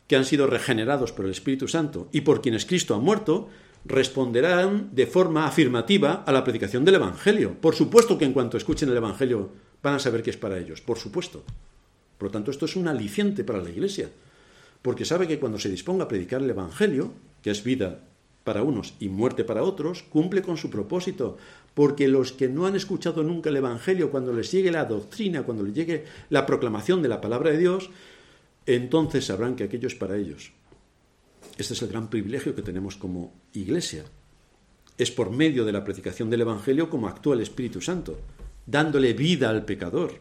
que 0.08 0.16
han 0.16 0.24
sido 0.24 0.46
regenerados 0.46 1.12
por 1.12 1.26
el 1.26 1.30
Espíritu 1.30 1.68
Santo 1.68 2.08
y 2.12 2.22
por 2.22 2.42
quienes 2.42 2.64
Cristo 2.66 2.94
ha 2.94 2.98
muerto, 2.98 3.48
responderán 3.84 4.90
de 4.92 5.06
forma 5.06 5.46
afirmativa 5.46 6.24
a 6.26 6.32
la 6.32 6.42
predicación 6.42 6.84
del 6.84 6.96
Evangelio. 6.96 7.54
Por 7.60 7.74
supuesto 7.74 8.18
que 8.18 8.24
en 8.24 8.32
cuanto 8.32 8.56
escuchen 8.56 8.88
el 8.88 8.96
Evangelio 8.96 9.50
van 9.82 9.94
a 9.94 9.98
saber 9.98 10.22
que 10.22 10.30
es 10.30 10.36
para 10.36 10.58
ellos, 10.58 10.80
por 10.80 10.98
supuesto. 10.98 11.44
Por 12.16 12.28
lo 12.28 12.32
tanto, 12.32 12.50
esto 12.50 12.64
es 12.64 12.74
un 12.74 12.88
aliciente 12.88 13.44
para 13.44 13.62
la 13.62 13.70
Iglesia, 13.70 14.10
porque 14.82 15.04
sabe 15.04 15.28
que 15.28 15.38
cuando 15.38 15.58
se 15.58 15.68
disponga 15.68 16.04
a 16.04 16.08
predicar 16.08 16.42
el 16.42 16.50
Evangelio, 16.50 17.12
que 17.42 17.50
es 17.50 17.62
vida 17.62 18.00
para 18.44 18.62
unos 18.62 18.94
y 18.98 19.08
muerte 19.08 19.44
para 19.44 19.62
otros, 19.62 20.02
cumple 20.02 20.42
con 20.42 20.56
su 20.56 20.70
propósito, 20.70 21.36
porque 21.74 22.08
los 22.08 22.32
que 22.32 22.48
no 22.48 22.66
han 22.66 22.74
escuchado 22.74 23.22
nunca 23.22 23.50
el 23.50 23.56
Evangelio, 23.56 24.10
cuando 24.10 24.32
les 24.32 24.50
llegue 24.50 24.72
la 24.72 24.86
doctrina, 24.86 25.42
cuando 25.42 25.62
les 25.62 25.74
llegue 25.74 26.04
la 26.30 26.46
proclamación 26.46 27.02
de 27.02 27.08
la 27.08 27.20
palabra 27.20 27.50
de 27.50 27.58
Dios, 27.58 27.90
entonces 28.74 29.24
sabrán 29.24 29.56
que 29.56 29.64
aquello 29.64 29.88
es 29.88 29.94
para 29.94 30.16
ellos. 30.16 30.52
Este 31.56 31.72
es 31.72 31.80
el 31.80 31.88
gran 31.88 32.10
privilegio 32.10 32.54
que 32.54 32.62
tenemos 32.62 32.96
como 32.96 33.32
iglesia. 33.54 34.04
Es 34.98 35.10
por 35.10 35.30
medio 35.30 35.64
de 35.64 35.72
la 35.72 35.84
predicación 35.84 36.28
del 36.28 36.42
Evangelio 36.42 36.90
como 36.90 37.08
actúa 37.08 37.34
el 37.34 37.40
Espíritu 37.40 37.80
Santo, 37.80 38.18
dándole 38.66 39.14
vida 39.14 39.48
al 39.48 39.64
pecador. 39.64 40.20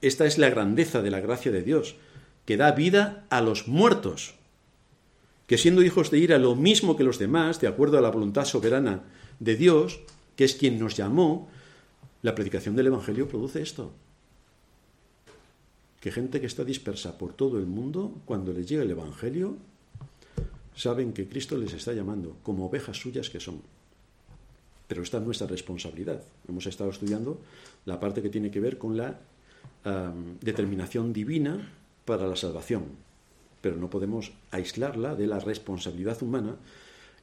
Esta 0.00 0.24
es 0.24 0.38
la 0.38 0.48
grandeza 0.48 1.02
de 1.02 1.10
la 1.10 1.20
gracia 1.20 1.52
de 1.52 1.62
Dios, 1.62 1.96
que 2.46 2.56
da 2.56 2.72
vida 2.72 3.26
a 3.28 3.42
los 3.42 3.68
muertos, 3.68 4.34
que 5.46 5.58
siendo 5.58 5.82
hijos 5.82 6.10
de 6.10 6.18
ira 6.18 6.38
lo 6.38 6.56
mismo 6.56 6.96
que 6.96 7.04
los 7.04 7.18
demás, 7.18 7.60
de 7.60 7.66
acuerdo 7.66 7.98
a 7.98 8.00
la 8.00 8.10
voluntad 8.10 8.46
soberana 8.46 9.04
de 9.38 9.56
Dios, 9.56 10.00
que 10.34 10.44
es 10.44 10.54
quien 10.54 10.78
nos 10.78 10.96
llamó, 10.96 11.50
la 12.22 12.34
predicación 12.34 12.74
del 12.74 12.86
Evangelio 12.86 13.28
produce 13.28 13.60
esto, 13.60 13.92
que 16.00 16.10
gente 16.10 16.40
que 16.40 16.46
está 16.46 16.64
dispersa 16.64 17.18
por 17.18 17.34
todo 17.34 17.58
el 17.58 17.66
mundo, 17.66 18.14
cuando 18.24 18.52
les 18.52 18.68
llega 18.68 18.82
el 18.82 18.90
Evangelio, 18.90 19.56
saben 20.74 21.12
que 21.12 21.28
Cristo 21.28 21.58
les 21.58 21.74
está 21.74 21.92
llamando 21.92 22.36
como 22.42 22.66
ovejas 22.66 22.96
suyas 22.96 23.28
que 23.28 23.38
son. 23.38 23.60
Pero 24.88 25.02
esta 25.02 25.18
es 25.18 25.24
nuestra 25.24 25.46
responsabilidad. 25.46 26.22
Hemos 26.48 26.66
estado 26.66 26.90
estudiando 26.90 27.38
la 27.84 28.00
parte 28.00 28.22
que 28.22 28.30
tiene 28.30 28.50
que 28.50 28.60
ver 28.60 28.78
con 28.78 28.96
la 28.96 29.20
determinación 30.40 31.12
divina 31.12 31.70
para 32.04 32.26
la 32.26 32.36
salvación, 32.36 32.84
pero 33.60 33.76
no 33.76 33.88
podemos 33.88 34.32
aislarla 34.50 35.14
de 35.14 35.26
la 35.26 35.38
responsabilidad 35.38 36.22
humana 36.22 36.56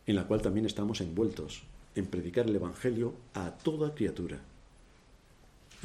en 0.06 0.16
la 0.16 0.28
cual 0.28 0.42
también 0.42 0.66
estamos 0.66 1.02
envueltos 1.02 1.64
en 1.96 2.06
predicar 2.06 2.48
el 2.48 2.56
Evangelio 2.56 3.14
a 3.34 3.52
toda 3.52 3.94
criatura. 3.94 4.40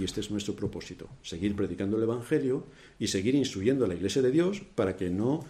Y 0.03 0.05
este 0.05 0.20
es 0.20 0.32
nuestro 0.32 0.57
propósito, 0.57 1.09
seguir 1.22 1.55
predicando 1.55 1.96
el 1.96 2.03
Evangelio 2.03 2.66
y 2.98 3.07
seguir 3.07 3.36
instruyendo 3.36 3.84
a 3.84 3.88
la 3.88 3.94
Iglesia 3.94 4.20
de 4.20 4.32
Dios 4.32 4.61
para 4.74 4.96
que 4.96 5.11
no 5.11 5.44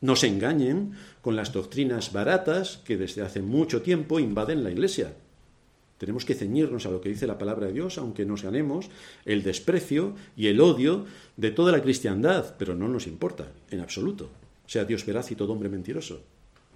nos 0.00 0.24
engañen 0.24 0.94
con 1.22 1.36
las 1.36 1.52
doctrinas 1.52 2.12
baratas 2.12 2.78
que 2.84 2.96
desde 2.96 3.22
hace 3.22 3.40
mucho 3.40 3.82
tiempo 3.82 4.18
invaden 4.18 4.64
la 4.64 4.72
Iglesia. 4.72 5.14
Tenemos 5.96 6.24
que 6.24 6.34
ceñirnos 6.34 6.86
a 6.86 6.90
lo 6.90 7.00
que 7.00 7.08
dice 7.08 7.28
la 7.28 7.38
palabra 7.38 7.68
de 7.68 7.72
Dios, 7.74 7.96
aunque 7.96 8.26
nos 8.26 8.42
ganemos 8.42 8.90
el 9.26 9.44
desprecio 9.44 10.16
y 10.36 10.48
el 10.48 10.60
odio 10.60 11.06
de 11.36 11.52
toda 11.52 11.70
la 11.70 11.80
cristiandad, 11.80 12.56
pero 12.58 12.74
no 12.74 12.88
nos 12.88 13.06
importa, 13.06 13.52
en 13.70 13.78
absoluto, 13.78 14.28
sea 14.66 14.84
Dios 14.84 15.06
veraz 15.06 15.30
y 15.30 15.36
todo 15.36 15.52
hombre 15.52 15.68
mentiroso. 15.68 16.20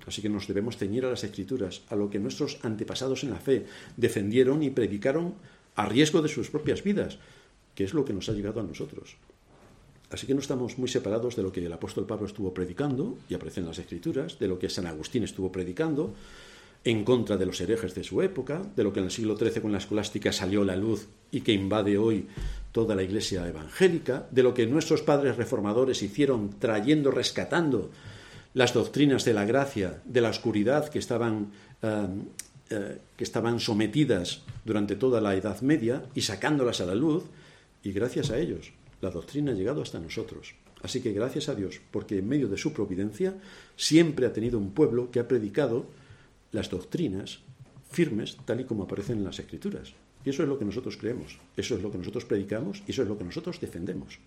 Así 0.07 0.23
que 0.23 0.29
nos 0.29 0.47
debemos 0.47 0.77
ceñir 0.77 1.05
a 1.05 1.11
las 1.11 1.25
escrituras, 1.25 1.83
a 1.89 1.97
lo 1.97 2.09
que 2.11 2.21
nuestros 2.21 2.61
antepasados 2.63 3.25
en 3.25 3.31
la 3.31 3.41
fe 3.41 3.67
defendieron 3.97 4.63
y 4.63 4.71
predicaron 4.71 5.35
a 5.79 5.87
riesgo 5.87 6.23
de 6.23 6.29
sus 6.29 6.51
propias 6.51 6.83
vidas, 6.83 7.19
que 7.77 7.85
es 7.85 7.95
lo 7.95 8.05
que 8.05 8.13
nos 8.13 8.29
ha 8.29 8.33
llegado 8.33 8.59
a 8.59 8.65
nosotros. 8.65 9.17
Así 10.11 10.27
que 10.27 10.35
no 10.35 10.41
estamos 10.41 10.77
muy 10.77 10.89
separados 10.89 11.37
de 11.37 11.45
lo 11.45 11.53
que 11.53 11.65
el 11.65 11.73
apóstol 11.73 12.05
Pablo 12.05 12.27
estuvo 12.27 12.53
predicando, 12.53 13.17
y 13.29 13.35
aparece 13.35 13.61
las 13.61 13.79
Escrituras, 13.79 14.41
de 14.41 14.49
lo 14.49 14.59
que 14.59 14.71
San 14.71 14.87
Agustín 14.87 15.23
estuvo 15.23 15.53
predicando, 15.53 16.15
en 16.83 17.05
contra 17.05 17.37
de 17.37 17.47
los 17.47 17.61
herejes 17.61 17.95
de 17.95 18.03
su 18.03 18.23
época, 18.23 18.61
de 18.75 18.83
lo 18.83 18.93
que 18.93 18.99
en 18.99 19.05
el 19.07 19.13
siglo 19.13 19.37
XIII 19.37 19.63
con 19.63 19.71
la 19.71 19.79
escolástica 19.79 20.33
salió 20.33 20.65
la 20.65 20.75
luz 20.75 21.07
y 21.31 21.43
que 21.43 21.53
invade 21.53 21.97
hoy 21.97 22.27
toda 22.73 22.97
la 22.97 23.05
iglesia 23.05 23.47
evangélica, 23.47 24.27
de 24.33 24.43
lo 24.43 24.55
que 24.55 24.67
nuestros 24.67 25.03
padres 25.03 25.37
reformadores 25.37 26.03
hicieron 26.03 26.59
trayendo, 26.59 27.13
rescatando 27.13 27.93
las 28.55 28.75
doctrinas 28.75 29.25
de 29.25 29.35
la 29.35 29.45
gracia, 29.45 30.03
de 30.05 30.21
la 30.23 30.31
oscuridad 30.31 30.89
que 30.89 30.99
estaban, 30.99 31.53
eh, 31.83 32.09
eh, 32.71 32.99
que 33.17 33.25
estaban 33.25 33.61
sometidas 33.61 34.43
durante 34.65 34.97
toda 34.97 35.21
la 35.21 35.35
Edad 35.35 35.61
Media 35.63 36.05
y 36.15 36.23
sacándolas 36.23 36.81
a 36.81 36.87
la 36.87 36.95
luz, 36.95 37.25
y 37.83 37.93
gracias 37.93 38.31
a 38.31 38.39
ellos 38.39 38.73
la 39.01 39.11
doctrina 39.11 39.53
ha 39.53 39.55
llegado 39.55 39.83
hasta 39.83 40.01
nosotros. 40.01 40.55
Así 40.83 41.01
que 41.01 41.13
gracias 41.13 41.49
a 41.49 41.55
Dios, 41.55 41.81
porque 41.91 42.19
en 42.19 42.29
medio 42.29 42.49
de 42.49 42.59
su 42.59 42.73
providencia 42.73 43.35
siempre 43.77 44.27
ha 44.27 44.33
tenido 44.33 44.59
un 44.59 44.73
pueblo 44.73 45.11
que 45.11 45.21
ha 45.21 45.29
predicado 45.29 45.87
las 46.53 46.71
doctrinas 46.71 47.41
firmes 47.91 48.37
tal 48.45 48.61
y 48.61 48.65
como 48.65 48.85
aparecen 48.85 49.19
en 49.19 49.25
las 49.25 49.39
Escrituras. 49.39 49.93
Y 50.25 50.31
eso 50.31 50.43
es 50.43 50.49
lo 50.49 50.59
que 50.59 50.65
nosotros 50.65 50.97
creemos, 50.97 51.39
eso 51.57 51.75
es 51.77 51.83
lo 51.83 51.91
que 51.91 51.99
nosotros 51.99 52.25
predicamos 52.25 52.83
y 52.87 52.91
eso 52.91 53.03
es 53.03 53.09
lo 53.09 53.17
que 53.17 53.25
nosotros 53.25 53.61
defendemos. 53.61 54.19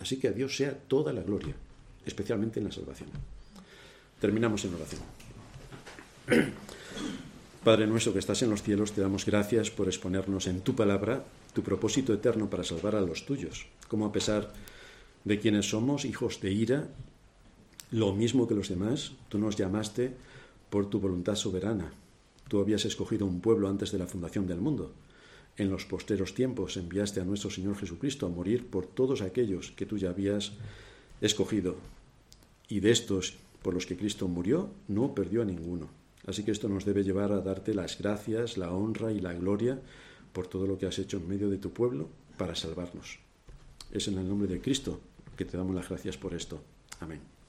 Así 0.00 0.18
que 0.18 0.28
a 0.28 0.32
Dios 0.32 0.56
sea 0.56 0.76
toda 0.76 1.12
la 1.12 1.22
gloria, 1.22 1.54
especialmente 2.04 2.60
en 2.60 2.66
la 2.66 2.72
salvación. 2.72 3.10
Terminamos 4.20 4.64
en 4.64 4.74
oración. 4.74 5.02
Padre 7.64 7.88
nuestro 7.88 8.12
que 8.12 8.20
estás 8.20 8.42
en 8.42 8.50
los 8.50 8.62
cielos, 8.62 8.92
te 8.92 9.00
damos 9.00 9.26
gracias 9.26 9.70
por 9.70 9.88
exponernos 9.88 10.46
en 10.46 10.60
tu 10.60 10.76
palabra 10.76 11.24
tu 11.52 11.62
propósito 11.62 12.14
eterno 12.14 12.48
para 12.48 12.62
salvar 12.62 12.94
a 12.94 13.00
los 13.00 13.26
tuyos, 13.26 13.66
como 13.88 14.06
a 14.06 14.12
pesar 14.12 14.52
de 15.24 15.40
quienes 15.40 15.68
somos 15.68 16.04
hijos 16.04 16.40
de 16.40 16.52
ira, 16.52 16.88
lo 17.90 18.12
mismo 18.12 18.46
que 18.46 18.54
los 18.54 18.68
demás, 18.68 19.12
tú 19.28 19.38
nos 19.38 19.56
llamaste 19.56 20.12
por 20.70 20.88
tu 20.88 21.00
voluntad 21.00 21.34
soberana. 21.34 21.92
Tú 22.48 22.60
habías 22.60 22.84
escogido 22.84 23.26
un 23.26 23.40
pueblo 23.40 23.68
antes 23.68 23.90
de 23.90 23.98
la 23.98 24.06
fundación 24.06 24.46
del 24.46 24.60
mundo. 24.60 24.92
En 25.56 25.68
los 25.68 25.84
posteros 25.84 26.34
tiempos 26.34 26.76
enviaste 26.76 27.20
a 27.20 27.24
nuestro 27.24 27.50
Señor 27.50 27.76
Jesucristo 27.76 28.26
a 28.26 28.30
morir 28.30 28.66
por 28.66 28.86
todos 28.86 29.20
aquellos 29.20 29.72
que 29.72 29.84
tú 29.86 29.98
ya 29.98 30.10
habías 30.10 30.52
escogido. 31.20 31.76
Y 32.68 32.80
de 32.80 32.92
estos 32.92 33.34
por 33.62 33.74
los 33.74 33.86
que 33.86 33.96
Cristo 33.96 34.28
murió, 34.28 34.70
no 34.86 35.14
perdió 35.14 35.42
a 35.42 35.44
ninguno. 35.44 35.97
Así 36.28 36.44
que 36.44 36.50
esto 36.50 36.68
nos 36.68 36.84
debe 36.84 37.04
llevar 37.04 37.32
a 37.32 37.40
darte 37.40 37.72
las 37.72 37.98
gracias, 37.98 38.58
la 38.58 38.70
honra 38.70 39.10
y 39.12 39.18
la 39.18 39.32
gloria 39.32 39.80
por 40.34 40.46
todo 40.46 40.66
lo 40.66 40.76
que 40.76 40.84
has 40.84 40.98
hecho 40.98 41.16
en 41.16 41.26
medio 41.26 41.48
de 41.48 41.56
tu 41.56 41.72
pueblo 41.72 42.10
para 42.36 42.54
salvarnos. 42.54 43.18
Es 43.90 44.08
en 44.08 44.18
el 44.18 44.28
nombre 44.28 44.46
de 44.46 44.60
Cristo 44.60 45.00
que 45.38 45.46
te 45.46 45.56
damos 45.56 45.74
las 45.74 45.88
gracias 45.88 46.18
por 46.18 46.34
esto. 46.34 46.60
Amén. 47.00 47.37